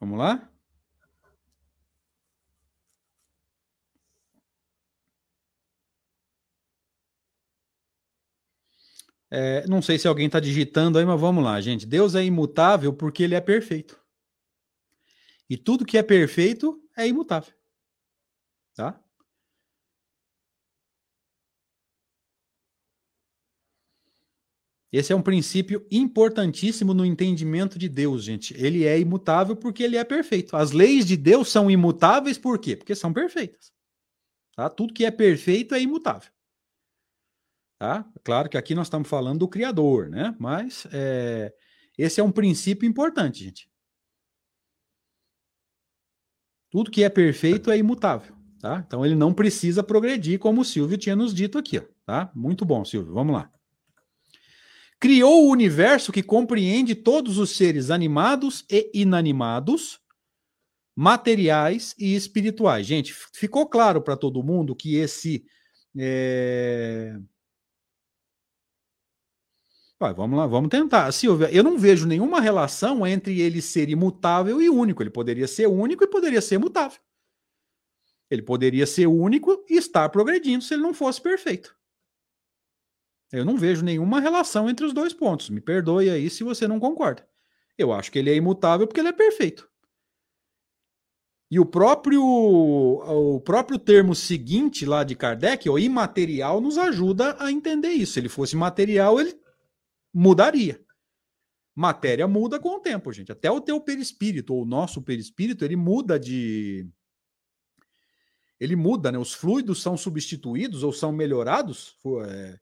Vamos 0.03 0.19
lá? 0.19 0.51
É, 9.31 9.65
não 9.69 9.81
sei 9.81 10.01
se 10.01 10.09
alguém 10.09 10.27
está 10.27 10.41
digitando 10.41 10.99
aí, 10.99 11.05
mas 11.05 11.21
vamos 11.21 11.45
lá, 11.45 11.61
gente. 11.61 11.87
Deus 11.87 12.17
é 12.17 12.25
imutável 12.25 12.93
porque 12.93 13.23
ele 13.23 13.37
é 13.37 13.41
perfeito. 13.41 13.97
E 15.49 15.57
tudo 15.57 15.85
que 15.87 15.97
é 15.97 16.03
perfeito 16.03 16.83
é 16.97 17.07
imutável. 17.07 17.55
Tá? 18.75 19.01
Esse 24.93 25.11
é 25.11 25.17
um 25.17 25.23
princípio 25.23 25.87
importantíssimo 25.91 26.93
no 26.93 27.07
entendimento 27.07 27.79
de 27.79 27.89
Deus, 27.89 28.23
gente. 28.23 28.55
Ele 28.63 28.85
é 28.85 29.01
imutável 29.01 29.57
porque 29.57 29.83
ele 29.83 29.97
é 29.97 30.05
perfeito. 30.05 30.55
As 30.55 30.73
leis 30.73 31.07
de 31.07 31.17
Deus 31.17 31.49
são 31.49 31.71
imutáveis 31.71 32.37
por 32.37 32.59
quê? 32.59 32.77
Porque 32.77 32.95
são 32.95 33.11
perfeitas. 33.11 33.73
Tá? 34.55 34.69
Tudo 34.69 34.93
que 34.93 35.07
é 35.07 35.11
perfeito 35.11 35.75
é 35.75 35.81
imutável. 35.81 36.31
Tá? 37.79 38.07
Claro 38.23 38.51
que 38.51 38.59
aqui 38.59 38.75
nós 38.75 38.87
estamos 38.87 39.09
falando 39.09 39.39
do 39.39 39.49
Criador, 39.49 40.11
né? 40.11 40.37
Mas 40.39 40.87
é, 40.93 41.55
esse 41.97 42.21
é 42.21 42.25
um 42.25 42.31
princípio 42.31 42.87
importante, 42.87 43.45
gente. 43.45 43.71
Tudo 46.71 46.91
que 46.91 47.03
é 47.03 47.09
perfeito 47.09 47.71
é 47.71 47.79
imutável. 47.79 48.37
Tá? 48.61 48.85
Então 48.87 49.07
ele 49.07 49.15
não 49.15 49.33
precisa 49.33 49.83
progredir, 49.83 50.39
como 50.39 50.61
o 50.61 50.65
Silvio 50.67 50.99
tinha 50.99 51.17
nos 51.17 51.33
dito 51.33 51.57
aqui. 51.57 51.79
Ó, 51.79 51.85
tá? 52.05 52.31
Muito 52.35 52.63
bom, 52.67 52.85
Silvio. 52.85 53.15
Vamos 53.15 53.35
lá 53.35 53.51
criou 55.03 55.47
o 55.47 55.51
universo 55.51 56.13
que 56.13 56.23
compreende 56.23 56.95
todos 56.95 57.37
os 57.37 57.57
seres 57.57 57.91
animados 57.91 58.65
e 58.71 58.89
inanimados, 58.95 60.01
materiais 60.95 61.93
e 61.99 62.15
espirituais. 62.15 62.87
Gente, 62.87 63.13
ficou 63.33 63.67
claro 63.67 64.01
para 64.01 64.17
todo 64.17 64.45
mundo 64.45 64.77
que 64.77 64.95
esse. 64.95 65.45
É... 65.99 67.19
Vai, 69.99 70.15
vamos 70.15 70.39
lá, 70.39 70.47
vamos 70.47 70.71
tentar. 70.71 71.11
Silvia, 71.11 71.51
eu 71.53 71.65
não 71.65 71.77
vejo 71.77 72.07
nenhuma 72.07 72.41
relação 72.41 73.05
entre 73.05 73.41
ele 73.41 73.61
ser 73.61 73.89
imutável 73.89 74.63
e 74.63 74.71
único. 74.71 75.03
Ele 75.03 75.11
poderia 75.11 75.49
ser 75.49 75.67
único 75.67 76.05
e 76.05 76.07
poderia 76.07 76.41
ser 76.41 76.59
mutável. 76.59 77.01
Ele 78.31 78.43
poderia 78.43 78.87
ser 78.87 79.09
único 79.09 79.65
e 79.69 79.79
estar 79.79 80.09
progredindo 80.11 80.63
se 80.63 80.75
ele 80.75 80.83
não 80.85 80.95
fosse 80.95 81.21
perfeito. 81.21 81.77
Eu 83.33 83.47
não 83.47 83.57
vejo 83.57 83.83
nenhuma 83.83 84.21
relação 84.21 84.69
entre 84.69 84.85
os 84.85 84.93
dois 84.93 85.15
pontos. 85.15 85.49
Me 85.49 85.61
perdoe 85.61 86.11
aí 86.11 86.29
se 86.29 86.45
você 86.45 86.69
não 86.69 86.79
concorda. 86.79 87.27
Eu 87.79 87.91
acho 87.91 88.13
que 88.13 88.19
ele 88.19 88.31
é 88.31 88.37
imutável 88.37 88.87
porque 88.87 89.01
ele 89.01 89.09
é 89.09 89.13
perfeito. 89.13 89.67
E 91.51 91.59
o 91.59 91.67
próprio, 91.67 92.23
o 92.23 93.41
próprio 93.41 93.79
termo 93.79 94.15
seguinte 94.15 94.85
lá 94.85 95.03
de 95.03 95.15
Kardec, 95.15 95.69
o 95.69 95.79
imaterial, 95.79 96.61
nos 96.61 96.77
ajuda 96.77 97.37
a 97.39 97.51
entender 97.51 97.91
isso. 97.91 98.15
Se 98.15 98.21
ele 98.21 98.29
fosse 98.29 98.55
material, 98.55 99.19
ele 99.19 99.39
mudaria. 100.13 100.83
Matéria 101.75 102.29
muda 102.29 102.59
com 102.59 102.77
o 102.77 102.81
tempo, 102.81 103.13
gente. 103.13 103.33
Até 103.33 103.51
o 103.51 103.61
teu 103.61 103.81
perispírito, 103.81 104.55
ou 104.55 104.63
o 104.63 104.67
nosso 104.67 105.03
perispírito, 105.03 105.65
ele 105.65 105.77
muda 105.77 106.19
de. 106.19 106.87
Ele 108.61 108.77
muda, 108.77 109.11
né? 109.11 109.19
Os 109.19 109.33
fluidos 109.33 109.83
são 109.83 109.97
substituídos 109.97 110.83
ou 110.83 110.93
são 110.93 111.13
melhorados. 111.13 111.99
É 112.29 112.62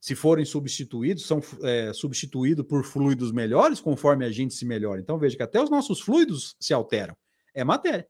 se 0.00 0.14
forem 0.14 0.46
substituídos, 0.46 1.26
são 1.26 1.42
é, 1.62 1.92
substituídos 1.92 2.66
por 2.66 2.84
fluidos 2.84 3.30
melhores 3.30 3.80
conforme 3.80 4.24
a 4.24 4.30
gente 4.30 4.54
se 4.54 4.64
melhora. 4.64 4.98
Então 4.98 5.18
veja 5.18 5.36
que 5.36 5.42
até 5.42 5.62
os 5.62 5.68
nossos 5.68 6.00
fluidos 6.00 6.56
se 6.58 6.72
alteram. 6.72 7.14
É 7.54 7.62
matéria. 7.62 8.08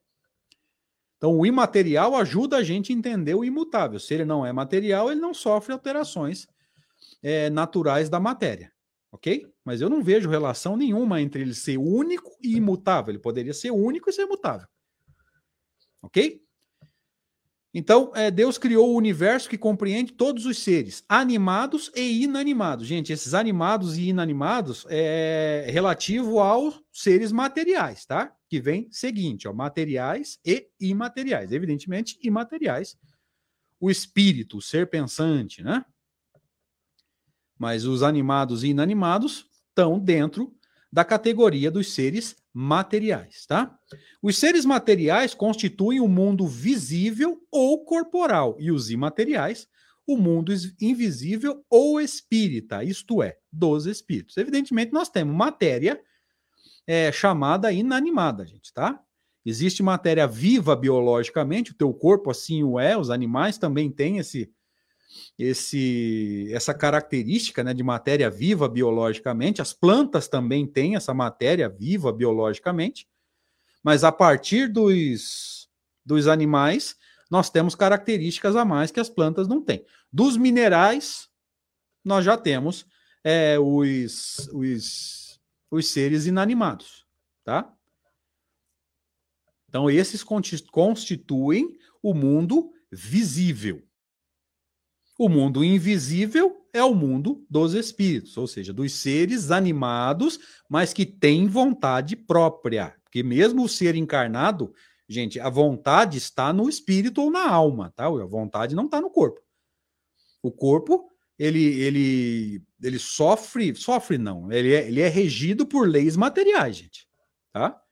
Então 1.17 1.37
o 1.37 1.45
imaterial 1.45 2.15
ajuda 2.15 2.59
a 2.59 2.63
gente 2.63 2.93
a 2.93 2.97
entender 2.97 3.35
o 3.35 3.45
imutável. 3.45 3.99
Se 3.99 4.15
ele 4.15 4.25
não 4.25 4.47
é 4.47 4.53
material, 4.53 5.11
ele 5.11 5.21
não 5.21 5.35
sofre 5.35 5.73
alterações 5.73 6.47
é, 7.23 7.51
naturais 7.51 8.09
da 8.09 8.21
matéria. 8.21 8.73
Ok? 9.13 9.45
Mas 9.65 9.81
eu 9.81 9.91
não 9.91 10.03
vejo 10.03 10.31
relação 10.31 10.77
nenhuma 10.77 11.21
entre 11.21 11.43
ele 11.43 11.55
ser 11.55 11.77
único 11.77 12.31
e 12.41 12.57
imutável. 12.57 13.11
Ele 13.11 13.19
poderia 13.19 13.53
ser 13.53 13.73
único 13.73 14.09
e 14.09 14.13
ser 14.13 14.27
mutável. 14.27 14.69
Ok? 16.01 16.41
Então, 17.73 18.11
é, 18.17 18.33
Deus 18.33 18.59
criou 18.59 18.91
o 18.91 18.97
universo 18.97 19.49
que 19.49 19.57
compreende 19.57 20.13
todos 20.13 20.45
os 20.45 20.59
seres, 20.59 21.05
animados 21.09 21.91
e 21.95 22.25
inanimados. 22.25 22.85
Gente, 22.87 23.13
esses 23.13 23.33
animados 23.33 23.97
e 23.97 24.09
inanimados 24.09 24.85
é 24.89 25.67
relativo 25.71 26.41
aos 26.41 26.83
seres 26.93 27.31
materiais, 27.31 28.05
tá? 28.05 28.35
Que 28.49 28.61
vem 28.61 28.89
seguinte, 28.91 29.47
ó, 29.47 29.53
materiais 29.53 30.41
e 30.45 30.69
imateriais. 30.81 31.53
Evidentemente, 31.53 32.19
imateriais. 32.23 32.99
O 33.79 33.89
espírito, 33.89 34.59
o 34.59 34.63
ser 34.63 34.91
pensante, 34.91 35.63
né? 35.63 35.85
Mas 37.57 37.85
os 37.85 38.03
animados 38.03 38.65
e 38.65 38.69
inanimados 38.69 39.47
estão 39.69 39.97
dentro 39.97 40.53
da 40.93 41.05
categoria 41.05 41.71
dos 41.71 41.93
seres 41.93 42.35
materiais, 42.53 43.47
tá? 43.47 43.79
Os 44.23 44.39
seres 44.39 44.65
materiais 44.65 45.35
constituem 45.35 46.01
o 46.01 46.09
mundo 46.09 46.47
visível 46.47 47.41
ou 47.51 47.85
corporal 47.85 48.57
e 48.59 48.71
os 48.71 48.91
imateriais 48.91 49.69
o 50.07 50.17
mundo 50.17 50.53
invisível 50.81 51.65
ou 51.71 52.01
espírita, 52.01 52.83
isto 52.83 53.23
é, 53.23 53.37
dos 53.53 53.87
espíritos. 53.87 54.37
Evidentemente, 54.37 54.93
nós 54.93 55.09
temos 55.09 55.35
matéria 55.35 56.01
é, 56.87 57.13
chamada 57.13 57.73
inanimada, 57.73 58.45
gente, 58.45 58.73
tá? 58.73 59.01
Existe 59.45 59.83
matéria 59.83 60.27
viva 60.27 60.75
biologicamente, 60.75 61.71
o 61.71 61.75
teu 61.75 61.95
corpo 61.95 62.31
assim 62.31 62.63
o 62.63 62.79
é, 62.79 62.97
os 62.97 63.09
animais 63.09 63.57
também 63.57 63.91
têm 63.91 64.19
esse, 64.19 64.53
esse 65.39 66.49
essa 66.53 66.75
característica 66.75 67.65
né, 67.65 67.73
de 67.73 67.83
matéria 67.83 68.31
viva 68.31 68.69
biologicamente. 68.69 69.63
As 69.63 69.73
plantas 69.73 70.29
também 70.29 70.67
têm 70.67 70.97
essa 70.97 71.15
matéria 71.15 71.69
viva 71.69 72.13
biologicamente, 72.13 73.09
mas 73.83 74.05
a 74.05 74.13
partir 74.13 74.69
dos, 74.69 75.69
dos 76.05 76.27
animais, 76.27 76.97
nós 77.31 77.49
temos 77.49 77.75
características 77.75 78.57
a 78.57 78.65
mais 78.65 78.91
que 78.91 79.01
as 79.01 79.09
plantas 79.09 79.49
não 79.49 79.63
têm. 79.63 79.85
Dos 80.13 80.37
minerais, 80.37 81.29
nós 82.05 82.25
já 82.25 82.37
temos 82.37 82.87
é, 83.23 83.59
os, 83.59 84.49
os, 84.53 85.41
os 85.71 85.87
seres 85.89 86.27
inanimados, 86.27 87.07
tá? 87.45 87.73
Então, 89.69 89.89
esses 89.89 90.25
constituem 90.25 91.79
o 92.03 92.13
mundo 92.13 92.73
visível. 92.91 93.81
O 95.21 95.29
mundo 95.29 95.63
invisível 95.63 96.65
é 96.73 96.83
o 96.83 96.95
mundo 96.95 97.45
dos 97.51 97.75
espíritos, 97.75 98.39
ou 98.39 98.47
seja, 98.47 98.73
dos 98.73 98.93
seres 98.95 99.51
animados, 99.51 100.39
mas 100.67 100.95
que 100.95 101.05
têm 101.05 101.47
vontade 101.47 102.17
própria. 102.17 102.97
Porque 103.05 103.23
mesmo 103.23 103.65
o 103.65 103.69
ser 103.69 103.97
encarnado, 103.97 104.73
Gente, 105.11 105.41
a 105.41 105.51
vontade 105.51 106.19
está 106.19 106.53
no 106.53 106.69
espírito 106.69 107.21
ou 107.21 107.33
na 107.33 107.51
alma, 107.51 107.93
tá? 107.97 108.07
A 108.07 108.27
vontade 108.27 108.77
não 108.77 108.85
está 108.85 109.01
no 109.01 109.11
corpo. 109.11 109.41
O 110.41 110.53
corpo, 110.53 111.11
ele, 111.37 111.65
ele, 111.81 112.63
ele 112.81 112.99
sofre, 113.01 113.75
sofre 113.75 114.17
não, 114.19 114.53
ele 114.53 114.73
é, 114.73 114.87
ele 114.87 115.01
é 115.01 115.09
regido 115.09 115.67
por 115.67 115.89
leis 115.89 116.17
materiais, 116.17 116.77
gente, 116.77 117.09
tá? 117.53 117.83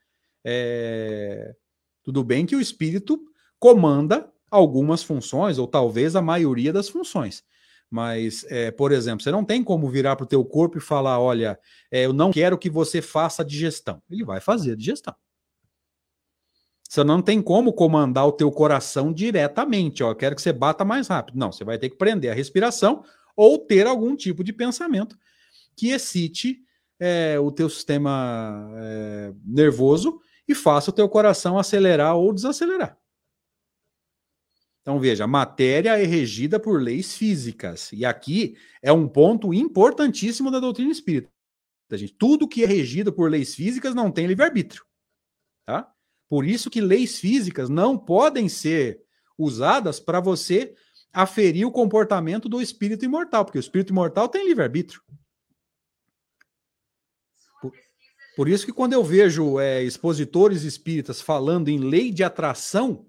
É, 0.44 1.56
tudo 2.04 2.22
bem 2.22 2.46
que 2.46 2.54
o 2.54 2.60
espírito 2.60 3.20
comanda 3.58 4.32
algumas 4.50 5.02
funções, 5.02 5.58
ou 5.58 5.66
talvez 5.66 6.16
a 6.16 6.22
maioria 6.22 6.72
das 6.72 6.88
funções. 6.88 7.44
Mas, 7.90 8.44
é, 8.48 8.70
por 8.70 8.92
exemplo, 8.92 9.22
você 9.22 9.30
não 9.30 9.44
tem 9.44 9.64
como 9.64 9.88
virar 9.88 10.16
para 10.16 10.24
o 10.24 10.28
teu 10.28 10.44
corpo 10.44 10.78
e 10.78 10.80
falar, 10.80 11.18
olha, 11.18 11.58
é, 11.90 12.04
eu 12.04 12.12
não 12.12 12.30
quero 12.30 12.58
que 12.58 12.68
você 12.68 13.00
faça 13.00 13.44
digestão. 13.44 14.02
Ele 14.10 14.24
vai 14.24 14.40
fazer 14.40 14.72
a 14.72 14.76
digestão. 14.76 15.14
Você 16.88 17.04
não 17.04 17.20
tem 17.20 17.42
como 17.42 17.72
comandar 17.72 18.26
o 18.26 18.32
teu 18.32 18.50
coração 18.50 19.12
diretamente, 19.12 20.02
ó, 20.02 20.10
eu 20.10 20.16
quero 20.16 20.34
que 20.34 20.40
você 20.40 20.52
bata 20.52 20.86
mais 20.86 21.08
rápido. 21.08 21.38
Não, 21.38 21.52
você 21.52 21.62
vai 21.62 21.78
ter 21.78 21.90
que 21.90 21.96
prender 21.96 22.30
a 22.30 22.34
respiração 22.34 23.04
ou 23.36 23.58
ter 23.58 23.86
algum 23.86 24.16
tipo 24.16 24.42
de 24.42 24.54
pensamento 24.54 25.16
que 25.76 25.90
excite 25.90 26.58
é, 26.98 27.38
o 27.38 27.52
teu 27.52 27.68
sistema 27.68 28.70
é, 28.78 29.32
nervoso 29.44 30.18
e 30.48 30.54
faça 30.54 30.90
o 30.90 30.92
teu 30.92 31.08
coração 31.08 31.58
acelerar 31.58 32.16
ou 32.16 32.32
desacelerar. 32.32 32.96
Então 34.88 34.98
veja, 34.98 35.26
matéria 35.26 36.00
é 36.00 36.04
regida 36.06 36.58
por 36.58 36.80
leis 36.80 37.14
físicas. 37.14 37.92
E 37.92 38.06
aqui 38.06 38.56
é 38.80 38.90
um 38.90 39.06
ponto 39.06 39.52
importantíssimo 39.52 40.50
da 40.50 40.58
doutrina 40.58 40.90
espírita. 40.90 41.30
Gente, 41.92 42.14
tudo 42.14 42.48
que 42.48 42.64
é 42.64 42.66
regido 42.66 43.12
por 43.12 43.30
leis 43.30 43.54
físicas 43.54 43.94
não 43.94 44.10
tem 44.10 44.26
livre-arbítrio. 44.26 44.86
Tá? 45.66 45.92
Por 46.26 46.46
isso 46.46 46.70
que 46.70 46.80
leis 46.80 47.18
físicas 47.18 47.68
não 47.68 47.98
podem 47.98 48.48
ser 48.48 49.02
usadas 49.36 50.00
para 50.00 50.20
você 50.20 50.74
aferir 51.12 51.66
o 51.66 51.70
comportamento 51.70 52.48
do 52.48 52.58
espírito 52.58 53.04
imortal, 53.04 53.44
porque 53.44 53.58
o 53.58 53.60
espírito 53.60 53.92
imortal 53.92 54.26
tem 54.26 54.48
livre-arbítrio. 54.48 55.02
Por, 57.60 57.72
por, 58.34 58.48
isso 58.48 58.64
que 58.64 58.72
quando 58.72 58.94
eu 58.94 59.04
vejo 59.04 59.60
é, 59.60 59.82
expositores 59.82 60.62
espíritas 60.62 61.20
falando 61.20 61.68
em 61.68 61.78
lei 61.78 62.10
de 62.10 62.24
atração, 62.24 63.04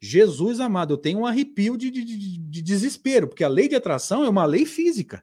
Jesus 0.00 0.60
amado, 0.60 0.94
eu 0.94 0.98
tenho 0.98 1.20
um 1.20 1.26
arrepio 1.26 1.76
de, 1.76 1.90
de, 1.90 2.02
de, 2.02 2.38
de, 2.38 2.62
desespero, 2.62 3.28
porque 3.28 3.44
a 3.44 3.48
lei 3.48 3.68
de 3.68 3.76
atração 3.76 4.24
é 4.24 4.28
uma 4.30 4.46
lei 4.46 4.64
física. 4.64 5.22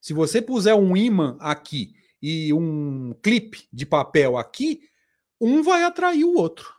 Se 0.00 0.14
você 0.14 0.40
puser 0.40 0.74
um 0.74 0.96
imã 0.96 1.36
aqui 1.38 1.94
e 2.22 2.52
um 2.54 3.12
clipe 3.22 3.68
de 3.70 3.84
papel 3.84 4.38
aqui, 4.38 4.88
um 5.38 5.62
vai 5.62 5.84
atrair 5.84 6.24
o 6.24 6.34
outro. 6.34 6.72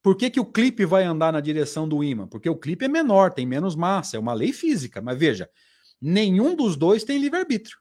Por 0.00 0.16
que, 0.16 0.30
que 0.30 0.38
o 0.38 0.44
clipe 0.44 0.84
vai 0.84 1.02
andar 1.02 1.32
na 1.32 1.40
direção 1.40 1.88
do 1.88 2.04
imã? 2.04 2.28
Porque 2.28 2.48
o 2.48 2.56
clipe 2.56 2.84
é 2.84 2.88
menor, 2.88 3.32
tem 3.32 3.46
menos 3.46 3.74
massa, 3.74 4.16
é 4.16 4.20
uma 4.20 4.34
lei 4.34 4.52
física. 4.52 5.00
Mas 5.00 5.18
veja, 5.18 5.50
nenhum 6.00 6.54
dos 6.54 6.76
dois 6.76 7.02
tem 7.02 7.18
livre-arbítrio. 7.18 7.76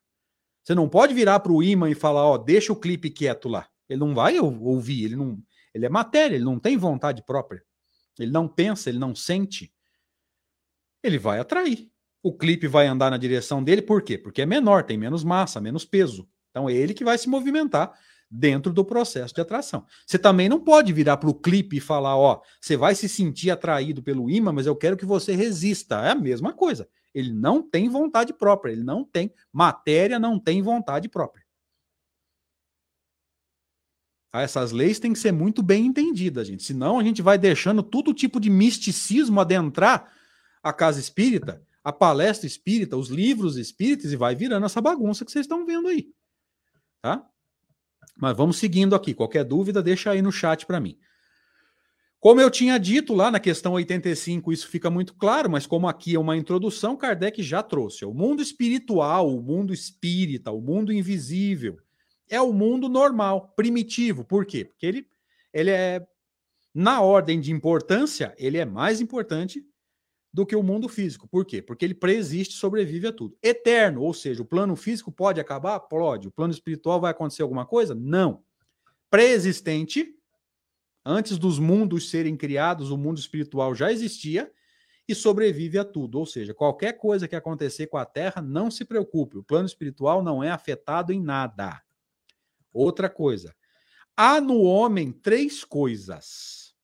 Você 0.64 0.74
não 0.74 0.90
pode 0.90 1.14
virar 1.14 1.40
para 1.42 1.52
o 1.52 1.62
imã 1.62 1.90
e 1.90 1.96
falar, 1.96 2.26
ó, 2.26 2.38
deixa 2.38 2.72
o 2.74 2.80
clipe 2.80 3.12
quieto 3.12 3.48
lá. 3.48 3.68
Ele 3.88 4.00
não 4.00 4.16
vai 4.16 4.40
ouvir, 4.40 5.04
ele 5.04 5.16
não, 5.16 5.38
ele 5.74 5.86
é 5.86 5.90
matéria, 5.90 6.36
ele 6.36 6.46
não 6.46 6.58
tem 6.58 6.78
vontade 6.78 7.24
própria 7.26 7.62
ele 8.20 8.32
não 8.32 8.47
pensa, 8.47 8.89
ele 8.89 8.99
não 8.99 9.16
sente, 9.16 9.74
ele 11.03 11.18
vai 11.18 11.39
atrair. 11.39 11.89
O 12.22 12.34
clipe 12.36 12.68
vai 12.68 12.88
andar 12.88 13.11
na 13.11 13.18
direção 13.18 13.64
dele, 13.64 13.82
por 13.82 14.01
quê? 14.01 14.18
Porque 14.18 14.41
é 14.41 14.45
menor, 14.45 14.84
tem 14.84 14.97
menos 14.97 15.24
massa, 15.24 15.59
menos 15.59 15.84
peso. 15.84 16.28
Então 16.49 16.70
é 16.70 16.74
ele 16.74 16.93
que 16.93 17.03
vai 17.03 17.18
se 17.18 17.28
movimentar 17.28 17.91
dentro 18.30 18.74
do 18.74 18.84
processo 18.84 19.34
de 19.34 19.41
atração. 19.41 19.86
Você 20.07 20.18
também 20.18 20.49
não 20.49 20.59
pode 20.59 20.91
virar 20.91 21.18
para 21.18 21.30
o 21.30 21.36
clipe 21.36 21.78
e 21.78 21.82
falar, 21.82 22.18
ó, 22.18 22.41
você 22.59 22.76
vai 22.76 22.95
se 22.95 23.07
sentir 23.07 23.51
atraído 23.51 24.01
pelo 24.01 24.30
imã, 24.30 24.51
mas 24.51 24.66
eu 24.66 24.76
quero 24.76 24.97
que 24.97 25.05
você 25.05 25.36
resista. 25.36 26.01
É 26.05 26.11
a 26.11 26.16
mesma 26.16 26.53
coisa. 26.53 26.88
Ele 27.14 27.32
não 27.32 27.61
tem 27.61 27.88
vontade 27.89 28.34
própria, 28.34 28.72
ele 28.72 28.84
não 28.84 29.03
tem 29.03 29.32
matéria, 29.51 30.18
não 30.18 30.39
tem 30.39 30.61
vontade 30.61 31.07
própria. 31.07 31.43
Tá? 34.34 34.42
Essas 34.42 34.72
leis 34.72 35.00
têm 35.00 35.14
que 35.14 35.20
ser 35.20 35.32
muito 35.32 35.62
bem 35.62 35.86
entendidas, 35.86 36.48
gente. 36.48 36.64
Senão 36.64 37.00
a 37.00 37.04
gente 37.04 37.22
vai 37.22 37.38
deixando 37.38 37.84
todo 37.84 38.14
tipo 38.14 38.40
de 38.40 38.50
misticismo 38.50 39.40
adentrar 39.40 40.12
a 40.64 40.74
casa 40.74 41.00
espírita, 41.00 41.62
a 41.84 41.94
palestra 41.94 42.48
espírita, 42.48 42.98
os 42.98 43.10
livros 43.10 43.58
espíritas 43.58 44.12
e 44.12 44.16
vai 44.16 44.34
virando 44.34 44.66
essa 44.66 44.82
bagunça 44.82 45.24
que 45.24 45.32
vocês 45.32 45.46
estão 45.46 45.66
vendo 45.66 45.88
aí. 45.88 46.10
Tá? 47.00 47.24
Mas 48.18 48.36
vamos 48.36 48.58
seguindo 48.58 48.96
aqui. 48.96 49.14
Qualquer 49.14 49.44
dúvida, 49.44 49.84
deixa 49.84 50.10
aí 50.10 50.22
no 50.22 50.32
chat 50.32 50.66
para 50.66 50.80
mim. 50.80 50.98
Como 52.20 52.40
eu 52.40 52.50
tinha 52.50 52.80
dito 52.80 53.14
lá 53.14 53.30
na 53.30 53.40
questão 53.40 53.74
85, 53.74 54.52
isso 54.52 54.68
fica 54.68 54.90
muito 54.90 55.14
claro, 55.14 55.50
mas 55.50 55.68
como 55.68 55.88
aqui 55.90 56.16
é 56.16 56.20
uma 56.20 56.38
introdução, 56.38 56.96
Kardec 56.96 57.44
já 57.44 57.62
trouxe. 57.62 58.06
O 58.06 58.14
mundo 58.14 58.42
espiritual, 58.42 59.30
o 59.30 59.42
mundo 59.42 59.74
espírita, 59.74 60.50
o 60.50 60.62
mundo 60.62 60.94
invisível, 60.94 61.78
é 62.30 62.41
o 62.41 62.53
mundo 62.53 62.89
normal, 62.89 63.53
primitivo. 63.55 64.24
Por 64.24 64.45
quê? 64.45 64.65
Porque 64.65 64.86
ele, 64.86 65.07
ele 65.53 65.69
é, 65.69 66.05
na 66.74 67.01
ordem 67.01 67.39
de 67.39 67.51
importância, 67.51 68.34
ele 68.38 68.57
é 68.57 68.65
mais 68.65 69.01
importante 69.01 69.65
do 70.34 70.45
que 70.45 70.55
o 70.55 70.63
mundo 70.63 70.89
físico. 70.89 71.28
Por 71.28 71.45
quê? 71.45 71.61
Porque 71.61 71.86
ele 71.86 71.93
preexiste, 71.93 72.55
sobrevive 72.55 73.07
a 73.07 73.13
tudo. 73.13 73.38
Eterno, 73.41 74.01
ou 74.01 74.13
seja, 74.13 74.41
o 74.41 74.45
plano 74.45 74.76
físico 74.76 75.11
pode 75.11 75.39
acabar? 75.39 75.80
Pode. 75.82 76.28
O 76.28 76.32
plano 76.32 76.51
espiritual 76.51 76.99
vai 76.99 77.11
acontecer 77.11 77.43
alguma 77.43 77.67
coisa? 77.67 77.93
Não. 77.93 78.43
Pré-existente, 79.11 80.15
antes 81.05 81.38
dos 81.38 81.59
mundos 81.59 82.09
serem 82.09 82.36
criados, 82.36 82.89
o 82.89 82.97
mundo 82.97 83.19
espiritual 83.19 83.76
já 83.76 83.91
existia 83.91 84.51
e 85.07 85.13
sobrevive 85.13 85.78
a 85.78 85.86
tudo. 85.86 86.17
Ou 86.17 86.26
seja, 86.26 86.51
qualquer 86.51 86.93
coisa 86.93 87.28
que 87.28 87.36
acontecer 87.36 87.86
com 87.86 87.97
a 87.97 88.05
Terra, 88.05 88.41
não 88.41 88.71
se 88.71 88.84
preocupe, 88.84 89.38
o 89.38 89.43
plano 89.43 89.67
espiritual 89.67 90.24
não 90.24 90.43
é 90.43 90.49
afetado 90.49 91.13
em 91.13 91.21
nada. 91.21 91.83
Outra 92.74 93.09
coisa. 93.09 93.55
Há 94.17 94.41
no 94.41 94.61
homem 94.61 95.11
três 95.11 95.63
coisas. 95.63 96.76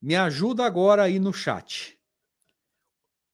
Me 0.00 0.14
ajuda 0.16 0.64
agora 0.64 1.02
aí 1.02 1.18
no 1.18 1.32
chat. 1.32 1.98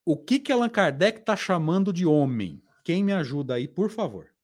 O 0.04 0.16
que 0.16 0.38
que 0.38 0.52
Allan 0.52 0.68
Kardec 0.68 1.20
está 1.20 1.36
chamando 1.36 1.92
de 1.92 2.04
homem? 2.04 2.62
Quem 2.84 3.02
me 3.02 3.12
ajuda 3.12 3.54
aí, 3.54 3.66
por 3.66 3.90
favor? 3.90 4.34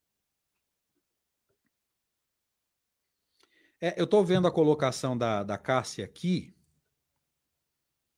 É, 3.81 3.99
eu 3.99 4.05
estou 4.05 4.25
vendo 4.25 4.47
a 4.47 4.53
colocação 4.53 5.17
da, 5.17 5.43
da 5.43 5.57
Cássia 5.57 6.05
aqui. 6.05 6.55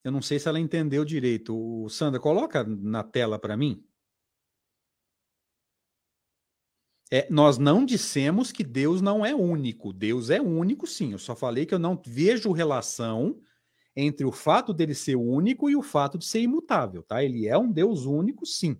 Eu 0.02 0.10
não 0.10 0.20
sei 0.20 0.38
se 0.38 0.48
ela 0.48 0.58
entendeu 0.58 1.04
direito. 1.04 1.56
O 1.56 1.88
Sandra, 1.88 2.18
coloca 2.18 2.64
na 2.64 3.04
tela 3.04 3.38
para 3.38 3.56
mim. 3.56 3.84
É, 7.14 7.26
nós 7.28 7.58
não 7.58 7.84
dissemos 7.84 8.50
que 8.50 8.64
Deus 8.64 9.02
não 9.02 9.22
é 9.24 9.34
único. 9.34 9.92
Deus 9.92 10.30
é 10.30 10.40
único, 10.40 10.86
sim. 10.86 11.12
Eu 11.12 11.18
só 11.18 11.36
falei 11.36 11.66
que 11.66 11.74
eu 11.74 11.78
não 11.78 12.00
vejo 12.06 12.52
relação 12.52 13.38
entre 13.94 14.24
o 14.24 14.32
fato 14.32 14.72
dele 14.72 14.94
ser 14.94 15.16
único 15.16 15.68
e 15.68 15.76
o 15.76 15.82
fato 15.82 16.16
de 16.16 16.24
ser 16.24 16.40
imutável, 16.40 17.02
tá? 17.02 17.22
Ele 17.22 17.46
é 17.46 17.58
um 17.58 17.70
Deus 17.70 18.06
único, 18.06 18.46
sim. 18.46 18.78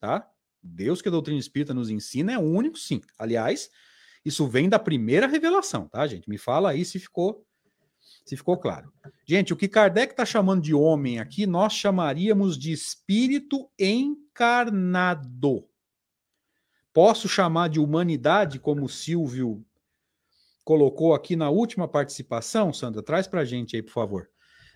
Tá? 0.00 0.26
Deus 0.62 1.02
que 1.02 1.08
a 1.08 1.10
doutrina 1.10 1.38
espírita 1.38 1.74
nos 1.74 1.90
ensina 1.90 2.32
é 2.32 2.38
único, 2.38 2.78
sim. 2.78 3.02
Aliás, 3.18 3.68
isso 4.24 4.48
vem 4.48 4.66
da 4.66 4.78
primeira 4.78 5.26
revelação, 5.26 5.90
tá, 5.90 6.06
gente? 6.06 6.30
Me 6.30 6.38
fala 6.38 6.70
aí 6.70 6.86
se 6.86 6.98
ficou 6.98 7.44
se 8.24 8.34
ficou 8.34 8.56
claro. 8.56 8.90
Gente, 9.28 9.52
o 9.52 9.56
que 9.56 9.68
Kardec 9.68 10.14
está 10.14 10.24
chamando 10.24 10.62
de 10.62 10.72
homem 10.72 11.18
aqui, 11.18 11.46
nós 11.46 11.74
chamaríamos 11.74 12.56
de 12.56 12.72
espírito 12.72 13.70
encarnado. 13.78 15.68
Posso 16.96 17.28
chamar 17.28 17.68
de 17.68 17.78
humanidade, 17.78 18.58
como 18.58 18.86
o 18.86 18.88
Silvio 18.88 19.62
colocou 20.64 21.12
aqui 21.12 21.36
na 21.36 21.50
última 21.50 21.86
participação? 21.86 22.72
Sandra, 22.72 23.02
traz 23.02 23.26
para 23.26 23.42
a 23.42 23.44
gente 23.44 23.76
aí, 23.76 23.82
por 23.82 23.92
favor. 23.92 24.30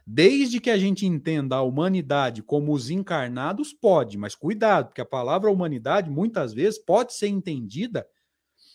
Desde 0.07 0.61
que 0.61 0.69
a 0.69 0.77
gente 0.77 1.07
entenda 1.07 1.57
a 1.57 1.63
humanidade 1.63 2.43
como 2.43 2.75
os 2.75 2.91
encarnados, 2.91 3.73
pode, 3.73 4.19
mas 4.19 4.35
cuidado, 4.35 4.89
porque 4.89 5.01
a 5.01 5.07
palavra 5.07 5.51
humanidade 5.51 6.11
muitas 6.11 6.53
vezes 6.53 6.79
pode 6.79 7.15
ser 7.15 7.29
entendida 7.29 8.07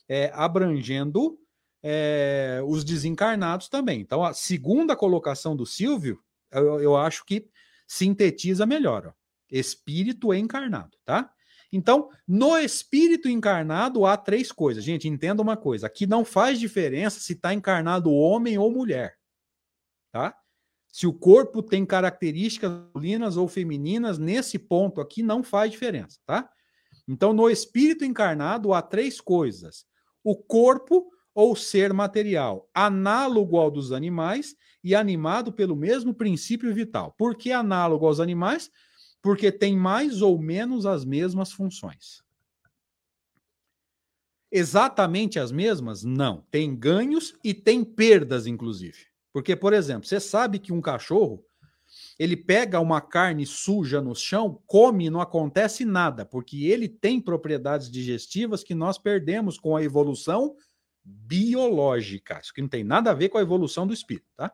é, 0.10 0.32
abrangendo 0.34 1.38
é, 1.84 2.64
os 2.66 2.84
desencarnados 2.84 3.70
também. 3.70 4.02
Então, 4.02 4.24
a 4.24 4.34
segunda 4.34 4.96
colocação 4.96 5.56
do 5.56 5.68
Silvio, 5.68 6.20
eu, 6.52 6.82
eu 6.82 6.98
acho 6.98 7.24
que 7.24 7.48
sintetiza 7.86 8.66
melhor. 8.66 9.06
Ó. 9.06 9.14
Espírito 9.52 10.34
encarnado, 10.34 10.98
tá? 11.06 11.32
Então, 11.76 12.10
no 12.26 12.58
espírito 12.58 13.28
encarnado 13.28 14.06
há 14.06 14.16
três 14.16 14.50
coisas. 14.50 14.82
Gente, 14.82 15.10
entenda 15.10 15.42
uma 15.42 15.58
coisa: 15.58 15.88
aqui 15.88 16.08
não 16.08 16.24
faz 16.24 16.58
diferença 16.58 17.20
se 17.20 17.34
está 17.34 17.54
encarnado 17.54 18.14
homem 18.14 18.58
ou 18.58 18.72
mulher. 18.72 19.18
Tá? 20.10 20.34
Se 20.88 21.06
o 21.06 21.12
corpo 21.12 21.62
tem 21.62 21.86
características 21.86 22.72
masculinas 22.72 23.36
ou 23.36 23.50
femininas, 23.50 24.18
nesse 24.18 24.58
ponto 24.58 25.02
aqui 25.02 25.22
não 25.22 25.44
faz 25.44 25.70
diferença, 25.70 26.18
tá? 26.26 26.50
Então, 27.06 27.34
no 27.34 27.50
espírito 27.50 28.06
encarnado 28.06 28.74
há 28.74 28.82
três 28.82 29.20
coisas: 29.20 29.86
o 30.24 30.34
corpo 30.34 31.12
ou 31.34 31.58
ser 31.58 31.92
material, 31.92 32.70
análogo 32.74 33.58
ao 33.58 33.70
dos 33.70 33.92
animais 33.92 34.56
e 34.82 34.96
animado 34.96 35.52
pelo 35.52 35.76
mesmo 35.76 36.14
princípio 36.14 36.74
vital. 36.74 37.14
Por 37.18 37.36
que 37.36 37.52
análogo 37.52 38.08
aos 38.08 38.22
animais? 38.22 38.72
Porque 39.26 39.52
tem 39.52 39.76
mais 39.76 40.22
ou 40.22 40.38
menos 40.38 40.86
as 40.86 41.04
mesmas 41.04 41.52
funções. 41.52 42.24
Exatamente 44.52 45.40
as 45.40 45.52
mesmas? 45.52 46.04
Não. 46.04 46.46
Tem 46.52 46.76
ganhos 46.76 47.34
e 47.44 47.52
tem 47.52 47.84
perdas, 47.84 48.46
inclusive. 48.46 49.08
Porque, 49.34 49.56
por 49.56 49.74
exemplo, 49.74 50.08
você 50.08 50.20
sabe 50.20 50.60
que 50.60 50.72
um 50.72 50.80
cachorro 50.80 51.44
ele 52.20 52.38
pega 52.38 52.80
uma 52.80 53.02
carne 53.02 53.48
suja 53.48 54.00
no 54.00 54.14
chão, 54.14 54.62
come 54.68 55.08
e 55.08 55.10
não 55.10 55.20
acontece 55.20 55.86
nada, 55.86 56.24
porque 56.24 56.68
ele 56.68 56.88
tem 56.88 57.20
propriedades 57.20 57.90
digestivas 57.90 58.64
que 58.64 58.76
nós 58.76 59.00
perdemos 59.00 59.58
com 59.58 59.76
a 59.76 59.82
evolução 59.82 60.56
biológica. 61.04 62.40
Isso 62.40 62.54
que 62.54 62.62
não 62.62 62.70
tem 62.70 62.84
nada 62.84 63.10
a 63.10 63.16
ver 63.16 63.30
com 63.30 63.40
a 63.40 63.42
evolução 63.42 63.88
do 63.88 63.94
espírito, 63.94 64.28
tá? 64.38 64.54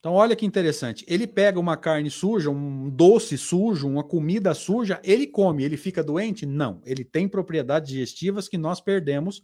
Então, 0.00 0.14
olha 0.14 0.34
que 0.34 0.46
interessante. 0.46 1.04
Ele 1.06 1.26
pega 1.26 1.60
uma 1.60 1.76
carne 1.76 2.10
suja, 2.10 2.48
um 2.48 2.88
doce 2.88 3.36
sujo, 3.36 3.86
uma 3.86 4.02
comida 4.02 4.54
suja, 4.54 4.98
ele 5.04 5.26
come, 5.26 5.62
ele 5.62 5.76
fica 5.76 6.02
doente? 6.02 6.46
Não. 6.46 6.80
Ele 6.86 7.04
tem 7.04 7.28
propriedades 7.28 7.90
digestivas 7.90 8.48
que 8.48 8.56
nós 8.56 8.80
perdemos 8.80 9.42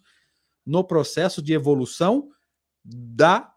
no 0.65 0.83
processo 0.83 1.43
de 1.43 1.53
evolução 1.53 2.31
da 2.83 3.53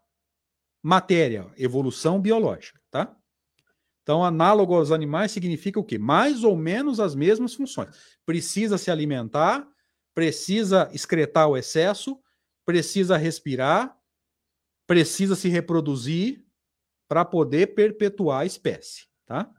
matéria, 0.82 1.50
evolução 1.56 2.20
biológica, 2.20 2.78
tá? 2.90 3.16
Então, 4.02 4.22
análogo 4.22 4.74
aos 4.74 4.90
animais 4.90 5.32
significa 5.32 5.80
o 5.80 5.84
quê? 5.84 5.96
Mais 5.96 6.44
ou 6.44 6.54
menos 6.54 7.00
as 7.00 7.14
mesmas 7.14 7.54
funções. 7.54 8.18
Precisa 8.26 8.76
se 8.76 8.90
alimentar, 8.90 9.66
precisa 10.14 10.90
excretar 10.92 11.48
o 11.48 11.56
excesso, 11.56 12.18
precisa 12.66 13.16
respirar, 13.16 13.96
precisa 14.86 15.34
se 15.34 15.48
reproduzir 15.48 16.44
para 17.10 17.24
poder 17.24 17.74
perpetuar 17.74 18.42
a 18.42 18.46
espécie, 18.46 19.08
tá? 19.26 19.52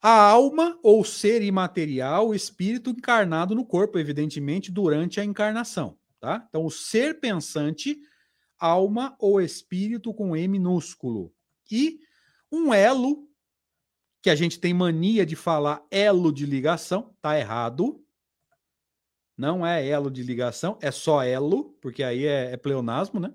A 0.00 0.20
alma 0.20 0.78
ou 0.84 1.04
ser 1.04 1.42
imaterial, 1.42 2.28
o 2.28 2.34
espírito 2.34 2.90
encarnado 2.90 3.52
no 3.52 3.66
corpo, 3.66 3.98
evidentemente, 3.98 4.70
durante 4.70 5.18
a 5.18 5.24
encarnação, 5.24 5.98
tá? 6.20 6.46
Então, 6.48 6.64
o 6.64 6.70
ser 6.70 7.18
pensante 7.18 7.98
alma 8.56 9.16
ou 9.18 9.40
espírito 9.40 10.14
com 10.14 10.36
E 10.36 10.46
minúsculo. 10.46 11.34
E 11.68 11.98
um 12.50 12.72
elo, 12.72 13.28
que 14.22 14.30
a 14.30 14.36
gente 14.36 14.60
tem 14.60 14.72
mania 14.72 15.26
de 15.26 15.34
falar 15.34 15.84
elo 15.90 16.32
de 16.32 16.46
ligação, 16.46 17.16
tá 17.20 17.36
errado. 17.36 18.00
Não 19.36 19.66
é 19.66 19.84
elo 19.84 20.08
de 20.08 20.22
ligação, 20.22 20.78
é 20.80 20.92
só 20.92 21.24
elo, 21.24 21.76
porque 21.80 22.04
aí 22.04 22.26
é, 22.26 22.52
é 22.52 22.56
pleonasmo, 22.56 23.18
né? 23.18 23.34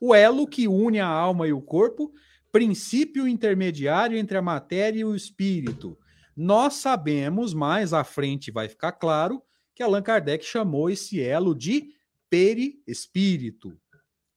O 0.00 0.14
elo 0.14 0.46
que 0.46 0.68
une 0.68 1.00
a 1.00 1.06
alma 1.06 1.48
e 1.48 1.52
o 1.52 1.60
corpo, 1.60 2.12
princípio 2.52 3.26
intermediário 3.28 4.16
entre 4.16 4.36
a 4.36 4.42
matéria 4.42 5.00
e 5.00 5.04
o 5.04 5.14
espírito. 5.14 5.98
Nós 6.36 6.74
sabemos, 6.74 7.52
mais 7.52 7.92
à 7.92 8.04
frente 8.04 8.50
vai 8.50 8.68
ficar 8.68 8.92
claro, 8.92 9.42
que 9.74 9.82
Allan 9.82 10.02
Kardec 10.02 10.44
chamou 10.44 10.88
esse 10.88 11.20
elo 11.20 11.54
de 11.54 11.94
perispírito 12.30 13.76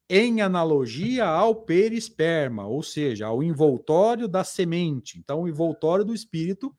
em 0.10 0.42
analogia 0.42 1.26
ao 1.26 1.56
perisperma, 1.56 2.68
ou 2.68 2.84
seja, 2.84 3.28
ao 3.28 3.42
envoltório 3.42 4.28
da 4.28 4.44
semente. 4.44 5.18
Então, 5.18 5.44
o 5.44 5.48
envoltório 5.48 6.04
do 6.04 6.14
espírito, 6.14 6.76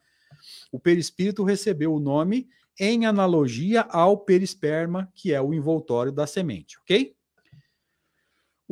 o 0.71 0.79
perispírito 0.79 1.43
recebeu 1.43 1.95
o 1.95 2.01
nome 2.01 2.47
em 2.79 3.07
analogia 3.07 3.83
ao 3.83 4.19
perisperma, 4.19 5.11
que 5.15 5.33
é 5.33 5.41
o 5.41 5.55
envoltório 5.55 6.13
da 6.13 6.27
semente, 6.27 6.79
ok? 6.81 7.17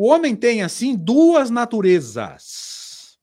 O 0.03 0.07
homem 0.07 0.35
tem, 0.35 0.63
assim, 0.63 0.97
duas 0.97 1.51
naturezas. 1.51 3.19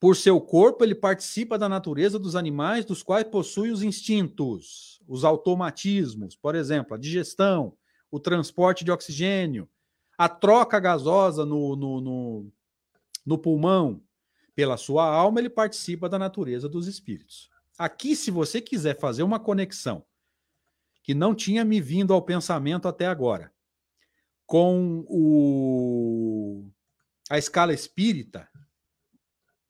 Por 0.00 0.16
seu 0.16 0.40
corpo, 0.40 0.82
ele 0.82 0.94
participa 0.94 1.58
da 1.58 1.68
natureza 1.68 2.18
dos 2.18 2.34
animais, 2.34 2.86
dos 2.86 3.02
quais 3.02 3.28
possui 3.28 3.70
os 3.70 3.82
instintos, 3.82 5.02
os 5.06 5.24
automatismos, 5.24 6.34
por 6.34 6.54
exemplo, 6.54 6.94
a 6.94 6.98
digestão, 6.98 7.76
o 8.10 8.18
transporte 8.18 8.82
de 8.82 8.90
oxigênio, 8.90 9.68
a 10.16 10.26
troca 10.26 10.80
gasosa 10.80 11.44
no, 11.44 11.76
no, 11.76 12.00
no, 12.00 12.52
no 13.26 13.36
pulmão 13.36 14.02
pela 14.54 14.78
sua 14.78 15.04
alma, 15.04 15.38
ele 15.38 15.50
participa 15.50 16.08
da 16.08 16.18
natureza 16.18 16.66
dos 16.66 16.86
espíritos. 16.86 17.50
Aqui, 17.76 18.16
se 18.16 18.30
você 18.30 18.58
quiser 18.58 18.98
fazer 18.98 19.22
uma 19.22 19.38
conexão 19.38 20.02
que 21.02 21.12
não 21.12 21.34
tinha 21.34 21.62
me 21.62 21.78
vindo 21.78 22.14
ao 22.14 22.22
pensamento 22.22 22.88
até 22.88 23.04
agora, 23.04 23.52
com 24.46 25.04
o, 25.08 26.70
a 27.30 27.38
escala 27.38 27.72
espírita, 27.72 28.48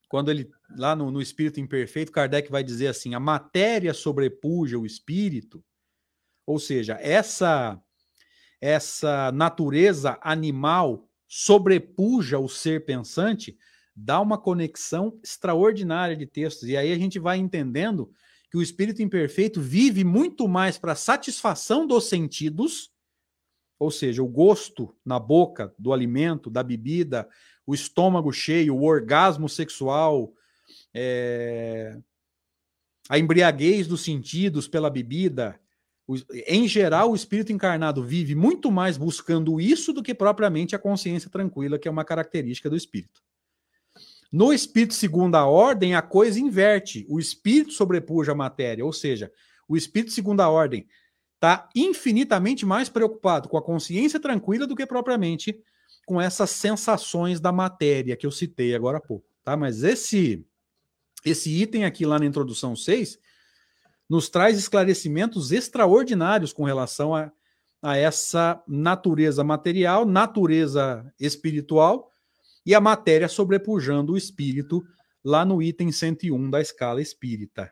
quando 0.09 0.31
ele, 0.31 0.51
lá 0.77 0.95
no, 0.95 1.11
no 1.11 1.21
Espírito 1.21 1.61
Imperfeito, 1.61 2.13
Kardec 2.13 2.51
vai 2.51 2.63
dizer 2.63 2.89
assim: 2.89 3.15
a 3.15 3.21
matéria 3.21 3.93
sobrepuja 3.93 4.79
o 4.79 4.87
espírito, 4.87 5.65
ou 6.47 6.59
seja, 6.59 6.99
essa 7.01 7.81
essa 8.61 9.31
natureza 9.33 10.19
animal 10.23 11.07
sobrepuja 11.29 12.39
o 12.39 12.49
ser 12.49 12.87
pensante, 12.87 13.59
dá 13.95 14.19
uma 14.21 14.39
conexão 14.39 15.21
extraordinária 15.23 16.17
de 16.17 16.25
textos. 16.25 16.69
E 16.69 16.75
aí 16.75 16.91
a 16.91 16.97
gente 16.97 17.19
vai 17.19 17.37
entendendo 17.37 18.11
que 18.51 18.57
o 18.57 18.63
espírito 18.63 19.03
imperfeito 19.03 19.61
vive 19.61 20.03
muito 20.03 20.49
mais 20.49 20.79
para 20.79 20.95
satisfação 20.95 21.87
dos 21.87 22.09
sentidos, 22.09 22.91
ou 23.85 23.91
seja, 23.91 24.23
o 24.23 24.27
gosto 24.27 24.97
na 25.05 25.19
boca 25.19 25.75
do 25.79 25.93
alimento, 25.93 26.49
da 26.49 26.63
bebida, 26.63 27.29
o 27.67 27.75
estômago 27.75 28.33
cheio, 28.33 28.75
o 28.75 28.83
orgasmo 28.83 29.47
sexual, 29.47 30.33
é... 30.95 31.99
a 33.11 33.19
embriaguez 33.19 33.87
dos 33.87 34.03
sentidos 34.03 34.67
pela 34.67 34.89
bebida, 34.89 35.61
em 36.47 36.67
geral, 36.67 37.11
o 37.11 37.15
espírito 37.15 37.53
encarnado 37.53 38.03
vive 38.03 38.35
muito 38.35 38.71
mais 38.73 38.97
buscando 38.97 39.61
isso 39.61 39.93
do 39.93 40.03
que 40.03 40.15
propriamente 40.15 40.75
a 40.75 40.79
consciência 40.79 41.29
tranquila, 41.29 41.79
que 41.79 41.87
é 41.87 41.91
uma 41.91 42.05
característica 42.05 42.71
do 42.71 42.77
espírito. 42.77 43.23
No 44.33 44.51
espírito 44.51 44.95
segunda 44.95 45.47
ordem, 45.47 45.95
a 45.95 46.03
coisa 46.03 46.41
inverte. 46.41 47.07
O 47.09 47.21
espírito 47.21 47.73
sobrepuja 47.73 48.33
a 48.33 48.35
matéria, 48.35 48.85
ou 48.85 48.93
seja, 48.93 49.31
o 49.69 49.77
espírito 49.77 50.13
segunda 50.13 50.49
ordem 50.49 50.87
está 51.45 51.69
infinitamente 51.75 52.65
mais 52.65 52.89
preocupado 52.89 53.51
com 53.51 53.59
a 53.59 53.63
consciência 53.63 54.19
tranquila 54.19 54.67
do 54.67 54.75
que 54.75 54.87
propriamente 54.87 55.63
com 56.07 56.19
essas 56.19 56.49
sensações 56.51 57.39
da 57.39 57.53
matéria 57.53 58.17
que 58.17 58.27
eu 58.27 58.31
citei 58.31 58.75
agora 58.75 58.97
há 58.97 59.01
pouco. 59.01 59.27
Tá? 59.43 59.55
Mas 59.55 59.83
esse, 59.83 60.43
esse 61.23 61.51
item 61.51 61.85
aqui 61.85 62.07
lá 62.07 62.19
na 62.19 62.25
introdução 62.25 62.75
6 62.75 63.19
nos 64.09 64.31
traz 64.31 64.57
esclarecimentos 64.57 65.53
extraordinários 65.53 66.51
com 66.51 66.65
relação 66.65 67.15
a, 67.15 67.31
a 67.83 67.97
essa 67.97 68.63
natureza 68.67 69.45
material, 69.45 70.07
natureza 70.07 71.13
espiritual 71.21 72.11
e 72.65 72.75
a 72.75 72.81
matéria 72.81 73.29
sobrepujando 73.29 74.15
o 74.15 74.17
espírito 74.17 74.83
lá 75.23 75.45
no 75.45 75.63
item 75.63 75.93
101 75.93 76.49
da 76.49 76.63
escala 76.63 77.03
espírita. 77.03 77.71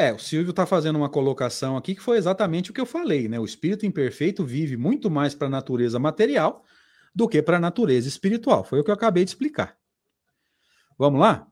É, 0.00 0.14
o 0.14 0.18
Silvio 0.18 0.48
está 0.48 0.64
fazendo 0.64 0.96
uma 0.96 1.10
colocação 1.10 1.76
aqui 1.76 1.94
que 1.94 2.00
foi 2.00 2.16
exatamente 2.16 2.70
o 2.70 2.72
que 2.72 2.80
eu 2.80 2.86
falei, 2.86 3.28
né? 3.28 3.38
O 3.38 3.44
espírito 3.44 3.84
imperfeito 3.84 4.42
vive 4.42 4.74
muito 4.74 5.10
mais 5.10 5.34
para 5.34 5.46
a 5.46 5.50
natureza 5.50 5.98
material 5.98 6.64
do 7.14 7.28
que 7.28 7.42
para 7.42 7.58
a 7.58 7.60
natureza 7.60 8.08
espiritual. 8.08 8.64
Foi 8.64 8.80
o 8.80 8.84
que 8.84 8.90
eu 8.90 8.94
acabei 8.94 9.26
de 9.26 9.30
explicar. 9.32 9.76
Vamos 10.98 11.20
lá? 11.20 11.46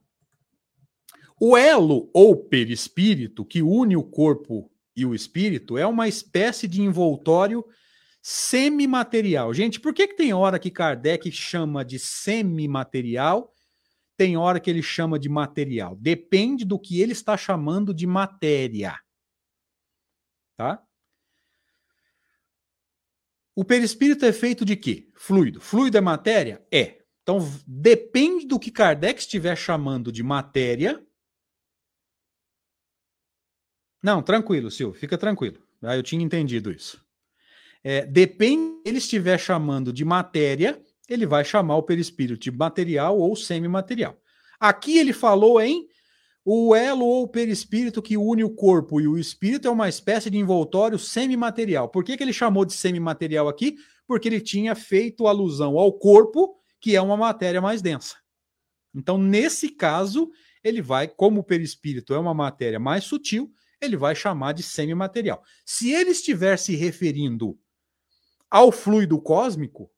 O 1.38 1.58
elo 1.58 2.08
ou 2.14 2.34
perispírito 2.36 3.44
que 3.44 3.60
une 3.60 3.98
o 3.98 4.02
corpo 4.02 4.72
e 4.96 5.04
o 5.04 5.14
espírito 5.14 5.76
é 5.76 5.86
uma 5.86 6.08
espécie 6.08 6.66
de 6.66 6.80
envoltório 6.80 7.62
semimaterial. 8.22 9.52
Gente, 9.52 9.78
por 9.78 9.92
que, 9.92 10.08
que 10.08 10.16
tem 10.16 10.32
hora 10.32 10.58
que 10.58 10.70
Kardec 10.70 11.30
chama 11.30 11.84
de 11.84 11.98
semimaterial, 11.98 13.52
tem 14.18 14.36
hora 14.36 14.58
que 14.58 14.68
ele 14.68 14.82
chama 14.82 15.16
de 15.16 15.28
material? 15.28 15.94
Depende 15.94 16.64
do 16.64 16.76
que 16.76 17.00
ele 17.00 17.12
está 17.12 17.36
chamando 17.36 17.94
de 17.94 18.04
matéria. 18.04 18.98
Tá? 20.56 20.84
O 23.54 23.64
perispírito 23.64 24.24
é 24.24 24.32
feito 24.32 24.64
de 24.64 24.74
quê? 24.74 25.08
Fluido. 25.14 25.60
Fluido 25.60 25.96
é 25.96 26.00
matéria? 26.00 26.66
É. 26.70 27.00
Então, 27.22 27.38
depende 27.64 28.44
do 28.44 28.58
que 28.58 28.72
Kardec 28.72 29.20
estiver 29.20 29.56
chamando 29.56 30.10
de 30.10 30.24
matéria. 30.24 31.00
Não, 34.02 34.20
tranquilo, 34.20 34.68
Silvio, 34.70 34.98
fica 34.98 35.16
tranquilo. 35.16 35.62
Ah, 35.80 35.96
eu 35.96 36.02
tinha 36.02 36.24
entendido 36.24 36.72
isso. 36.72 37.04
É, 37.84 38.04
depende 38.04 38.82
ele 38.84 38.98
estiver 38.98 39.38
chamando 39.38 39.92
de 39.92 40.04
matéria, 40.04 40.82
ele 41.08 41.26
vai 41.26 41.44
chamar 41.44 41.76
o 41.76 41.82
perispírito 41.82 42.40
de 42.40 42.50
material 42.50 43.18
ou 43.18 43.34
semimaterial. 43.34 44.16
Aqui 44.60 44.98
ele 44.98 45.12
falou 45.12 45.60
em 45.60 45.88
O 46.44 46.74
elo 46.74 47.04
ou 47.04 47.28
perispírito 47.28 48.00
que 48.00 48.16
une 48.16 48.42
o 48.42 48.48
corpo 48.48 49.00
e 49.00 49.06
o 49.06 49.18
espírito 49.18 49.68
é 49.68 49.70
uma 49.70 49.88
espécie 49.88 50.30
de 50.30 50.38
envoltório 50.38 50.98
semimaterial. 50.98 51.88
Por 51.88 52.02
que, 52.02 52.16
que 52.16 52.22
ele 52.22 52.32
chamou 52.32 52.64
de 52.64 52.72
semimaterial 52.72 53.48
aqui? 53.48 53.76
Porque 54.06 54.28
ele 54.28 54.40
tinha 54.40 54.74
feito 54.74 55.26
alusão 55.26 55.78
ao 55.78 55.92
corpo, 55.92 56.56
que 56.80 56.96
é 56.96 57.02
uma 57.02 57.18
matéria 57.18 57.60
mais 57.60 57.82
densa. 57.82 58.16
Então, 58.94 59.18
nesse 59.18 59.68
caso, 59.68 60.30
ele 60.64 60.80
vai, 60.80 61.06
como 61.06 61.40
o 61.40 61.44
perispírito 61.44 62.14
é 62.14 62.18
uma 62.18 62.32
matéria 62.32 62.80
mais 62.80 63.04
sutil, 63.04 63.52
ele 63.80 63.96
vai 63.96 64.14
chamar 64.14 64.52
de 64.52 64.62
semimaterial. 64.62 65.42
Se 65.66 65.92
ele 65.92 66.10
estiver 66.10 66.58
se 66.58 66.74
referindo 66.74 67.58
ao 68.50 68.72
fluido 68.72 69.20
cósmico, 69.20 69.90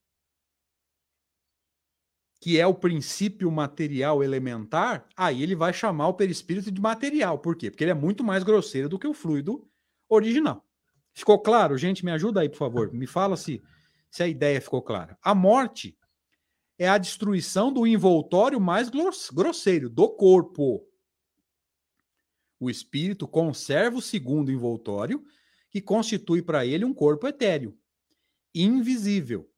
que 2.41 2.59
é 2.59 2.67
o 2.67 2.75
princípio 2.75 3.51
material 3.51 4.25
elementar, 4.25 5.07
aí 5.15 5.43
ele 5.43 5.55
vai 5.55 5.75
chamar 5.75 6.09
o 6.09 6.15
perispírito 6.15 6.71
de 6.71 6.81
material. 6.81 7.39
Por 7.39 7.55
quê? 7.55 7.71
Porque 7.71 7.85
ele 7.85 7.91
é 7.91 7.95
muito 7.95 8.25
mais 8.25 8.43
grosseiro 8.43 8.89
do 8.89 8.99
que 8.99 9.07
o 9.07 9.13
fluido 9.13 9.69
original. 10.09 10.67
Ficou 11.13 11.39
claro? 11.39 11.77
Gente, 11.77 12.03
me 12.03 12.11
ajuda 12.11 12.41
aí, 12.41 12.49
por 12.49 12.57
favor. 12.57 12.91
Me 12.95 13.07
fala 13.07 13.37
se, 13.37 13.63
se 14.11 14.23
a 14.23 14.29
ideia 14.29 14.59
ficou 14.59 14.81
clara. 14.81 15.19
A 15.23 15.35
morte 15.35 15.95
é 16.79 16.89
a 16.89 16.97
destruição 16.97 17.71
do 17.71 17.87
envoltório 17.87 18.59
mais 18.59 18.89
grosseiro, 18.89 19.91
do 19.91 20.09
corpo. 20.09 20.83
O 22.59 22.71
espírito 22.71 23.29
conserva 23.29 23.99
o 23.99 24.03
segundo 24.03 24.51
envoltório, 24.51 25.23
que 25.69 25.81
constitui 25.83 26.41
para 26.41 26.65
ele 26.65 26.87
um 26.87 26.95
corpo 26.95 27.29
etéreo, 27.29 27.77
invisível, 28.55 29.50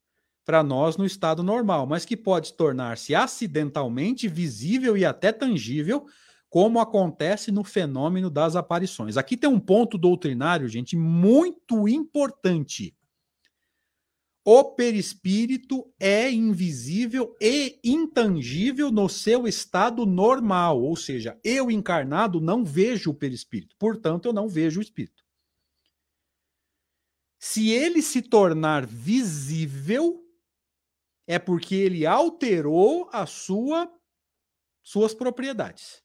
para 0.45 0.63
nós 0.63 0.97
no 0.97 1.05
estado 1.05 1.43
normal, 1.43 1.87
mas 1.87 2.05
que 2.05 2.17
pode 2.17 2.55
tornar-se 2.55 3.15
acidentalmente 3.15 4.29
visível 4.29 4.97
e 4.97 5.05
até 5.05 5.33
tangível, 5.33 6.07
como 6.49 6.81
acontece 6.81 7.51
no 7.51 7.65
fenômeno 7.65 8.29
das 8.29 8.57
aparições. 8.57 9.17
Aqui 9.17 9.37
tem 9.37 9.49
um 9.49 9.61
ponto 9.61 9.97
doutrinário, 9.97 10.69
gente, 10.69 10.97
muito 10.97 11.89
importante. 11.89 12.95
O 14.45 14.65
perispírito 14.65 15.91
é 16.01 16.31
invisível 16.31 17.37
e 17.41 17.79
intangível 17.85 18.91
no 18.91 19.09
seu 19.09 19.47
estado 19.47 20.05
normal, 20.05 20.83
ou 20.83 20.97
seja, 20.97 21.39
eu 21.45 21.71
encarnado 21.71 22.41
não 22.41 22.65
vejo 22.65 23.11
o 23.11 23.15
perispírito, 23.15 23.77
portanto, 23.79 24.27
eu 24.27 24.33
não 24.33 24.49
vejo 24.49 24.81
o 24.81 24.83
espírito. 24.83 25.23
Se 27.39 27.71
ele 27.71 28.03
se 28.03 28.21
tornar 28.21 28.85
visível, 28.85 30.22
é 31.33 31.39
porque 31.39 31.75
ele 31.75 32.05
alterou 32.05 33.09
a 33.11 33.25
sua 33.25 33.91
suas 34.83 35.15
propriedades. 35.15 36.03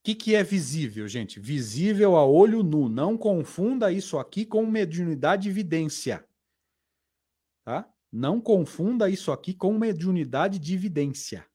O 0.00 0.04
que, 0.04 0.14
que 0.14 0.34
é 0.34 0.42
visível, 0.42 1.08
gente? 1.08 1.40
Visível 1.40 2.16
a 2.16 2.26
olho 2.26 2.62
nu. 2.62 2.88
Não 2.88 3.16
confunda 3.16 3.90
isso 3.90 4.18
aqui 4.18 4.44
com 4.44 4.66
mediunidade 4.66 5.44
de 5.44 5.48
evidência. 5.48 6.28
Tá? 7.64 7.88
Não 8.10 8.40
confunda 8.40 9.08
isso 9.08 9.32
aqui 9.32 9.54
com 9.54 9.78
mediunidade 9.78 10.58
de 10.58 10.74
evidência. 10.74 11.46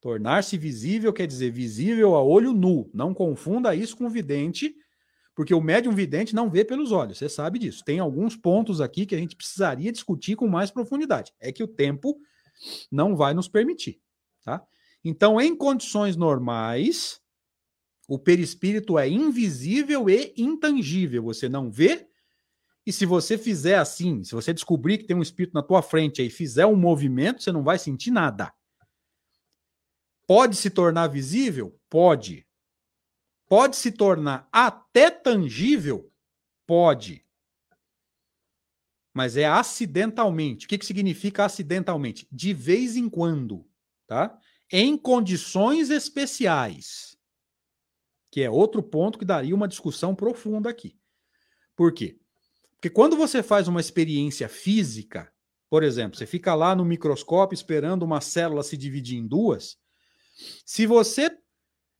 Tornar-se 0.00 0.58
visível 0.58 1.12
quer 1.14 1.26
dizer 1.26 1.50
visível 1.50 2.14
a 2.14 2.22
olho 2.22 2.52
nu. 2.52 2.90
Não 2.92 3.14
confunda 3.14 3.74
isso 3.74 3.96
com 3.96 4.10
vidente 4.10 4.76
porque 5.34 5.52
o 5.52 5.60
médium 5.60 5.92
vidente 5.92 6.34
não 6.34 6.48
vê 6.48 6.64
pelos 6.64 6.92
olhos, 6.92 7.18
você 7.18 7.28
sabe 7.28 7.58
disso. 7.58 7.82
Tem 7.84 7.98
alguns 7.98 8.36
pontos 8.36 8.80
aqui 8.80 9.04
que 9.04 9.14
a 9.14 9.18
gente 9.18 9.36
precisaria 9.36 9.90
discutir 9.90 10.36
com 10.36 10.46
mais 10.46 10.70
profundidade. 10.70 11.32
É 11.40 11.50
que 11.50 11.62
o 11.62 11.68
tempo 11.68 12.16
não 12.90 13.16
vai 13.16 13.34
nos 13.34 13.48
permitir, 13.48 14.00
tá? 14.44 14.64
Então, 15.04 15.40
em 15.40 15.54
condições 15.54 16.16
normais, 16.16 17.20
o 18.08 18.18
perispírito 18.18 18.98
é 18.98 19.08
invisível 19.08 20.08
e 20.08 20.32
intangível. 20.36 21.24
Você 21.24 21.48
não 21.48 21.70
vê, 21.70 22.06
e 22.86 22.92
se 22.92 23.04
você 23.04 23.36
fizer 23.36 23.76
assim, 23.76 24.22
se 24.22 24.34
você 24.34 24.52
descobrir 24.52 24.98
que 24.98 25.04
tem 25.04 25.16
um 25.16 25.22
espírito 25.22 25.54
na 25.54 25.62
tua 25.62 25.82
frente 25.82 26.22
e 26.22 26.30
fizer 26.30 26.66
um 26.66 26.76
movimento, 26.76 27.42
você 27.42 27.50
não 27.50 27.62
vai 27.62 27.78
sentir 27.78 28.10
nada. 28.10 28.52
Pode 30.26 30.56
se 30.56 30.70
tornar 30.70 31.08
visível? 31.08 31.78
Pode. 31.90 32.46
Pode 33.54 33.76
se 33.76 33.92
tornar 33.92 34.48
até 34.50 35.08
tangível? 35.08 36.12
Pode. 36.66 37.24
Mas 39.12 39.36
é 39.36 39.46
acidentalmente. 39.46 40.66
O 40.66 40.68
que, 40.68 40.76
que 40.76 40.84
significa 40.84 41.44
acidentalmente? 41.44 42.26
De 42.32 42.52
vez 42.52 42.96
em 42.96 43.08
quando, 43.08 43.64
tá? 44.08 44.36
Em 44.72 44.98
condições 44.98 45.88
especiais. 45.88 47.16
Que 48.28 48.42
é 48.42 48.50
outro 48.50 48.82
ponto 48.82 49.20
que 49.20 49.24
daria 49.24 49.54
uma 49.54 49.68
discussão 49.68 50.16
profunda 50.16 50.68
aqui. 50.68 50.98
Por 51.76 51.94
quê? 51.94 52.18
Porque 52.72 52.90
quando 52.90 53.16
você 53.16 53.40
faz 53.40 53.68
uma 53.68 53.80
experiência 53.80 54.48
física, 54.48 55.32
por 55.70 55.84
exemplo, 55.84 56.18
você 56.18 56.26
fica 56.26 56.56
lá 56.56 56.74
no 56.74 56.84
microscópio 56.84 57.54
esperando 57.54 58.02
uma 58.02 58.20
célula 58.20 58.64
se 58.64 58.76
dividir 58.76 59.16
em 59.16 59.28
duas, 59.28 59.78
se 60.66 60.86
você 60.86 61.38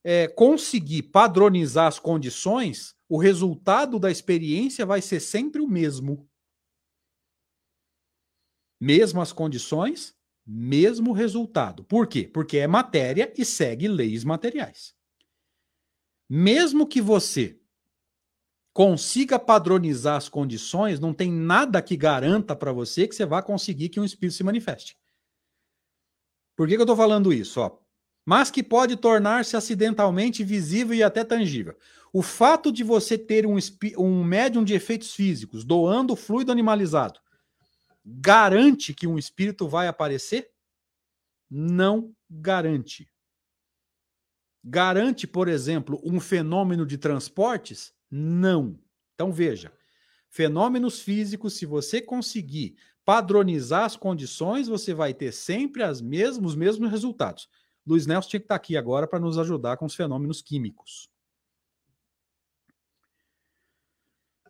é, 0.07 0.27
conseguir 0.27 1.01
padronizar 1.01 1.87
as 1.87 1.97
condições, 1.97 2.95
o 3.09 3.17
resultado 3.17 3.97
da 3.97 4.11
experiência 4.11 4.85
vai 4.85 5.01
ser 5.01 5.19
sempre 5.19 5.59
o 5.59 5.67
mesmo. 5.67 6.29
Mesmas 8.79 9.33
condições, 9.33 10.15
mesmo 10.45 11.11
resultado. 11.11 11.83
Por 11.83 12.05
quê? 12.05 12.27
Porque 12.27 12.59
é 12.59 12.67
matéria 12.67 13.33
e 13.35 13.43
segue 13.43 13.87
leis 13.87 14.23
materiais. 14.23 14.93
Mesmo 16.29 16.85
que 16.85 17.01
você 17.01 17.59
consiga 18.73 19.39
padronizar 19.39 20.17
as 20.17 20.29
condições, 20.29 20.99
não 20.99 21.15
tem 21.15 21.31
nada 21.31 21.81
que 21.81 21.97
garanta 21.97 22.55
para 22.55 22.71
você 22.71 23.07
que 23.07 23.15
você 23.15 23.25
vá 23.25 23.41
conseguir 23.41 23.89
que 23.89 23.99
um 23.99 24.05
espírito 24.05 24.35
se 24.35 24.43
manifeste. 24.43 24.95
Por 26.55 26.67
que, 26.67 26.75
que 26.75 26.81
eu 26.81 26.83
estou 26.83 26.95
falando 26.95 27.33
isso? 27.33 27.59
Ó, 27.59 27.84
mas 28.25 28.49
que 28.49 28.63
pode 28.63 28.95
tornar-se 28.95 29.55
acidentalmente 29.55 30.43
visível 30.43 30.95
e 30.95 31.03
até 31.03 31.23
tangível. 31.23 31.75
O 32.11 32.21
fato 32.21 32.71
de 32.71 32.83
você 32.83 33.17
ter 33.17 33.45
um, 33.45 33.57
um 33.97 34.23
médium 34.23 34.63
de 34.63 34.73
efeitos 34.73 35.13
físicos 35.13 35.63
doando 35.63 36.15
fluido 36.15 36.51
animalizado 36.51 37.19
garante 38.05 38.93
que 38.93 39.07
um 39.07 39.17
espírito 39.17 39.67
vai 39.67 39.87
aparecer? 39.87 40.51
Não 41.49 42.13
garante. 42.29 43.09
Garante, 44.63 45.25
por 45.25 45.47
exemplo, 45.47 45.99
um 46.03 46.19
fenômeno 46.19 46.85
de 46.85 46.97
transportes? 46.97 47.93
Não. 48.09 48.79
Então 49.13 49.31
veja, 49.31 49.71
fenômenos 50.29 50.99
físicos, 51.01 51.55
se 51.55 51.65
você 51.65 52.01
conseguir 52.01 52.75
padronizar 53.03 53.85
as 53.85 53.95
condições, 53.95 54.67
você 54.67 54.93
vai 54.93 55.13
ter 55.13 55.31
sempre 55.31 55.83
as 55.83 56.01
mesmas, 56.01 56.51
os 56.51 56.55
mesmos 56.55 56.89
resultados. 56.89 57.47
Luiz 57.85 58.07
Nelson 58.07 58.29
tinha 58.29 58.39
que 58.39 58.45
estar 58.45 58.55
aqui 58.55 58.75
agora 58.75 59.07
para 59.07 59.19
nos 59.19 59.37
ajudar 59.37 59.77
com 59.77 59.85
os 59.85 59.95
fenômenos 59.95 60.41
químicos. 60.41 61.09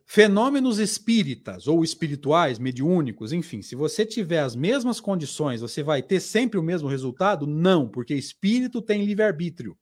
Fenômenos 0.06 0.78
espíritas 0.78 1.68
ou 1.68 1.84
espirituais, 1.84 2.60
mediúnicos, 2.60 3.34
enfim, 3.34 3.62
se 3.62 3.76
você 3.76 4.06
tiver 4.06 4.40
as 4.40 4.56
mesmas 4.56 5.02
condições, 5.02 5.62
você 5.62 5.82
vai 5.82 6.02
ter 6.02 6.20
sempre 6.20 6.60
o 6.60 6.64
mesmo 6.64 6.88
resultado? 6.88 7.46
Não, 7.48 7.90
porque 7.90 8.14
espírito 8.14 8.82
tem 8.82 9.04
livre-arbítrio. 9.04 9.78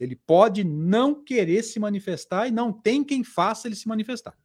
Ele 0.00 0.16
pode 0.16 0.64
não 0.64 1.22
querer 1.22 1.62
se 1.62 1.78
manifestar 1.78 2.48
e 2.48 2.50
não 2.50 2.72
tem 2.72 3.04
quem 3.04 3.22
faça 3.22 3.68
ele 3.68 3.76
se 3.76 3.86
manifestar. 3.86 4.36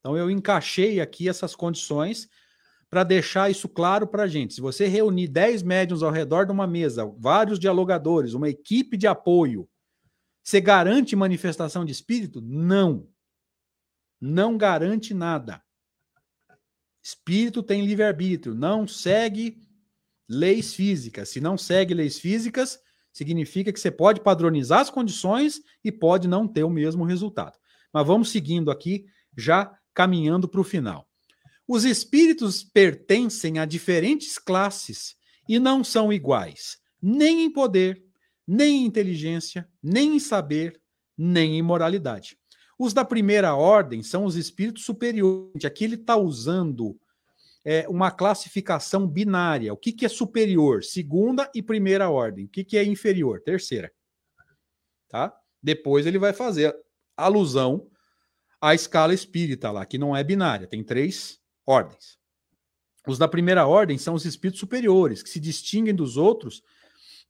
Então 0.00 0.16
eu 0.16 0.30
encaixei 0.30 1.00
aqui 1.00 1.28
essas 1.28 1.54
condições 1.54 2.30
para 2.90 3.04
deixar 3.04 3.50
isso 3.50 3.68
claro 3.68 4.06
para 4.06 4.22
a 4.22 4.26
gente. 4.26 4.54
Se 4.54 4.60
você 4.60 4.86
reunir 4.86 5.28
10 5.28 5.62
médiums 5.62 6.02
ao 6.02 6.10
redor 6.10 6.44
de 6.44 6.52
uma 6.52 6.66
mesa, 6.66 7.06
vários 7.18 7.58
dialogadores, 7.58 8.32
uma 8.32 8.48
equipe 8.48 8.96
de 8.96 9.06
apoio, 9.06 9.68
você 10.42 10.60
garante 10.60 11.14
manifestação 11.14 11.84
de 11.84 11.92
espírito? 11.92 12.40
Não. 12.40 13.06
Não 14.20 14.56
garante 14.56 15.12
nada. 15.12 15.62
Espírito 17.02 17.62
tem 17.62 17.84
livre-arbítrio, 17.84 18.54
não 18.54 18.86
segue 18.86 19.62
leis 20.28 20.74
físicas. 20.74 21.28
Se 21.28 21.40
não 21.40 21.56
segue 21.56 21.94
leis 21.94 22.18
físicas, 22.18 22.78
significa 23.12 23.72
que 23.72 23.80
você 23.80 23.90
pode 23.90 24.20
padronizar 24.20 24.80
as 24.80 24.90
condições 24.90 25.60
e 25.82 25.90
pode 25.90 26.28
não 26.28 26.46
ter 26.46 26.64
o 26.64 26.70
mesmo 26.70 27.04
resultado. 27.04 27.58
Mas 27.92 28.06
vamos 28.06 28.30
seguindo 28.30 28.70
aqui, 28.70 29.06
já 29.36 29.74
caminhando 29.94 30.48
para 30.48 30.60
o 30.60 30.64
final. 30.64 31.07
Os 31.68 31.84
espíritos 31.84 32.64
pertencem 32.64 33.58
a 33.58 33.66
diferentes 33.66 34.38
classes 34.38 35.14
e 35.46 35.58
não 35.58 35.84
são 35.84 36.10
iguais, 36.10 36.78
nem 37.00 37.44
em 37.44 37.52
poder, 37.52 38.02
nem 38.46 38.78
em 38.78 38.86
inteligência, 38.86 39.68
nem 39.82 40.16
em 40.16 40.18
saber, 40.18 40.80
nem 41.16 41.58
em 41.58 41.62
moralidade. 41.62 42.38
Os 42.78 42.94
da 42.94 43.04
primeira 43.04 43.54
ordem 43.54 44.02
são 44.02 44.24
os 44.24 44.34
espíritos 44.34 44.86
superiores. 44.86 45.62
Aqui 45.62 45.84
ele 45.84 45.96
está 45.96 46.16
usando 46.16 46.98
é, 47.62 47.86
uma 47.86 48.10
classificação 48.10 49.06
binária. 49.06 49.70
O 49.70 49.76
que, 49.76 49.92
que 49.92 50.06
é 50.06 50.08
superior? 50.08 50.82
Segunda 50.82 51.50
e 51.54 51.60
primeira 51.60 52.08
ordem. 52.08 52.46
O 52.46 52.48
que, 52.48 52.64
que 52.64 52.78
é 52.78 52.84
inferior? 52.84 53.42
Terceira. 53.42 53.92
Tá? 55.06 55.36
Depois 55.62 56.06
ele 56.06 56.18
vai 56.18 56.32
fazer 56.32 56.74
alusão 57.14 57.90
à 58.58 58.74
escala 58.74 59.12
espírita 59.12 59.70
lá, 59.70 59.84
que 59.84 59.98
não 59.98 60.16
é 60.16 60.24
binária, 60.24 60.66
tem 60.66 60.82
três 60.82 61.38
ordens. 61.68 62.18
Os 63.06 63.18
da 63.18 63.28
primeira 63.28 63.66
ordem 63.66 63.98
são 63.98 64.14
os 64.14 64.24
espíritos 64.24 64.58
superiores, 64.58 65.22
que 65.22 65.28
se 65.28 65.38
distinguem 65.38 65.94
dos 65.94 66.16
outros 66.16 66.62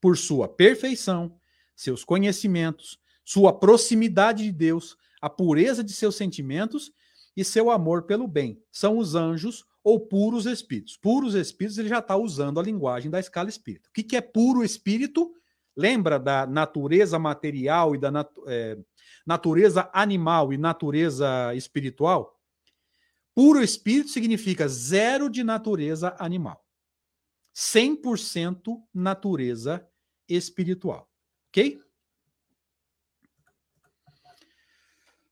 por 0.00 0.16
sua 0.16 0.48
perfeição, 0.48 1.36
seus 1.74 2.04
conhecimentos, 2.04 2.98
sua 3.24 3.52
proximidade 3.52 4.44
de 4.44 4.52
Deus, 4.52 4.96
a 5.20 5.28
pureza 5.28 5.82
de 5.82 5.92
seus 5.92 6.16
sentimentos 6.16 6.92
e 7.36 7.44
seu 7.44 7.70
amor 7.70 8.04
pelo 8.04 8.28
bem. 8.28 8.62
São 8.70 8.98
os 8.98 9.14
anjos 9.14 9.64
ou 9.82 10.00
puros 10.00 10.46
espíritos. 10.46 10.96
Puros 10.96 11.34
espíritos, 11.34 11.78
ele 11.78 11.88
já 11.88 11.98
está 11.98 12.16
usando 12.16 12.60
a 12.60 12.62
linguagem 12.62 13.10
da 13.10 13.18
escala 13.18 13.48
espírita. 13.48 13.88
O 13.88 13.92
que, 13.92 14.02
que 14.02 14.16
é 14.16 14.20
puro 14.20 14.64
espírito? 14.64 15.32
Lembra 15.76 16.18
da 16.18 16.46
natureza 16.46 17.18
material 17.18 17.94
e 17.94 17.98
da 17.98 18.10
nat 18.10 18.30
é, 18.46 18.78
natureza 19.26 19.88
animal 19.92 20.52
e 20.52 20.58
natureza 20.58 21.54
espiritual? 21.54 22.37
Puro 23.38 23.62
espírito 23.62 24.10
significa 24.10 24.66
zero 24.66 25.30
de 25.30 25.44
natureza 25.44 26.16
animal. 26.18 26.60
100% 27.54 28.82
natureza 28.92 29.88
espiritual. 30.28 31.08
Ok? 31.48 31.78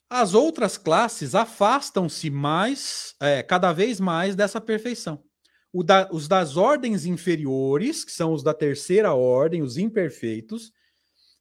As 0.08 0.34
outras 0.34 0.78
classes 0.78 1.34
afastam-se 1.34 2.30
mais, 2.30 3.16
é, 3.18 3.42
cada 3.42 3.72
vez 3.72 3.98
mais 3.98 4.36
dessa 4.36 4.60
perfeição. 4.60 5.24
Da, 5.74 6.08
os 6.12 6.28
das 6.28 6.56
ordens 6.56 7.06
inferiores, 7.06 8.04
que 8.04 8.12
são 8.12 8.32
os 8.32 8.40
da 8.40 8.54
terceira 8.54 9.14
ordem, 9.14 9.62
os 9.62 9.76
imperfeitos, 9.76 10.72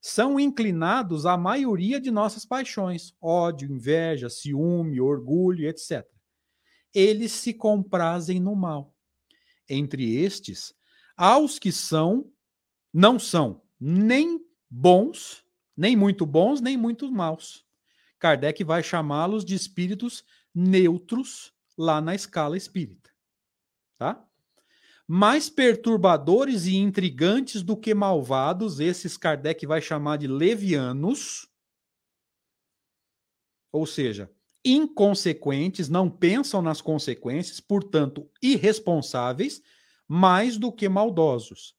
são 0.02 0.40
inclinados 0.40 1.28
à 1.28 1.38
maioria 1.38 2.02
de 2.02 2.10
nossas 2.10 2.44
paixões: 2.44 3.14
ódio, 3.22 3.72
inveja, 3.72 4.32
ciúme, 4.32 5.00
orgulho, 5.00 5.70
etc. 5.70 6.04
Eles 6.96 7.32
se 7.34 7.54
comprazem 7.54 8.40
no 8.40 8.56
mal. 8.56 8.96
Entre 9.70 10.16
estes, 10.16 10.74
há 11.16 11.38
os 11.38 11.60
que 11.60 11.72
são, 11.72 12.32
não 12.92 13.20
são 13.20 13.62
nem 13.80 14.40
bons, 14.70 15.46
nem 15.78 15.96
muito 15.96 16.26
bons, 16.26 16.60
nem 16.60 16.76
muito 16.76 17.12
maus 17.12 17.66
Kardec 18.26 18.64
vai 18.64 18.82
chamá-los 18.82 19.46
de 19.46 19.54
espíritos 19.54 20.24
neutros 20.54 21.54
lá 21.78 22.02
na 22.02 22.16
escala 22.16 22.58
espírita. 22.58 23.12
Tá? 24.00 24.26
Mais 25.08 25.48
perturbadores 25.48 26.66
e 26.66 26.76
intrigantes 26.76 27.62
do 27.62 27.78
que 27.78 27.94
malvados, 27.94 28.80
esses 28.80 29.16
Kardec 29.16 29.66
vai 29.68 29.80
chamar 29.80 30.18
de 30.18 30.28
levianos, 30.28 31.48
ou 33.72 33.86
seja, 33.86 34.32
inconsequentes, 34.66 35.88
não 35.88 36.10
pensam 36.10 36.62
nas 36.62 36.82
consequências, 36.82 37.60
portanto, 37.60 38.28
irresponsáveis, 38.42 39.62
mais 40.08 40.58
do 40.58 40.72
que 40.72 40.90
maldosos. 40.90 41.76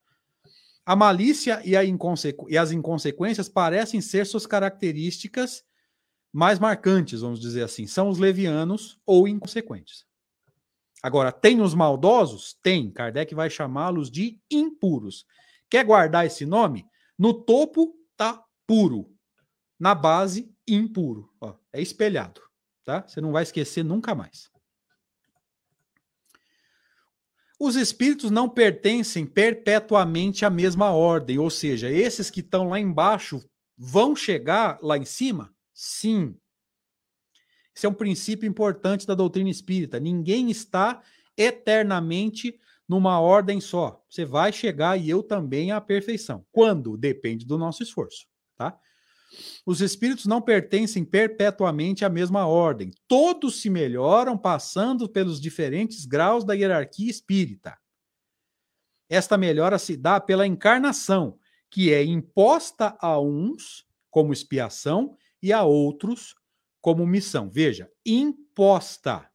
A 0.84 0.94
malícia 0.94 1.60
e, 1.64 1.76
a 1.76 1.84
inconsequ... 1.84 2.48
e 2.48 2.56
as 2.56 2.70
inconsequências 2.70 3.48
parecem 3.48 4.00
ser 4.00 4.24
suas 4.24 4.46
características 4.46 5.64
mais 6.32 6.58
marcantes, 6.58 7.22
vamos 7.22 7.40
dizer 7.40 7.62
assim, 7.62 7.86
são 7.86 8.08
os 8.08 8.18
levianos 8.18 9.00
ou 9.04 9.26
inconsequentes. 9.26 10.04
Agora, 11.02 11.32
tem 11.32 11.60
os 11.60 11.74
maldosos? 11.74 12.56
Tem. 12.62 12.90
Kardec 12.90 13.34
vai 13.34 13.48
chamá-los 13.48 14.10
de 14.10 14.40
impuros. 14.50 15.24
Quer 15.68 15.84
guardar 15.84 16.26
esse 16.26 16.44
nome? 16.46 16.86
No 17.18 17.32
topo 17.32 17.94
tá 18.16 18.44
puro, 18.66 19.10
na 19.78 19.94
base 19.94 20.52
impuro. 20.66 21.30
Ó, 21.40 21.54
é 21.72 21.80
espelhado, 21.80 22.40
tá? 22.86 23.04
Você 23.06 23.20
não 23.20 23.32
vai 23.32 23.42
esquecer 23.42 23.84
nunca 23.84 24.14
mais. 24.14 24.48
Os 27.58 27.74
espíritos 27.74 28.30
não 28.30 28.48
pertencem 28.48 29.26
perpetuamente 29.26 30.44
à 30.44 30.50
mesma 30.50 30.92
ordem, 30.92 31.38
ou 31.38 31.50
seja, 31.50 31.90
esses 31.90 32.30
que 32.30 32.40
estão 32.40 32.68
lá 32.68 32.78
embaixo 32.78 33.42
vão 33.76 34.14
chegar 34.14 34.78
lá 34.82 34.96
em 34.96 35.04
cima? 35.04 35.52
Sim. 35.74 36.36
Esse 37.74 37.86
é 37.86 37.88
um 37.88 37.94
princípio 37.94 38.48
importante 38.48 39.06
da 39.06 39.14
doutrina 39.14 39.50
espírita. 39.50 39.98
Ninguém 39.98 40.50
está 40.50 41.02
eternamente 41.36 42.58
numa 42.88 43.18
ordem 43.20 43.60
só. 43.60 44.02
Você 44.08 44.24
vai 44.24 44.52
chegar 44.52 44.96
e 44.98 45.10
eu 45.10 45.22
também 45.22 45.72
à 45.72 45.80
perfeição. 45.80 46.46
Quando? 46.52 46.96
Depende 46.96 47.44
do 47.44 47.58
nosso 47.58 47.82
esforço, 47.82 48.26
tá? 48.54 48.78
Os 49.64 49.80
espíritos 49.80 50.26
não 50.26 50.40
pertencem 50.40 51.04
perpetuamente 51.04 52.04
à 52.04 52.08
mesma 52.08 52.46
ordem. 52.46 52.90
Todos 53.08 53.60
se 53.60 53.68
melhoram 53.68 54.36
passando 54.36 55.08
pelos 55.08 55.40
diferentes 55.40 56.06
graus 56.06 56.44
da 56.44 56.54
hierarquia 56.54 57.10
espírita. 57.10 57.76
Esta 59.08 59.36
melhora 59.36 59.78
se 59.78 59.96
dá 59.96 60.20
pela 60.20 60.46
encarnação, 60.46 61.38
que 61.70 61.92
é 61.92 62.04
imposta 62.04 62.96
a 63.00 63.20
uns 63.20 63.86
como 64.10 64.32
expiação 64.32 65.16
e 65.42 65.52
a 65.52 65.62
outros 65.62 66.34
como 66.80 67.06
missão. 67.06 67.50
Veja, 67.50 67.90
imposta. 68.04 69.30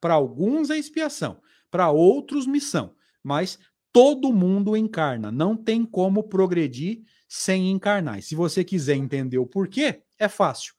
Para 0.00 0.14
alguns 0.14 0.70
é 0.70 0.76
expiação, 0.76 1.40
para 1.70 1.90
outros 1.90 2.46
missão, 2.46 2.94
mas 3.22 3.58
todo 3.92 4.32
mundo 4.32 4.76
encarna, 4.76 5.30
não 5.30 5.56
tem 5.56 5.84
como 5.84 6.24
progredir 6.24 7.04
sem 7.34 7.70
encarnar. 7.70 8.18
E 8.18 8.22
se 8.22 8.34
você 8.34 8.62
quiser 8.62 8.94
entender 8.94 9.38
o 9.38 9.46
porquê, 9.46 10.02
é 10.18 10.28
fácil. 10.28 10.74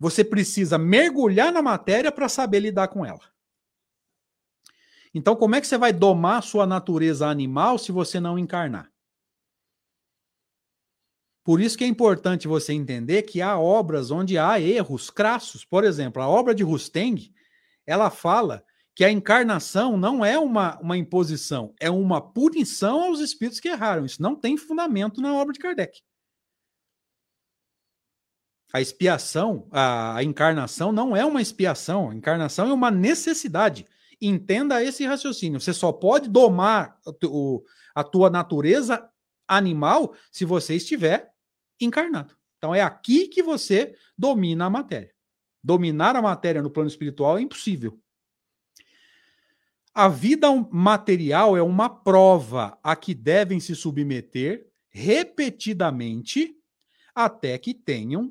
Você 0.00 0.24
precisa 0.24 0.78
mergulhar 0.78 1.52
na 1.52 1.60
matéria 1.60 2.10
para 2.10 2.30
saber 2.30 2.60
lidar 2.60 2.88
com 2.88 3.04
ela. 3.04 3.20
Então, 5.12 5.36
como 5.36 5.54
é 5.54 5.60
que 5.60 5.66
você 5.66 5.76
vai 5.76 5.92
domar 5.92 6.42
sua 6.42 6.66
natureza 6.66 7.26
animal 7.26 7.76
se 7.76 7.92
você 7.92 8.18
não 8.18 8.38
encarnar? 8.38 8.90
Por 11.44 11.60
isso 11.60 11.76
que 11.76 11.84
é 11.84 11.86
importante 11.86 12.48
você 12.48 12.72
entender 12.72 13.24
que 13.24 13.42
há 13.42 13.58
obras 13.58 14.10
onde 14.10 14.38
há 14.38 14.58
erros 14.58 15.10
crassos. 15.10 15.62
Por 15.62 15.84
exemplo, 15.84 16.22
a 16.22 16.26
obra 16.26 16.54
de 16.54 16.62
Rusteng, 16.62 17.34
ela 17.84 18.08
fala 18.08 18.64
que 18.96 19.04
a 19.04 19.10
encarnação 19.10 19.98
não 19.98 20.24
é 20.24 20.38
uma, 20.38 20.80
uma 20.80 20.96
imposição, 20.96 21.74
é 21.78 21.90
uma 21.90 22.18
punição 22.18 23.04
aos 23.04 23.20
espíritos 23.20 23.60
que 23.60 23.68
erraram. 23.68 24.06
Isso 24.06 24.22
não 24.22 24.34
tem 24.34 24.56
fundamento 24.56 25.20
na 25.20 25.34
obra 25.34 25.52
de 25.52 25.58
Kardec. 25.60 26.00
A 28.72 28.80
expiação, 28.80 29.68
a, 29.70 30.16
a 30.16 30.24
encarnação 30.24 30.92
não 30.92 31.14
é 31.14 31.26
uma 31.26 31.42
expiação, 31.42 32.08
a 32.10 32.14
encarnação 32.14 32.70
é 32.70 32.72
uma 32.72 32.90
necessidade. 32.90 33.86
Entenda 34.18 34.82
esse 34.82 35.04
raciocínio. 35.04 35.60
Você 35.60 35.74
só 35.74 35.92
pode 35.92 36.30
domar 36.30 36.98
o, 37.24 37.62
a 37.94 38.02
tua 38.02 38.30
natureza 38.30 39.06
animal 39.46 40.14
se 40.32 40.46
você 40.46 40.74
estiver 40.74 41.30
encarnado. 41.78 42.34
Então 42.56 42.74
é 42.74 42.80
aqui 42.80 43.28
que 43.28 43.42
você 43.42 43.94
domina 44.16 44.64
a 44.64 44.70
matéria. 44.70 45.14
Dominar 45.62 46.16
a 46.16 46.22
matéria 46.22 46.62
no 46.62 46.70
plano 46.70 46.88
espiritual 46.88 47.36
é 47.36 47.42
impossível. 47.42 48.00
A 49.98 50.08
vida 50.08 50.46
material 50.70 51.56
é 51.56 51.62
uma 51.62 51.88
prova 51.88 52.78
a 52.82 52.94
que 52.94 53.14
devem 53.14 53.58
se 53.58 53.74
submeter 53.74 54.68
repetidamente 54.90 56.54
até 57.14 57.56
que 57.56 57.72
tenham 57.72 58.30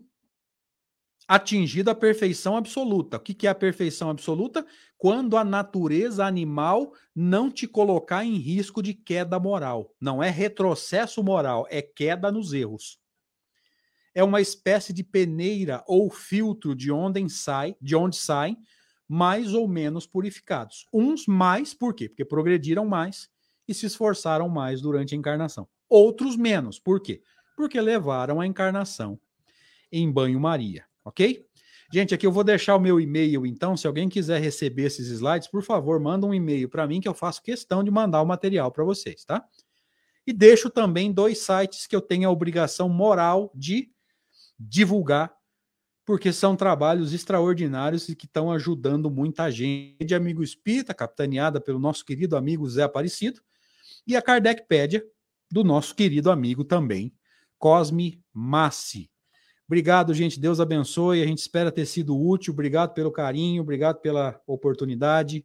atingido 1.27 1.89
a 1.89 1.95
perfeição 1.95 2.55
absoluta. 2.55 3.17
O 3.17 3.19
que 3.19 3.47
é 3.47 3.49
a 3.49 3.55
perfeição 3.55 4.11
absoluta? 4.11 4.63
Quando 4.95 5.35
a 5.35 5.43
natureza 5.43 6.23
animal 6.23 6.93
não 7.15 7.49
te 7.49 7.65
colocar 7.65 8.23
em 8.23 8.35
risco 8.35 8.83
de 8.83 8.93
queda 8.93 9.39
moral. 9.39 9.91
Não 9.99 10.21
é 10.21 10.29
retrocesso 10.29 11.23
moral, 11.23 11.65
é 11.71 11.81
queda 11.81 12.31
nos 12.31 12.53
erros 12.53 12.99
é 14.15 14.23
uma 14.23 14.39
espécie 14.39 14.93
de 14.93 15.03
peneira 15.03 15.83
ou 15.85 16.09
filtro 16.09 16.73
de 16.73 16.89
onde 16.89 17.29
sai, 17.29 17.75
de 17.81 17.97
onde 17.97 18.15
saem 18.15 18.57
mais 19.07 19.53
ou 19.53 19.67
menos 19.67 20.07
purificados. 20.07 20.85
Uns 20.93 21.27
mais, 21.27 21.73
por 21.73 21.93
quê? 21.93 22.09
Porque 22.09 22.25
progrediram 22.25 22.85
mais 22.85 23.29
e 23.67 23.73
se 23.73 23.85
esforçaram 23.85 24.49
mais 24.49 24.81
durante 24.81 25.13
a 25.13 25.17
encarnação. 25.17 25.67
Outros 25.89 26.35
menos, 26.35 26.79
por 26.79 26.99
quê? 26.99 27.21
Porque 27.55 27.79
levaram 27.79 28.41
a 28.41 28.47
encarnação 28.47 29.19
em 29.91 30.11
banho-maria, 30.11 30.85
ok? 31.03 31.45
Gente, 31.93 32.15
aqui 32.15 32.25
eu 32.25 32.31
vou 32.31 32.43
deixar 32.43 32.75
o 32.75 32.79
meu 32.79 32.99
e-mail, 32.99 33.45
então, 33.45 33.77
se 33.77 33.85
alguém 33.85 34.09
quiser 34.09 34.41
receber 34.41 34.85
esses 34.85 35.07
slides, 35.07 35.47
por 35.47 35.61
favor, 35.61 35.99
manda 35.99 36.25
um 36.25 36.33
e-mail 36.33 36.67
para 36.67 36.87
mim 36.87 36.99
que 36.99 37.07
eu 37.07 37.13
faço 37.13 37.43
questão 37.43 37.83
de 37.83 37.91
mandar 37.91 38.21
o 38.21 38.25
material 38.25 38.71
para 38.71 38.83
vocês, 38.83 39.23
tá? 39.23 39.45
E 40.25 40.33
deixo 40.33 40.69
também 40.69 41.11
dois 41.11 41.37
sites 41.37 41.85
que 41.85 41.95
eu 41.95 42.01
tenho 42.01 42.27
a 42.27 42.31
obrigação 42.31 42.89
moral 42.89 43.51
de 43.53 43.91
divulgar 44.59 45.34
porque 46.05 46.31
são 46.31 46.55
trabalhos 46.55 47.13
extraordinários 47.13 48.07
e 48.07 48.15
que 48.15 48.25
estão 48.25 48.51
ajudando 48.51 49.09
muita 49.09 49.49
gente. 49.49 50.05
De 50.05 50.13
Amigo 50.13 50.43
Espírita, 50.43 50.93
capitaneada 50.93 51.59
pelo 51.59 51.79
nosso 51.79 52.05
querido 52.05 52.37
amigo 52.37 52.69
Zé 52.69 52.83
Aparecido, 52.83 53.41
e 54.05 54.15
a 54.15 54.21
Kardecpédia, 54.21 55.03
do 55.51 55.63
nosso 55.63 55.95
querido 55.95 56.29
amigo 56.29 56.63
também, 56.63 57.11
Cosme 57.57 58.21
Massi. 58.31 59.09
Obrigado, 59.67 60.13
gente. 60.13 60.39
Deus 60.39 60.59
abençoe. 60.59 61.23
A 61.23 61.25
gente 61.25 61.39
espera 61.39 61.71
ter 61.71 61.87
sido 61.87 62.15
útil. 62.15 62.53
Obrigado 62.53 62.93
pelo 62.93 63.11
carinho, 63.11 63.63
obrigado 63.63 63.99
pela 63.99 64.39
oportunidade. 64.45 65.43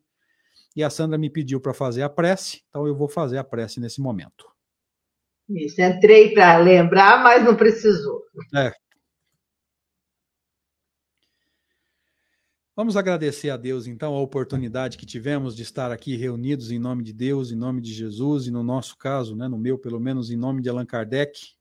E 0.76 0.84
a 0.84 0.90
Sandra 0.90 1.16
me 1.16 1.30
pediu 1.30 1.58
para 1.60 1.72
fazer 1.72 2.02
a 2.02 2.08
prece, 2.08 2.62
então 2.68 2.86
eu 2.86 2.94
vou 2.94 3.08
fazer 3.08 3.38
a 3.38 3.44
prece 3.44 3.80
nesse 3.80 4.00
momento. 4.00 4.46
Isso, 5.48 5.80
entrei 5.80 6.32
para 6.32 6.58
lembrar, 6.58 7.24
mas 7.24 7.44
não 7.44 7.56
precisou. 7.56 8.22
É. 8.54 8.72
Vamos 12.76 12.96
agradecer 12.96 13.50
a 13.50 13.56
Deus, 13.56 13.86
então, 13.86 14.14
a 14.14 14.20
oportunidade 14.20 14.96
que 14.96 15.04
tivemos 15.04 15.56
de 15.56 15.62
estar 15.62 15.90
aqui 15.90 16.16
reunidos 16.16 16.70
em 16.70 16.78
nome 16.78 17.02
de 17.02 17.12
Deus, 17.12 17.50
em 17.50 17.56
nome 17.56 17.80
de 17.80 17.92
Jesus, 17.92 18.46
e 18.46 18.50
no 18.50 18.62
nosso 18.62 18.96
caso, 18.96 19.34
né, 19.34 19.48
no 19.48 19.58
meu, 19.58 19.76
pelo 19.76 19.98
menos, 19.98 20.30
em 20.30 20.36
nome 20.36 20.62
de 20.62 20.68
Allan 20.68 20.86
Kardec, 20.86 21.54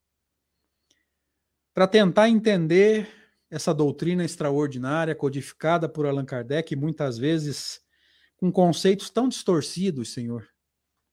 para 1.74 1.88
tentar 1.88 2.30
entender 2.30 3.10
essa 3.50 3.74
doutrina 3.74 4.24
extraordinária 4.24 5.16
codificada 5.16 5.90
por 5.90 6.06
Allan 6.06 6.26
Kardec, 6.26 6.76
muitas 6.76 7.18
vezes 7.18 7.82
com 8.38 8.52
conceitos 8.52 9.10
tão 9.10 9.28
distorcidos, 9.28 10.14
Senhor, 10.14 10.48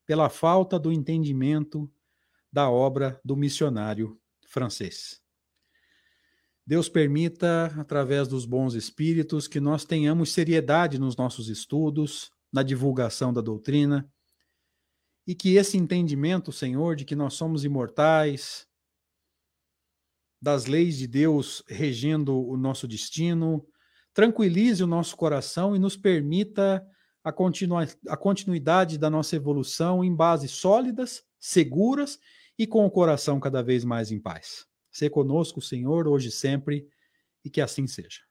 pela 0.04 0.28
falta 0.28 0.78
do 0.78 0.92
entendimento 0.92 1.90
da 2.52 2.70
obra 2.70 3.18
do 3.24 3.34
missionário 3.34 4.20
francês. 4.46 5.25
Deus 6.66 6.88
permita, 6.88 7.66
através 7.78 8.26
dos 8.26 8.44
bons 8.44 8.74
espíritos, 8.74 9.46
que 9.46 9.60
nós 9.60 9.84
tenhamos 9.84 10.32
seriedade 10.32 10.98
nos 10.98 11.16
nossos 11.16 11.48
estudos, 11.48 12.32
na 12.52 12.62
divulgação 12.62 13.32
da 13.32 13.40
doutrina, 13.40 14.10
e 15.26 15.34
que 15.34 15.56
esse 15.56 15.76
entendimento, 15.76 16.50
Senhor, 16.50 16.96
de 16.96 17.04
que 17.04 17.14
nós 17.14 17.34
somos 17.34 17.64
imortais, 17.64 18.66
das 20.42 20.66
leis 20.66 20.98
de 20.98 21.06
Deus 21.06 21.62
regendo 21.68 22.36
o 22.36 22.56
nosso 22.56 22.86
destino, 22.86 23.66
tranquilize 24.12 24.82
o 24.82 24.86
nosso 24.86 25.16
coração 25.16 25.74
e 25.74 25.78
nos 25.78 25.96
permita 25.96 26.84
a, 27.24 27.30
a 28.08 28.16
continuidade 28.16 28.98
da 28.98 29.08
nossa 29.08 29.36
evolução 29.36 30.04
em 30.04 30.14
bases 30.14 30.50
sólidas, 30.50 31.24
seguras 31.38 32.18
e 32.58 32.66
com 32.66 32.84
o 32.84 32.90
coração 32.90 33.38
cada 33.38 33.62
vez 33.62 33.84
mais 33.84 34.10
em 34.10 34.20
paz. 34.20 34.66
Ser 34.96 35.10
conosco, 35.10 35.60
Senhor, 35.60 36.08
hoje 36.08 36.28
e 36.28 36.32
sempre, 36.32 36.88
e 37.44 37.50
que 37.50 37.60
assim 37.60 37.86
seja. 37.86 38.22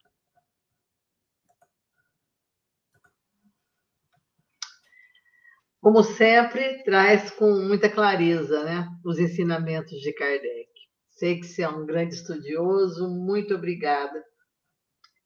Como 5.80 6.02
sempre, 6.02 6.82
traz 6.82 7.30
com 7.30 7.52
muita 7.52 7.88
clareza 7.88 8.64
né, 8.64 8.90
os 9.06 9.20
ensinamentos 9.20 10.02
de 10.02 10.12
Kardec. 10.12 10.72
Sei 11.12 11.40
que 11.40 11.46
você 11.46 11.62
é 11.62 11.70
um 11.70 11.86
grande 11.86 12.16
estudioso, 12.16 13.08
muito 13.10 13.54
obrigada 13.54 14.26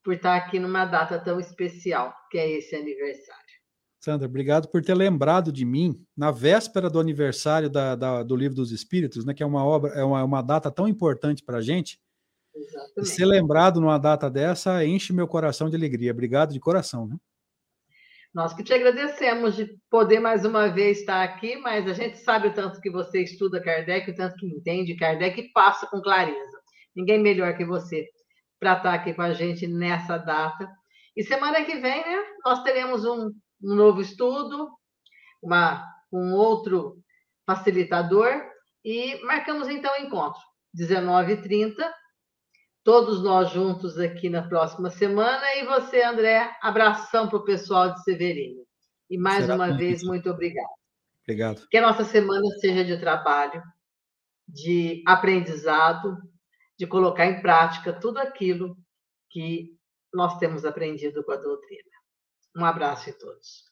por 0.03 0.15
estar 0.15 0.35
aqui 0.35 0.59
numa 0.59 0.83
data 0.83 1.23
tão 1.23 1.39
especial, 1.39 2.13
que 2.29 2.37
é 2.37 2.49
esse 2.49 2.75
aniversário. 2.75 3.48
Sandra, 4.01 4.27
obrigado 4.27 4.69
por 4.69 4.81
ter 4.81 4.93
lembrado 4.93 5.51
de 5.51 5.65
mim 5.65 6.01
na 6.15 6.31
véspera 6.31 6.89
do 6.89 6.99
aniversário 6.99 7.69
da, 7.69 7.95
da, 7.95 8.23
do 8.23 8.35
Livro 8.35 8.55
dos 8.55 8.71
Espíritos, 8.71 9.25
né, 9.25 9.33
que 9.33 9.43
é 9.43 9.45
uma 9.45 9.65
obra, 9.65 9.91
é 9.91 10.03
uma, 10.03 10.23
uma 10.23 10.41
data 10.41 10.71
tão 10.71 10.87
importante 10.87 11.43
para 11.43 11.57
a 11.57 11.61
gente. 11.61 11.99
Exatamente. 12.55 13.09
Ser 13.09 13.25
lembrado 13.25 13.81
numa 13.81 13.97
data 13.97 14.29
dessa 14.29 14.85
enche 14.85 15.11
meu 15.11 15.27
coração 15.27 15.69
de 15.69 15.75
alegria. 15.75 16.11
Obrigado 16.11 16.53
de 16.53 16.59
coração. 16.59 17.07
Né? 17.07 17.17
Nós 18.33 18.53
que 18.53 18.63
te 18.63 18.73
agradecemos 18.73 19.55
de 19.55 19.77
poder 19.89 20.19
mais 20.19 20.45
uma 20.45 20.67
vez 20.67 20.99
estar 20.99 21.23
aqui, 21.23 21.57
mas 21.57 21.87
a 21.87 21.93
gente 21.93 22.17
sabe 22.19 22.47
o 22.47 22.53
tanto 22.53 22.79
que 22.79 22.89
você 22.89 23.23
estuda 23.23 23.61
Kardec, 23.61 24.11
o 24.11 24.15
tanto 24.15 24.35
que 24.35 24.47
entende 24.47 24.95
Kardec 24.95 25.41
e 25.41 25.51
passa 25.51 25.87
com 25.87 26.01
clareza. 26.01 26.59
Ninguém 26.95 27.21
melhor 27.21 27.55
que 27.57 27.65
você 27.65 28.07
para 28.59 28.77
estar 28.77 28.93
aqui 28.93 29.13
com 29.13 29.21
a 29.21 29.33
gente 29.33 29.67
nessa 29.67 30.17
data. 30.17 30.69
E 31.15 31.23
semana 31.23 31.63
que 31.63 31.77
vem, 31.79 32.05
né, 32.05 32.23
nós 32.45 32.61
teremos 32.63 33.05
um 33.05 33.31
um 33.62 33.76
novo 33.76 34.01
estudo, 34.01 34.70
uma, 35.41 35.86
um 36.12 36.34
outro 36.34 37.01
facilitador, 37.45 38.30
e 38.84 39.22
marcamos 39.26 39.68
então 39.68 39.91
o 39.93 40.03
encontro, 40.03 40.41
19h30, 40.78 41.76
todos 42.84 43.22
nós 43.24 43.51
juntos 43.51 43.97
aqui 43.97 44.30
na 44.30 44.47
próxima 44.47 44.89
semana, 44.89 45.55
e 45.55 45.66
você, 45.66 46.01
André, 46.03 46.55
abração 46.62 47.28
para 47.28 47.38
o 47.38 47.43
pessoal 47.43 47.93
de 47.93 48.03
Severino. 48.03 48.64
E 49.10 49.18
mais 49.18 49.41
Será 49.41 49.55
uma 49.55 49.76
vez, 49.76 50.03
muito 50.03 50.30
obrigado. 50.30 50.70
Obrigado. 51.24 51.68
Que 51.70 51.78
a 51.78 51.82
nossa 51.82 52.03
semana 52.03 52.45
seja 52.60 52.84
de 52.84 52.97
trabalho, 52.99 53.62
de 54.47 55.03
aprendizado, 55.05 56.18
de 56.78 56.88
colocar 56.88 57.26
em 57.26 57.41
prática 57.41 57.93
tudo 57.93 58.18
aquilo 58.18 58.78
que 59.30 59.78
nós 60.14 60.38
temos 60.38 60.66
aprendido 60.66 61.24
com 61.24 61.32
a 61.32 61.36
doutrina. 61.36 61.88
Um 62.55 62.65
abraço 62.65 63.09
a 63.09 63.13
todos. 63.13 63.68